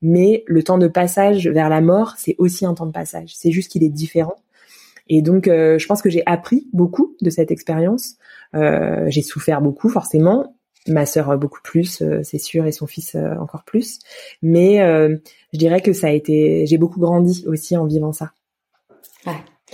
[0.02, 3.32] Mais le temps de passage vers la mort, c'est aussi un temps de passage.
[3.34, 4.36] C'est juste qu'il est différent.
[5.08, 8.16] Et donc, euh, je pense que j'ai appris beaucoup de cette expérience.
[8.54, 10.53] Euh, j'ai souffert beaucoup, forcément,
[10.88, 13.98] ma sœur euh, beaucoup plus, euh, c'est sûr, et son fils euh, encore plus.
[14.42, 14.78] Mais
[15.52, 18.32] je dirais que ça a été, j'ai beaucoup grandi aussi en vivant ça.
[19.26, 19.32] Ouais.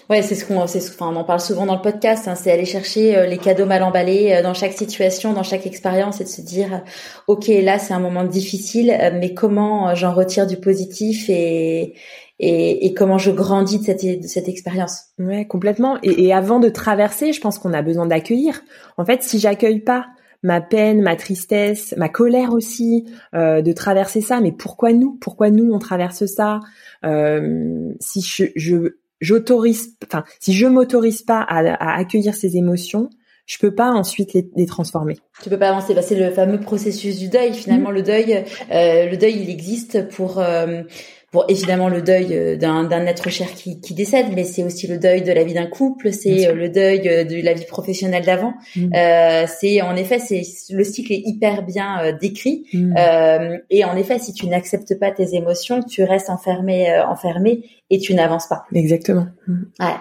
[0.08, 2.26] Ouais, c'est ce qu'on, c'est ce, enfin, on en parle souvent dans le podcast.
[2.26, 6.24] Hein, c'est aller chercher les cadeaux mal emballés dans chaque situation, dans chaque expérience, et
[6.24, 6.82] de se dire,
[7.26, 11.94] ok, là c'est un moment difficile, mais comment j'en retire du positif et
[12.42, 15.08] et, et, comment je grandis de cette, de cette expérience?
[15.18, 15.98] Ouais, complètement.
[16.02, 18.62] Et, et, avant de traverser, je pense qu'on a besoin d'accueillir.
[18.96, 20.06] En fait, si j'accueille pas
[20.42, 24.40] ma peine, ma tristesse, ma colère aussi, euh, de traverser ça.
[24.40, 25.18] Mais pourquoi nous?
[25.20, 26.60] Pourquoi nous on traverse ça?
[27.04, 33.10] Euh, Si je, je j'autorise, enfin, si je m'autorise pas à, à, accueillir ces émotions,
[33.46, 35.18] je peux pas ensuite les, les transformer.
[35.42, 35.92] Tu peux pas avancer.
[35.92, 37.52] Bah, c'est le fameux processus du deuil.
[37.52, 37.94] Finalement, mmh.
[37.94, 40.82] le deuil, euh, le deuil, il existe pour euh,
[41.30, 44.88] pour évidemment le deuil euh, d'un, d'un être cher qui, qui décède, mais c'est aussi
[44.88, 47.66] le deuil de la vie d'un couple, c'est euh, le deuil euh, de la vie
[47.66, 48.54] professionnelle d'avant.
[48.74, 48.92] Mm.
[48.94, 52.66] Euh, c'est en effet, c'est le cycle est hyper bien décrit.
[52.72, 52.94] Mm.
[52.98, 57.98] Euh, et en effet, si tu n'acceptes pas tes émotions, tu restes enfermé, enfermé et
[57.98, 58.64] tu n'avances pas.
[58.74, 59.26] Exactement.
[59.46, 59.62] Mm.
[59.78, 59.96] Ouais.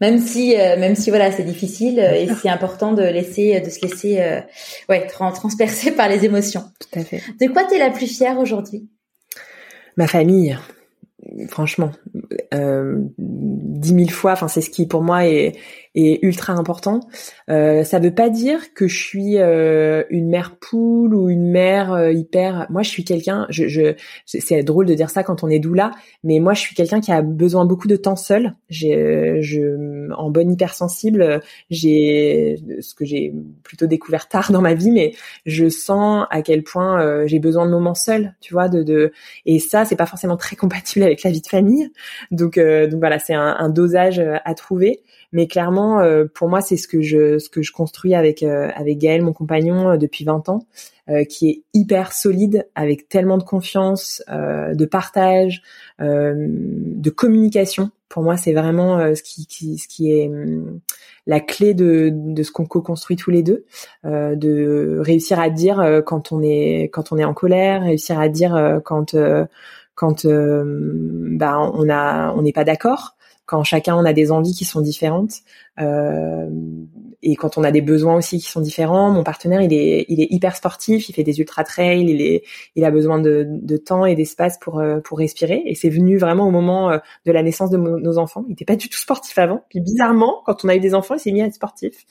[0.00, 4.20] Même si, même si voilà, c'est difficile et c'est important de laisser, de se laisser,
[4.88, 6.64] ouais, transpercer par les émotions.
[6.80, 7.22] Tout à fait.
[7.40, 8.88] De quoi t'es la plus fière aujourd'hui?
[9.96, 10.56] Ma famille
[11.48, 11.92] franchement,
[12.54, 14.32] euh, dix mille fois.
[14.32, 15.56] Enfin, c'est ce qui pour moi est,
[15.94, 17.00] est ultra important.
[17.50, 21.92] Euh, ça veut pas dire que je suis euh, une mère poule ou une mère
[21.92, 22.66] euh, hyper.
[22.70, 23.46] Moi, je suis quelqu'un.
[23.50, 23.94] Je, je
[24.26, 25.90] c'est drôle de dire ça quand on est doula,
[26.24, 28.54] mais moi, je suis quelqu'un qui a besoin beaucoup de temps seul.
[28.70, 31.40] J'ai, je, en bonne hypersensible,
[31.70, 35.14] j'ai ce que j'ai plutôt découvert tard dans ma vie, mais
[35.46, 39.12] je sens à quel point euh, j'ai besoin de moments seuls, tu vois, de, de
[39.46, 41.90] et ça, c'est pas forcément très compatible avec la vie de famille.
[42.30, 45.02] Donc, euh, donc voilà, c'est un, un dosage à trouver.
[45.32, 48.68] Mais clairement, euh, pour moi, c'est ce que je ce que je construis avec euh,
[48.74, 50.66] avec Gaël, mon compagnon, euh, depuis 20 ans,
[51.28, 55.62] qui est hyper solide, avec tellement de confiance, de partage,
[55.98, 57.90] de communication.
[58.08, 60.80] Pour moi, c'est vraiment ce qui, ce qui est hum,
[61.26, 63.66] la clé de, de ce qu'on co-construit tous les deux,
[64.04, 68.80] de réussir à dire quand on est quand on est en colère, réussir à dire
[68.84, 69.16] quand
[69.96, 73.16] quand bah on a on n'est pas d'accord,
[73.52, 75.34] quand chacun on a des envies qui sont différentes
[75.78, 76.48] euh,
[77.22, 79.10] et quand on a des besoins aussi qui sont différents.
[79.10, 82.44] Mon partenaire, il est, il est hyper sportif, il fait des ultra trails, il est,
[82.76, 85.62] il a besoin de, de temps et d'espace pour euh, pour respirer.
[85.66, 88.42] Et c'est venu vraiment au moment euh, de la naissance de nos enfants.
[88.46, 91.16] Il n'était pas du tout sportif avant, puis bizarrement, quand on a eu des enfants,
[91.16, 92.06] il s'est mis à être sportif.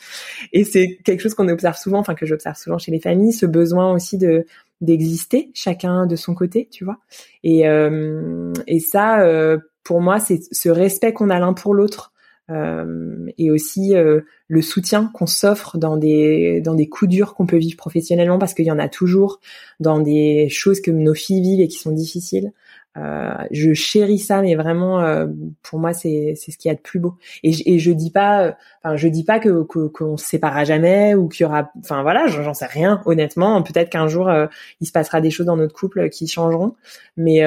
[0.54, 3.48] Et c'est quelque chose qu'on observe souvent, enfin que j'observe souvent chez les familles, ce
[3.48, 4.46] besoin aussi de
[4.82, 6.98] d'exister chacun de son côté, tu vois.
[7.44, 12.12] Et euh, et ça euh, pour moi, c'est ce respect qu'on a l'un pour l'autre
[12.50, 17.46] euh, et aussi euh, le soutien qu'on s'offre dans des dans des coups durs qu'on
[17.46, 19.40] peut vivre professionnellement parce qu'il y en a toujours
[19.80, 22.52] dans des choses que nos filles vivent et qui sont difficiles.
[22.98, 25.28] Euh, je chéris ça, mais vraiment, euh,
[25.64, 27.16] pour moi, c'est c'est ce qu'il y a de plus beau.
[27.44, 31.16] Et, je, et je dis pas, enfin, je dis pas que qu'on se séparera jamais
[31.16, 33.64] ou qu'il y aura, enfin voilà, j'en sais rien, honnêtement.
[33.64, 34.48] Peut-être qu'un jour, euh,
[34.82, 36.76] il se passera des choses dans notre couple qui changeront,
[37.18, 37.42] mais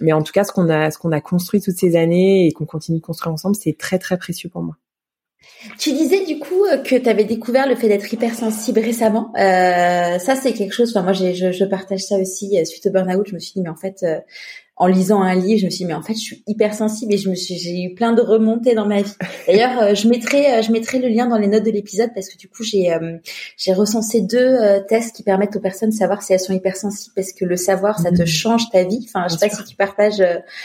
[0.00, 2.52] mais en tout cas, ce qu'on a ce qu'on a construit toutes ces années et
[2.52, 4.76] qu'on continue de construire ensemble, c'est très très précieux pour moi.
[5.78, 9.32] Tu disais du coup que tu avais découvert le fait d'être hypersensible récemment.
[9.36, 10.90] Euh, ça c'est quelque chose.
[10.90, 13.26] Enfin moi je, je, partage ça aussi suite au burn-out.
[13.28, 14.20] Je me suis dit mais en fait euh,
[14.76, 17.16] en lisant un livre, je me suis dit mais en fait je suis hypersensible et
[17.16, 19.14] je me suis j'ai eu plein de remontées dans ma vie.
[19.46, 22.28] D'ailleurs, euh, je mettrai euh, je mettrai le lien dans les notes de l'épisode parce
[22.28, 23.18] que du coup j'ai euh,
[23.56, 24.56] j'ai recensé deux
[24.88, 28.00] tests qui permettent aux personnes de savoir si elles sont hypersensibles parce que le savoir
[28.00, 28.26] ça te mmh.
[28.26, 29.06] change ta vie.
[29.08, 30.22] Enfin, je sais pas si tu partages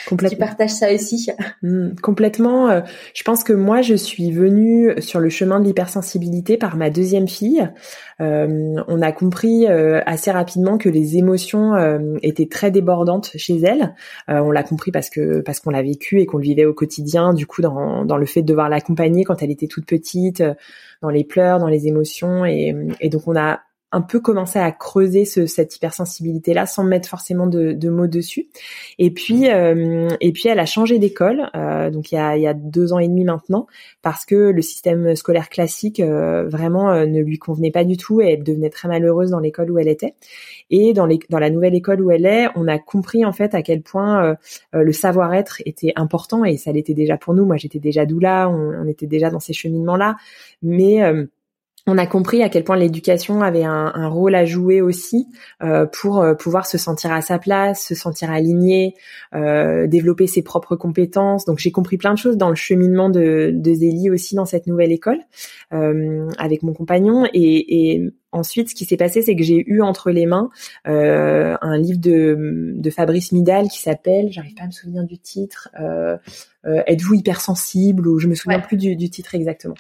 [0.07, 1.29] tu partages ça aussi.
[1.61, 2.83] Mmh, complètement.
[3.13, 7.27] Je pense que moi je suis venue sur le chemin de l'hypersensibilité par ma deuxième
[7.27, 7.67] fille.
[8.19, 11.73] On a compris assez rapidement que les émotions
[12.21, 13.93] étaient très débordantes chez elle
[14.29, 16.73] euh, on l'a compris parce que parce qu'on l'a vécu et qu'on le vivait au
[16.73, 17.33] quotidien.
[17.33, 20.53] Du coup, dans, dans le fait de devoir l'accompagner quand elle était toute petite, euh,
[21.01, 24.71] dans les pleurs, dans les émotions, et, et donc on a un peu commencé à
[24.71, 28.47] creuser ce, cette hypersensibilité là sans mettre forcément de, de mots dessus.
[28.99, 32.43] Et puis euh, et puis elle a changé d'école euh, donc il y a, il
[32.43, 33.65] y a deux ans et demi maintenant
[34.01, 38.33] parce que le système scolaire classique euh, vraiment ne lui convenait pas du tout et
[38.33, 40.13] elle devenait très malheureuse dans l'école où elle était.
[40.69, 43.55] Et dans les dans la nouvelle école où elle est on a compris en fait
[43.55, 44.37] à quel point
[44.71, 47.45] le savoir-être était important et ça l'était déjà pour nous.
[47.45, 50.15] Moi j'étais déjà doula on, on était déjà dans ces cheminements là
[50.61, 51.01] mais
[51.87, 55.27] on a compris à quel point l'éducation avait un, rôle à jouer aussi
[55.63, 58.95] euh, pour euh, pouvoir se sentir à sa place, se sentir aligné,
[59.35, 61.45] euh, développer ses propres compétences.
[61.45, 64.67] Donc j'ai compris plein de choses dans le cheminement de, de Zélie aussi dans cette
[64.67, 65.19] nouvelle école
[65.71, 67.25] avec mon compagnon.
[67.33, 70.49] Et, ensuite, ce qui s'est passé, c'est que j'ai eu entre les mains
[70.85, 75.69] un livre de, de Fabrice Midal qui s'appelle, j'arrive pas à me souvenir du titre.
[76.65, 79.75] Êtes-vous hypersensible ou je me souviens plus du, du titre exactement.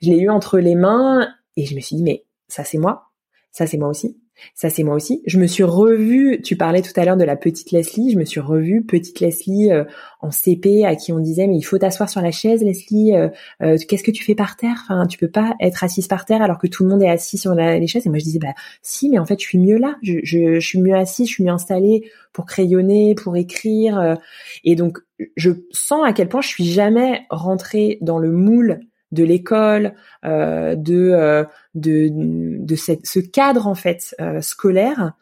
[0.00, 3.10] Je l'ai eu entre les mains et je me suis dit, mais ça c'est moi,
[3.50, 4.18] ça c'est moi aussi,
[4.54, 5.22] ça c'est moi aussi.
[5.26, 8.24] Je me suis revue, tu parlais tout à l'heure de la petite Leslie, je me
[8.24, 9.84] suis revue petite Leslie euh,
[10.20, 13.28] en CP à qui on disait mais il faut t'asseoir sur la chaise Leslie, euh,
[13.62, 14.84] euh, qu'est-ce que tu fais par terre?
[14.84, 17.38] Enfin tu peux pas être assise par terre alors que tout le monde est assis
[17.38, 18.06] sur la, les chaises.
[18.06, 20.60] Et moi je disais bah si mais en fait je suis mieux là, je, je,
[20.60, 24.16] je suis mieux assise, je suis mieux installée pour crayonner, pour écrire.
[24.64, 24.98] et donc
[25.36, 28.80] je sens à quel point je suis jamais rentrée dans le moule
[29.12, 29.94] de l'école,
[30.24, 31.44] euh, de, euh,
[31.74, 35.12] de de cette, ce cadre en fait euh, scolaire.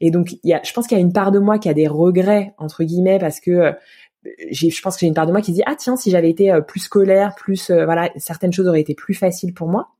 [0.00, 1.68] Et donc, il y a, je pense qu'il y a une part de moi qui
[1.68, 3.72] a des regrets entre guillemets parce que
[4.50, 6.30] j'ai, je pense que j'ai une part de moi qui dit ah tiens si j'avais
[6.30, 9.90] été plus scolaire, plus voilà certaines choses auraient été plus faciles pour moi.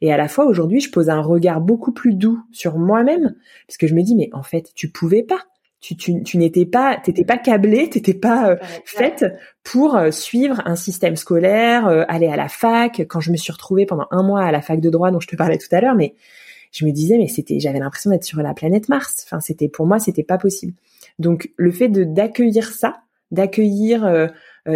[0.00, 3.34] Et à la fois aujourd'hui, je pose un regard beaucoup plus doux sur moi-même
[3.66, 5.40] parce que je me dis mais en fait tu pouvais pas
[5.86, 9.24] tu, tu, tu n'étais pas, t'étais pas câblée, t'étais pas euh, faite
[9.62, 13.06] pour euh, suivre un système scolaire, euh, aller à la fac.
[13.08, 15.28] Quand je me suis retrouvée pendant un mois à la fac de droit dont je
[15.28, 16.16] te parlais tout à l'heure, mais
[16.72, 19.22] je me disais mais c'était, j'avais l'impression d'être sur la planète Mars.
[19.26, 20.72] Enfin, c'était pour moi, c'était pas possible.
[21.20, 24.28] Donc le fait de d'accueillir ça, d'accueillir,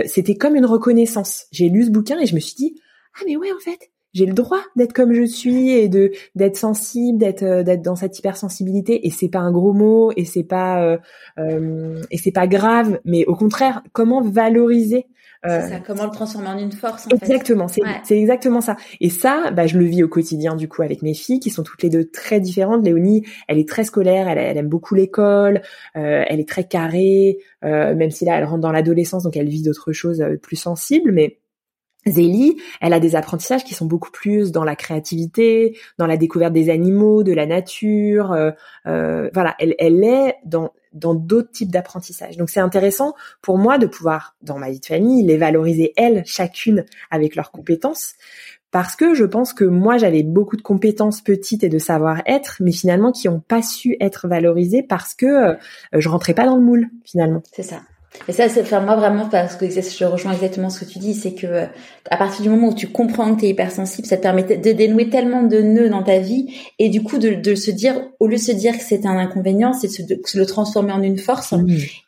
[0.06, 1.46] c'était comme une reconnaissance.
[1.50, 2.80] J'ai lu ce bouquin et je me suis dit
[3.16, 6.56] ah mais ouais en fait j'ai le droit d'être comme je suis et de d'être
[6.56, 9.06] sensible, d'être euh, d'être dans cette hypersensibilité.
[9.06, 10.98] Et c'est pas un gros mot et c'est pas euh,
[11.38, 15.06] euh, et c'est pas grave, mais au contraire, comment valoriser
[15.46, 18.76] euh, ça, comment le transformer en une force en Exactement, c'est c'est exactement ça.
[19.00, 21.62] Et ça, bah, je le vis au quotidien du coup avec mes filles qui sont
[21.62, 22.84] toutes les deux très différentes.
[22.84, 25.62] Léonie, elle est très scolaire, elle, elle aime beaucoup l'école,
[25.96, 29.48] euh, elle est très carrée, euh, même si là elle rentre dans l'adolescence, donc elle
[29.48, 31.38] vit d'autres choses plus sensibles, mais
[32.06, 36.52] Zélie, elle a des apprentissages qui sont beaucoup plus dans la créativité, dans la découverte
[36.52, 38.32] des animaux, de la nature.
[38.32, 38.50] Euh,
[38.86, 42.36] euh, voilà, elle, elle est dans dans d'autres types d'apprentissage.
[42.36, 46.24] Donc c'est intéressant pour moi de pouvoir, dans ma vie de famille, les valoriser elles,
[46.26, 48.14] chacune avec leurs compétences,
[48.70, 52.72] parce que je pense que moi j'avais beaucoup de compétences petites et de savoir-être, mais
[52.72, 55.54] finalement qui n'ont pas su être valorisées parce que euh,
[55.92, 57.42] je rentrais pas dans le moule finalement.
[57.52, 57.82] C'est ça.
[58.28, 61.14] Et ça, c'est faire moi vraiment parce que je rejoins exactement ce que tu dis,
[61.14, 61.66] c'est que
[62.10, 64.72] à partir du moment où tu comprends que tu es hypersensible, ça te permet de
[64.72, 68.26] dénouer tellement de nœuds dans ta vie et du coup de, de se dire, au
[68.26, 71.18] lieu de se dire que c'est un inconvénient, c'est de, se le transformer en une
[71.18, 71.54] force.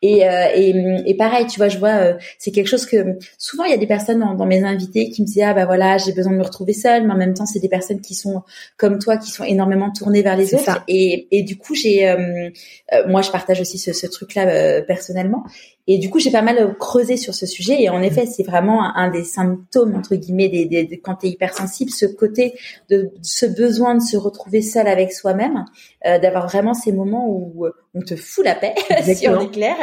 [0.02, 0.74] Et, euh, et,
[1.06, 3.78] et pareil, tu vois, je vois, euh, c'est quelque chose que souvent il y a
[3.78, 6.38] des personnes dans, dans, mes invités qui me disent ah bah voilà, j'ai besoin de
[6.38, 8.42] me retrouver seule, mais en même temps c'est des personnes qui sont
[8.76, 10.82] comme toi, qui sont énormément tournées vers les autres.
[10.88, 12.50] Et, et du coup j'ai, euh,
[13.06, 15.44] moi je partage aussi ce, ce truc-là personnellement.
[15.86, 17.82] Et du coup, j'ai pas mal creusé sur ce sujet.
[17.82, 21.30] Et en effet, c'est vraiment un, des symptômes, entre guillemets, des, des, quand tu es
[21.30, 22.54] hypersensible, ce côté
[22.88, 25.64] de ce besoin de se retrouver seul avec soi-même,
[26.06, 28.74] euh, d'avoir vraiment ces moments où, on te fout la paix
[29.14, 29.76] si on est clair.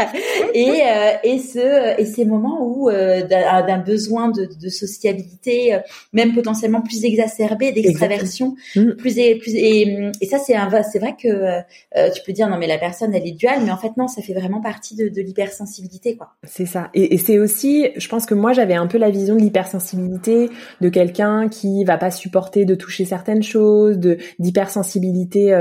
[0.53, 5.80] Et euh, et ce et ces moments où euh, d'un besoin de, de sociabilité euh,
[6.11, 8.94] même potentiellement plus exacerbé d'extraversion mm.
[8.94, 12.49] plus et plus et, et ça c'est un c'est vrai que euh, tu peux dire
[12.49, 14.95] non mais la personne elle est duale mais en fait non ça fait vraiment partie
[14.95, 16.30] de, de l'hypersensibilité quoi.
[16.48, 16.90] C'est ça.
[16.95, 20.49] Et, et c'est aussi je pense que moi j'avais un peu la vision de l'hypersensibilité
[20.81, 25.53] de quelqu'un qui va pas supporter de toucher certaines choses de d'hypersensibilité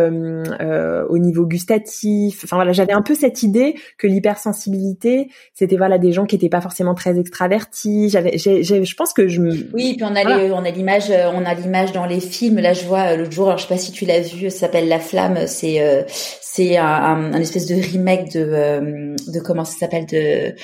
[1.09, 6.13] au niveau gustatif Enfin voilà, j'avais un peu cette idée que l'hypersensibilité, c'était voilà des
[6.13, 8.09] gens qui étaient pas forcément très extravertis.
[8.11, 9.41] J'avais, je pense que je.
[9.41, 12.59] Oui, puis on a on a l'image, euh, on a l'image dans les films.
[12.59, 14.61] Là, je vois euh, l'autre jour, alors je sais pas si tu l'as vu, ça
[14.61, 15.47] s'appelle La Flamme.
[15.47, 16.85] C'est euh, c'est un,
[17.33, 20.55] un, espèce de remake de de comment ça s'appelle de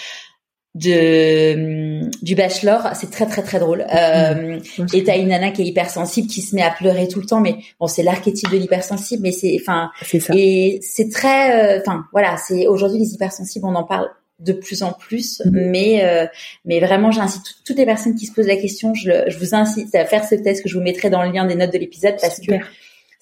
[0.74, 4.86] de du bachelor c'est très très très drôle euh, mmh.
[4.92, 7.40] et t'as une nana qui est hypersensible qui se met à pleurer tout le temps
[7.40, 9.90] mais bon c'est l'archétype de l'hypersensible mais c'est enfin
[10.32, 14.08] et c'est très euh, enfin voilà c'est aujourd'hui les hypersensibles on en parle
[14.40, 15.50] de plus en plus mmh.
[15.52, 16.26] mais euh,
[16.64, 19.54] mais vraiment j'incite toutes les personnes qui se posent la question je, le, je vous
[19.54, 21.78] incite à faire ce test que je vous mettrai dans le lien des notes de
[21.78, 22.54] l'épisode parce que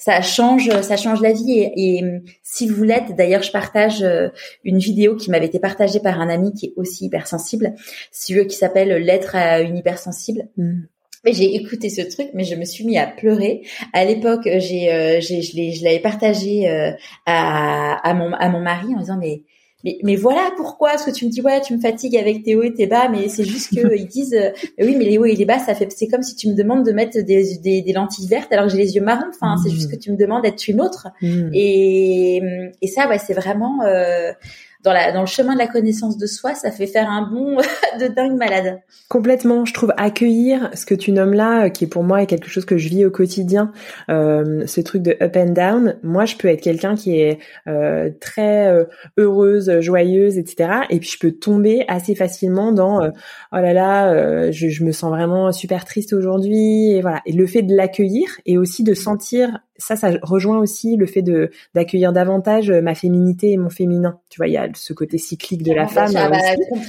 [0.03, 1.70] ça change, ça change la vie.
[1.77, 2.03] Et,
[2.43, 4.31] si vous l'êtes, d'ailleurs, je partage euh,
[4.65, 7.73] une vidéo qui m'avait été partagée par un ami qui est aussi hypersensible,
[8.11, 10.49] celui qui s'appelle L'être à une hypersensible.
[10.57, 10.81] Mm.
[11.24, 13.62] Mais j'ai écouté ce truc, mais je me suis mis à pleurer.
[13.93, 16.91] À l'époque, j'ai, euh, j'ai, je l'avais partagé euh,
[17.27, 19.43] à, à mon à mon mari en disant mais
[19.85, 22.55] mais, mais voilà pourquoi parce que tu me dis ouais tu me fatigues avec tes
[22.55, 25.25] hauts et tes bas mais c'est juste que ils disent euh, oui mais les hauts
[25.25, 27.83] et les bas ça fait c'est comme si tu me demandes de mettre des, des,
[27.83, 29.93] des lentilles vertes alors que j'ai les yeux marrons enfin c'est juste mmh.
[29.93, 31.51] que tu me demandes d'être une autre mmh.
[31.53, 32.43] et
[32.81, 34.33] et ça ouais c'est vraiment euh,
[34.83, 37.57] dans, la, dans le chemin de la connaissance de soi, ça fait faire un bond
[38.01, 38.81] de dingue malade.
[39.09, 39.65] Complètement.
[39.65, 42.65] Je trouve accueillir ce que tu nommes là, euh, qui pour moi est quelque chose
[42.65, 43.73] que je vis au quotidien,
[44.11, 45.97] euh, ce truc de up and down.
[46.03, 47.39] Moi, je peux être quelqu'un qui est
[47.69, 48.85] euh, très euh,
[49.17, 50.71] heureuse, joyeuse, etc.
[50.91, 55.11] Et puis je peux tomber assez facilement dans oh là là, je, je, me sens
[55.11, 56.93] vraiment super triste aujourd'hui.
[56.93, 57.21] Et voilà.
[57.27, 61.23] Et le fait de l'accueillir et aussi de sentir ça, ça rejoint aussi le fait
[61.23, 64.19] de d'accueillir davantage ma féminité et mon féminin.
[64.29, 66.13] Tu vois, il y a ce côté cyclique de la femme.
[66.17, 66.39] Ah, bah,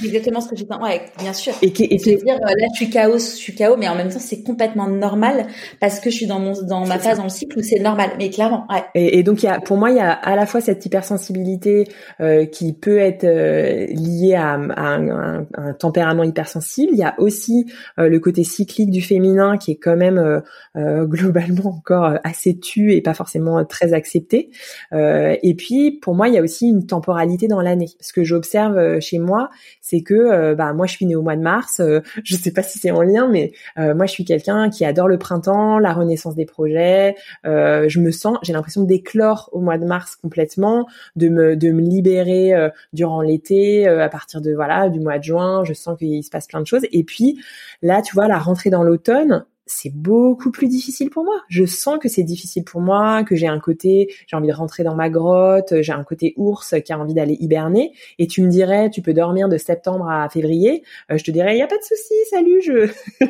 [0.02, 1.52] exactement ce que j'ai Ouais, bien sûr.
[1.62, 4.08] Et, qui, et, dire, euh, là, je suis chaos, je suis chaos, mais en même
[4.08, 5.46] temps, c'est complètement normal
[5.80, 8.10] parce que je suis dans mon dans ma phase dans le cycle où c'est normal.
[8.18, 8.84] Mais clairement, ouais.
[8.94, 10.84] Et, et, donc, il y a, pour moi, il y a à la fois cette
[10.84, 11.88] hypersensibilité
[12.20, 16.92] euh, qui peut être euh, liée à, à, un, un, tempérament hypersensible.
[16.92, 17.66] Il y a aussi
[17.98, 20.42] euh, le côté cyclique du féminin qui est quand même
[20.76, 24.50] euh, globalement encore assez tu et pas forcément très accepté.
[24.92, 27.88] et puis, pour moi, il y a aussi une temporalité dans l'année.
[28.00, 29.50] Ce que j'observe euh, chez moi,
[29.80, 31.80] c'est que euh, bah moi je suis née au mois de mars.
[31.80, 35.08] Euh, je sais pas si c'est en lien, mais moi je suis quelqu'un qui adore
[35.08, 37.16] le printemps, la renaissance des projets.
[37.44, 40.86] je me sens, j'ai l'impression d'éclore au mois de mars complètement,
[41.16, 42.52] de me de me libérer
[42.92, 45.64] durant l'été, à partir de voilà du mois de juin.
[45.64, 46.86] Je sens qu'il se passe plein de choses.
[46.92, 47.40] Et puis
[47.82, 51.40] là, tu vois, la rentrée dans l'automne, c'est beaucoup plus difficile pour moi.
[51.48, 54.84] Je sens que c'est difficile pour moi, que j'ai un côté, j'ai envie de rentrer
[54.84, 57.92] dans ma grotte, j'ai un côté ours qui a envie d'aller hiberner.
[58.18, 60.82] Et tu me dirais, tu peux dormir de septembre à février.
[61.10, 62.86] Euh, je te dirais, il y a pas de souci, salut, je,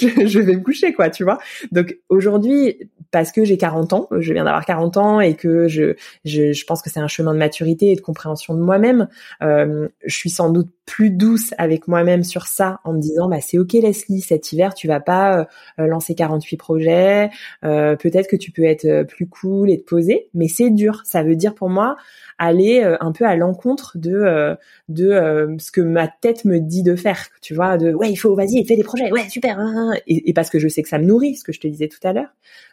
[0.00, 1.38] je, je vais me coucher, quoi, tu vois.
[1.72, 5.94] Donc aujourd'hui, parce que j'ai 40 ans, je viens d'avoir 40 ans et que je,
[6.24, 9.08] je, je pense que c'est un chemin de maturité et de compréhension de moi-même.
[9.42, 13.40] Euh, je suis sans doute plus douce avec moi-même sur ça en me disant bah
[13.42, 15.44] c'est ok Leslie cet hiver tu vas pas euh,
[15.86, 17.30] lancer 48 projets
[17.64, 21.02] euh, peut-être que tu peux être euh, plus cool et te poser mais c'est dur
[21.04, 21.96] ça veut dire pour moi
[22.38, 24.56] aller un peu à l'encontre de
[24.88, 28.34] de ce que ma tête me dit de faire tu vois de ouais il faut
[28.36, 30.00] vas-y fais des projets ouais super hein, hein, hein.
[30.06, 31.88] et, et parce que je sais que ça me nourrit ce que je te disais
[31.88, 32.28] tout à l'heure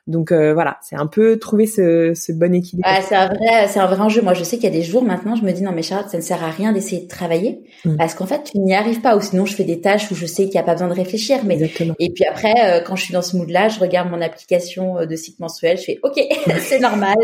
[0.07, 2.87] donc euh, voilà, c'est un peu trouver ce, ce bon équilibre.
[2.87, 4.21] Ah, c'est un vrai, c'est un vrai enjeu.
[4.21, 6.09] Moi, je sais qu'il y a des jours maintenant, je me dis non mais Charlotte,
[6.09, 7.95] ça ne sert à rien d'essayer de travailler mm.
[7.97, 9.17] parce qu'en fait, tu n'y arrives pas.
[9.17, 10.93] Ou sinon, je fais des tâches où je sais qu'il n'y a pas besoin de
[10.93, 11.39] réfléchir.
[11.43, 11.57] Mais
[11.99, 15.05] et puis après, euh, quand je suis dans ce mood-là, je regarde mon application euh,
[15.05, 16.19] de cycle mensuel, je fais ok,
[16.59, 17.15] c'est normal.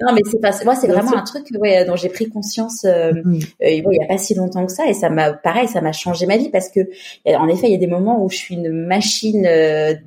[0.00, 2.84] non mais c'est pas, moi c'est vraiment un truc ouais, dont j'ai pris conscience.
[2.84, 3.38] Mm.
[3.60, 6.26] il n'y a pas si longtemps que ça et ça m'a, pareil, ça m'a changé
[6.26, 6.80] ma vie parce que
[7.26, 9.46] en effet, il y a des moments où je suis une machine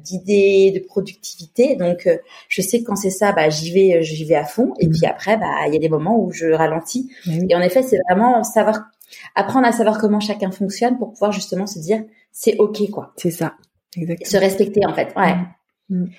[0.03, 1.75] d'idées, de productivité.
[1.75, 4.73] Donc, euh, je sais que quand c'est ça, bah, j'y vais, j'y vais à fond.
[4.79, 5.09] Et puis mhm.
[5.09, 7.09] après, bah, il y a des moments où je ralentis.
[7.49, 8.81] Et en effet, c'est vraiment savoir,
[9.35, 13.13] apprendre à savoir comment chacun fonctionne pour pouvoir justement se dire, c'est ok, quoi.
[13.17, 13.53] C'est ça.
[13.95, 14.29] Exactement.
[14.29, 15.13] Se respecter, en fait.
[15.15, 15.35] Ouais.
[15.35, 15.47] Mhm.
[15.89, 16.09] Mhm.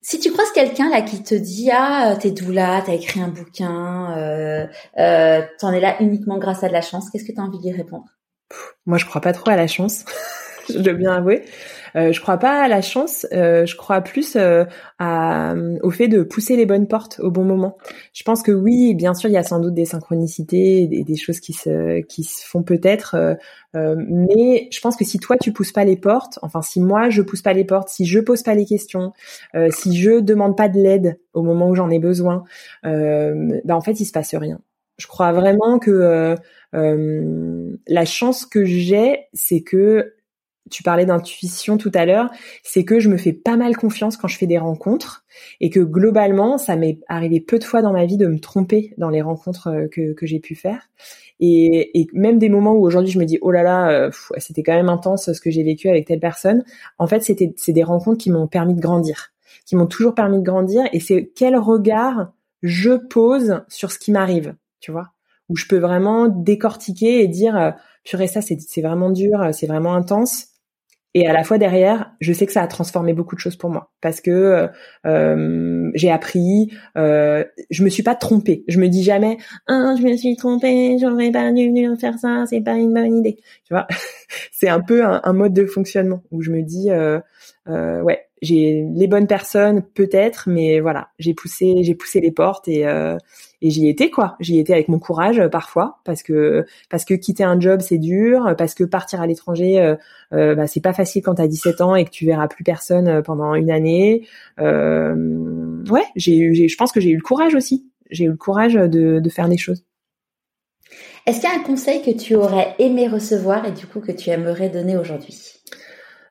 [0.00, 3.28] Si tu croises quelqu'un là qui te dit ah t'es d'où là, t'as écrit un
[3.28, 4.66] bouquin, euh,
[4.96, 7.64] euh, t'en es là uniquement grâce à de la chance, qu'est-ce que t'as envie de
[7.64, 8.06] lui répondre?
[8.86, 10.04] Moi je crois pas trop à la chance.
[10.74, 11.42] je dois bien avouer.
[11.96, 14.64] Euh, je crois pas à la chance, euh, je crois plus euh,
[14.98, 17.78] à, au fait de pousser les bonnes portes au bon moment.
[18.12, 21.16] Je pense que oui, bien sûr, il y a sans doute des synchronicités, des, des
[21.16, 23.16] choses qui se qui se font peut-être,
[23.74, 27.10] euh, mais je pense que si toi tu pousses pas les portes, enfin si moi
[27.10, 29.12] je pousse pas les portes, si je pose pas les questions,
[29.70, 32.44] si je demande pas de l'aide au moment où j'en ai besoin,
[32.82, 34.60] bah en fait il se passe rien.
[34.98, 36.36] Je crois vraiment que
[36.72, 40.14] la chance que j'ai, c'est que
[40.70, 42.30] tu parlais d'intuition tout à l'heure,
[42.62, 45.24] c'est que je me fais pas mal confiance quand je fais des rencontres
[45.60, 48.94] et que globalement, ça m'est arrivé peu de fois dans ma vie de me tromper
[48.98, 50.88] dans les rencontres euh, que, que j'ai pu faire.
[51.40, 54.62] Et, et, même des moments où aujourd'hui je me dis oh là là, euh, c'était
[54.62, 56.64] quand même intense ce que j'ai vécu avec telle personne.
[56.98, 59.32] En fait, c'était c'est des rencontres qui m'ont permis de grandir,
[59.64, 60.84] qui m'ont toujours permis de grandir.
[60.92, 62.32] Et c'est quel regard
[62.62, 65.12] je pose sur ce qui m'arrive, tu vois,
[65.48, 67.70] où je peux vraiment décortiquer et dire euh,
[68.04, 70.47] purée ça c'est c'est vraiment dur, c'est vraiment intense
[71.18, 73.70] et à la fois derrière, je sais que ça a transformé beaucoup de choses pour
[73.70, 74.68] moi parce que euh,
[75.04, 78.64] euh j'ai appris, euh, je me suis pas trompée.
[78.68, 82.60] Je me dis jamais, ah, je me suis trompée, j'aurais pas dû faire ça, c'est
[82.60, 83.36] pas une bonne idée.
[83.64, 83.88] Tu vois,
[84.52, 87.18] c'est un peu un, mode de fonctionnement où je me dis, euh,
[87.68, 92.68] euh, ouais, j'ai les bonnes personnes peut-être, mais voilà, j'ai poussé, j'ai poussé les portes
[92.68, 93.16] et euh,
[93.60, 94.36] et j'y étais quoi.
[94.40, 97.98] J'y étais avec mon courage euh, parfois parce que parce que quitter un job c'est
[97.98, 99.96] dur, parce que partir à l'étranger euh,
[100.32, 103.08] euh bah, c'est pas facile quand t'as 17 ans et que tu verras plus personne
[103.08, 104.26] euh, pendant une année.
[104.60, 107.90] Euh, ouais, j'ai eu, je pense que j'ai eu le courage aussi.
[108.10, 109.84] J'ai eu le courage de, de faire des choses.
[111.26, 114.12] Est-ce qu'il y a un conseil que tu aurais aimé recevoir et du coup que
[114.12, 115.36] tu aimerais donner aujourd'hui?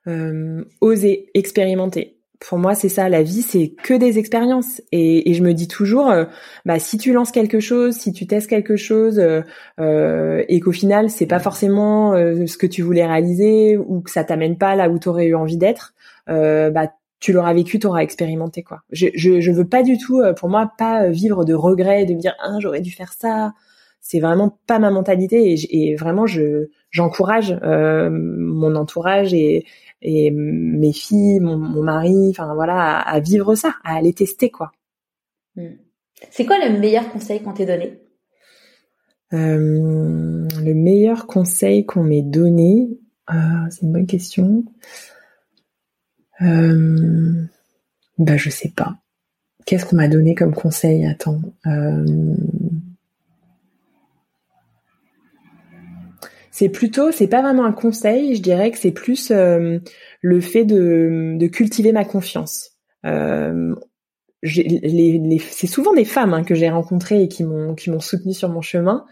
[0.07, 4.81] Euh, Oser, expérimenter pour moi, c'est ça, la vie, c'est que des expériences.
[4.91, 6.25] Et, et, je me dis toujours, euh,
[6.65, 9.41] bah, si tu lances quelque chose, si tu testes quelque chose, euh,
[9.79, 14.11] euh et qu'au final, c'est pas forcément euh, ce que tu voulais réaliser ou que
[14.11, 15.93] ça t'amène pas là où tu aurais eu envie d'être,
[16.27, 18.81] bah, tu l'auras vécu, tu auras expérimenté quoi.
[18.91, 22.35] Je, je, veux pas du tout, pour moi, pas vivre de regrets, de me dire
[22.39, 23.53] ah j'aurais dû faire ça.
[24.01, 29.65] C'est vraiment pas ma mentalité et, et vraiment je j'encourage mon entourage et
[30.01, 34.71] et mes filles, mon, mari, enfin voilà, à, vivre ça, à aller tester quoi.
[35.55, 35.75] Hmm.
[36.31, 37.99] C'est quoi le meilleur conseil qu'on t'ait donné?
[39.33, 42.89] Euh, Le meilleur conseil qu'on m'ait donné,
[43.29, 44.63] euh, c'est une bonne question.
[46.41, 47.43] Euh,
[48.17, 48.97] bah je sais pas.
[49.65, 51.05] Qu'est-ce qu'on m'a donné comme conseil?
[51.05, 51.41] Attends.
[51.65, 52.05] Euh,
[56.57, 59.77] c'est plutôt, c'est pas vraiment un conseil, je dirais que c'est plus euh,
[60.21, 62.71] le fait de, cultiver ma confiance.
[63.05, 63.75] Euh,
[64.43, 68.49] c'est souvent des femmes hein, que j'ai rencontrées et qui m'ont qui m'ont soutenue sur
[68.49, 69.05] mon chemin.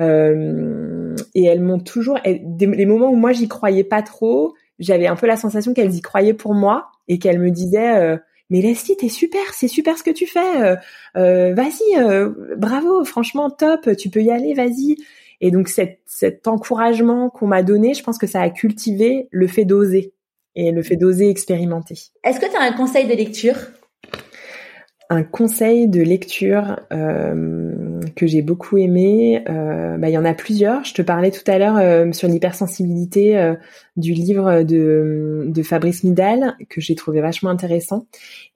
[0.00, 5.16] Euh, et elles m'ont toujours, les moments où moi j'y croyais pas trop, j'avais un
[5.16, 8.18] peu la sensation qu'elles y croyaient pour moi et qu'elles me disaient
[8.50, 10.76] mais Leslie, t'es super, c'est super ce que tu fais.
[11.16, 14.96] vas-y, bravo, franchement top, tu peux y aller, vas-y.
[15.44, 19.66] Et donc cet, encouragement qu'on m'a donné, je pense que ça a cultivé le fait
[19.66, 20.14] d'oser
[20.56, 21.98] et le fait d'oser expérimenter.
[22.24, 23.56] Est-ce que tu as un conseil de lecture?
[25.10, 30.34] Un conseil de lecture euh, que j'ai beaucoup aimé, euh, bah, il y en a
[30.34, 30.84] plusieurs.
[30.84, 33.54] Je te parlais tout à l'heure euh, sur l'hypersensibilité
[33.96, 38.06] du livre de, de Fabrice Midal que j'ai trouvé vachement intéressant.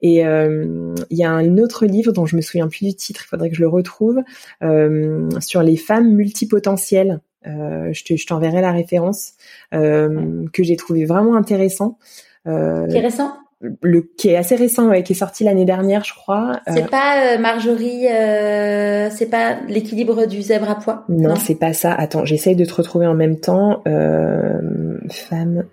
[0.01, 3.27] Et il y a un autre livre dont je me souviens plus du titre, il
[3.27, 4.19] faudrait que je le retrouve,
[5.39, 7.21] sur les femmes multipotentielles.
[7.45, 9.33] je t'enverrai la référence
[9.71, 11.97] que j'ai trouvé vraiment intéressant.
[12.45, 16.83] Intéressant le qui est assez récent ouais, qui est sorti l'année dernière je crois c'est
[16.83, 21.73] euh, pas euh, Marjorie euh, c'est pas l'équilibre du zèbre à poids non, c'est pas
[21.73, 21.93] ça.
[21.93, 25.65] Attends j'essaye de te retrouver en même temps euh, femme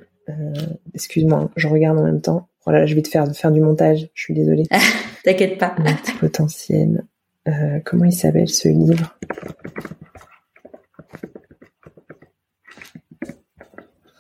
[0.95, 2.49] excuse-moi je regarde en même temps.
[2.65, 4.65] Voilà je vais te faire faire du montage je suis désolée.
[5.25, 5.77] T'inquiète pas.
[6.19, 7.05] Potentiel
[7.85, 9.17] comment il s'appelle ce livre?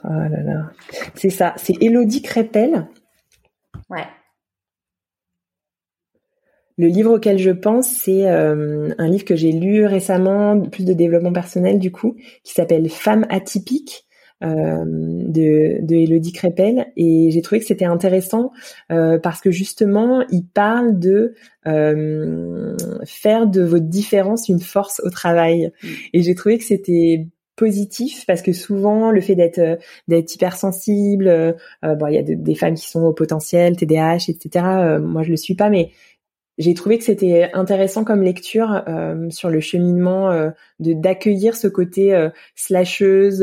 [0.09, 0.71] Oh là là.
[1.17, 2.87] C'est ça, c'est Elodie Crépel
[3.91, 4.07] Ouais.
[6.79, 10.93] Le livre auquel je pense, c'est euh, un livre que j'ai lu récemment, plus de
[10.93, 14.05] développement personnel du coup, qui s'appelle Femme atypique
[14.45, 16.93] euh, de, de Elodie Crépel.
[16.99, 18.53] Et j'ai trouvé que c'était intéressant
[18.93, 21.35] euh, parce que justement, il parle de
[21.65, 25.73] faire de votre différence une force au travail.
[25.83, 25.89] Mmh.
[26.13, 27.27] Et j'ai trouvé que c'était
[27.57, 29.77] positif parce que souvent le fait d'être euh,
[30.09, 31.53] d'être hypersensible euh,
[31.85, 35.23] euh, bon il y a des femmes qui sont au potentiel TDAH etc euh, moi
[35.23, 35.91] je le suis pas mais
[36.59, 40.51] j'ai trouvé que c'était intéressant comme lecture euh, sur le cheminement euh,
[40.81, 43.41] de d'accueillir ce côté slasheuse.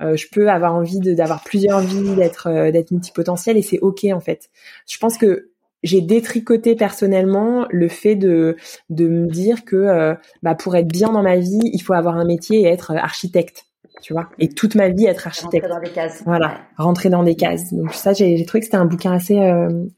[0.00, 4.50] Je peux avoir envie d'avoir plusieurs vies, d'être d'être multipotentielle et c'est ok en fait.
[4.88, 5.50] Je pense que
[5.84, 8.56] j'ai détricoté personnellement le fait de
[8.90, 12.24] de me dire que bah pour être bien dans ma vie, il faut avoir un
[12.24, 13.66] métier et être architecte
[14.02, 15.64] tu vois, et toute ma vie être architecte.
[15.64, 16.22] Rentrer dans des cases.
[16.26, 17.72] Voilà, rentrer dans des cases.
[17.72, 19.38] Donc ça, j'ai trouvé que c'était un bouquin assez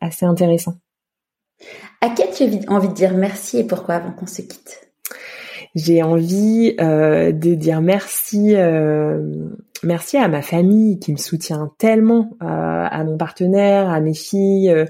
[0.00, 0.74] assez intéressant.
[2.00, 4.80] À qui as-tu envie de dire merci et pourquoi avant qu'on se quitte?
[5.74, 9.20] J'ai envie euh, de dire merci, euh,
[9.82, 14.70] merci à ma famille qui me soutient tellement, euh, à mon partenaire, à mes filles,
[14.70, 14.86] euh,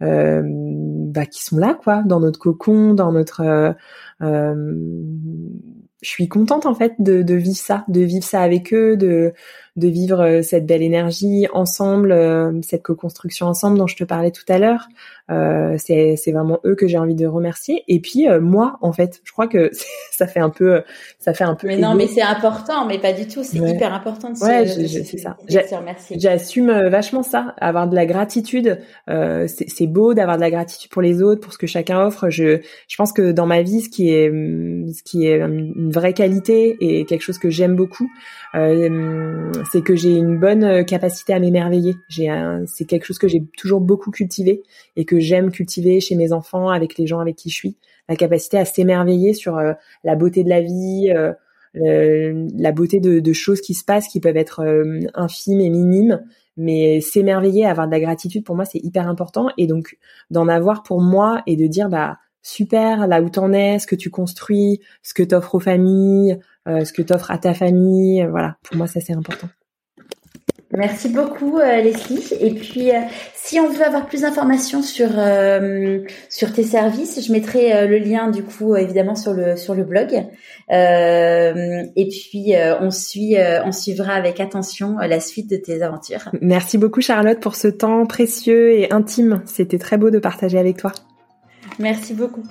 [0.00, 3.74] bah, qui sont là, quoi, dans notre cocon, dans notre
[6.02, 9.32] je suis contente en fait de, de, vivre ça, de vivre ça avec eux, de,
[9.76, 14.30] de vivre euh, cette belle énergie ensemble, euh, cette co-construction ensemble dont je te parlais
[14.30, 14.88] tout à l'heure.
[15.30, 17.84] Euh, c'est, c'est vraiment eux que j'ai envie de remercier.
[17.88, 19.70] Et puis euh, moi, en fait, je crois que
[20.10, 20.82] ça fait un peu,
[21.18, 21.68] ça fait un peu.
[21.68, 23.44] Mais non, mais c'est important, mais pas du tout.
[23.44, 25.36] C'est hyper important de se, ouais, c'est ça.
[25.76, 26.18] remercier.
[26.18, 28.80] J'assume vachement ça, avoir de la gratitude.
[29.08, 32.00] Euh, c'est, c'est beau d'avoir de la gratitude pour les autres, pour ce que chacun
[32.00, 32.30] offre.
[32.30, 36.12] Je, je pense que dans ma vie, ce qui est, ce qui est une vraie
[36.12, 38.10] qualité et quelque chose que j'aime beaucoup,
[38.56, 41.96] euh, c'est que j'ai une bonne euh, capacité à m'émerveiller.
[42.08, 42.30] J'ai
[42.66, 44.62] c'est quelque chose que j'ai toujours beaucoup cultivé
[44.96, 47.76] et que j'aime cultiver chez mes enfants, avec les gens avec qui je suis,
[48.08, 49.72] la capacité à s'émerveiller sur euh,
[50.04, 51.32] la beauté de la vie, euh,
[51.74, 54.64] la beauté de, de, choses qui se passent, qui peuvent être
[55.14, 56.20] infimes et minimes,
[56.56, 59.50] mais s'émerveiller, avoir de la gratitude pour moi c'est hyper important.
[59.56, 59.96] Et donc
[60.30, 63.94] d'en avoir pour moi et de dire bah super là où t'en es, ce que
[63.94, 68.56] tu construis, ce que t'offres aux familles, ce que t'offres à ta famille, voilà.
[68.64, 69.48] Pour moi ça c'est important.
[70.72, 72.32] Merci beaucoup euh, Leslie.
[72.38, 73.00] Et puis, euh,
[73.34, 75.98] si on veut avoir plus d'informations sur euh,
[76.28, 80.12] sur tes services, je mettrai le lien du coup évidemment sur le sur le blog.
[80.70, 86.30] et puis on suit on suivra avec attention la suite de tes aventures.
[86.40, 89.42] Merci beaucoup Charlotte pour ce temps précieux et intime.
[89.46, 90.92] C'était très beau de partager avec toi.
[91.80, 92.44] Merci beaucoup.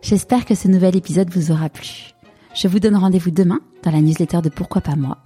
[0.00, 2.14] J'espère que ce nouvel épisode vous aura plu.
[2.54, 5.18] Je vous donne rendez-vous demain dans la newsletter de Pourquoi pas moi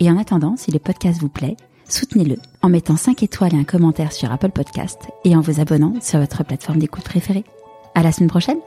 [0.00, 1.56] et en attendant, si le podcast vous plaît,
[1.88, 5.94] soutenez-le en mettant 5 étoiles et un commentaire sur Apple Podcast et en vous abonnant
[6.00, 7.44] sur votre plateforme d'écoute préférée.
[7.94, 8.58] À la semaine prochaine!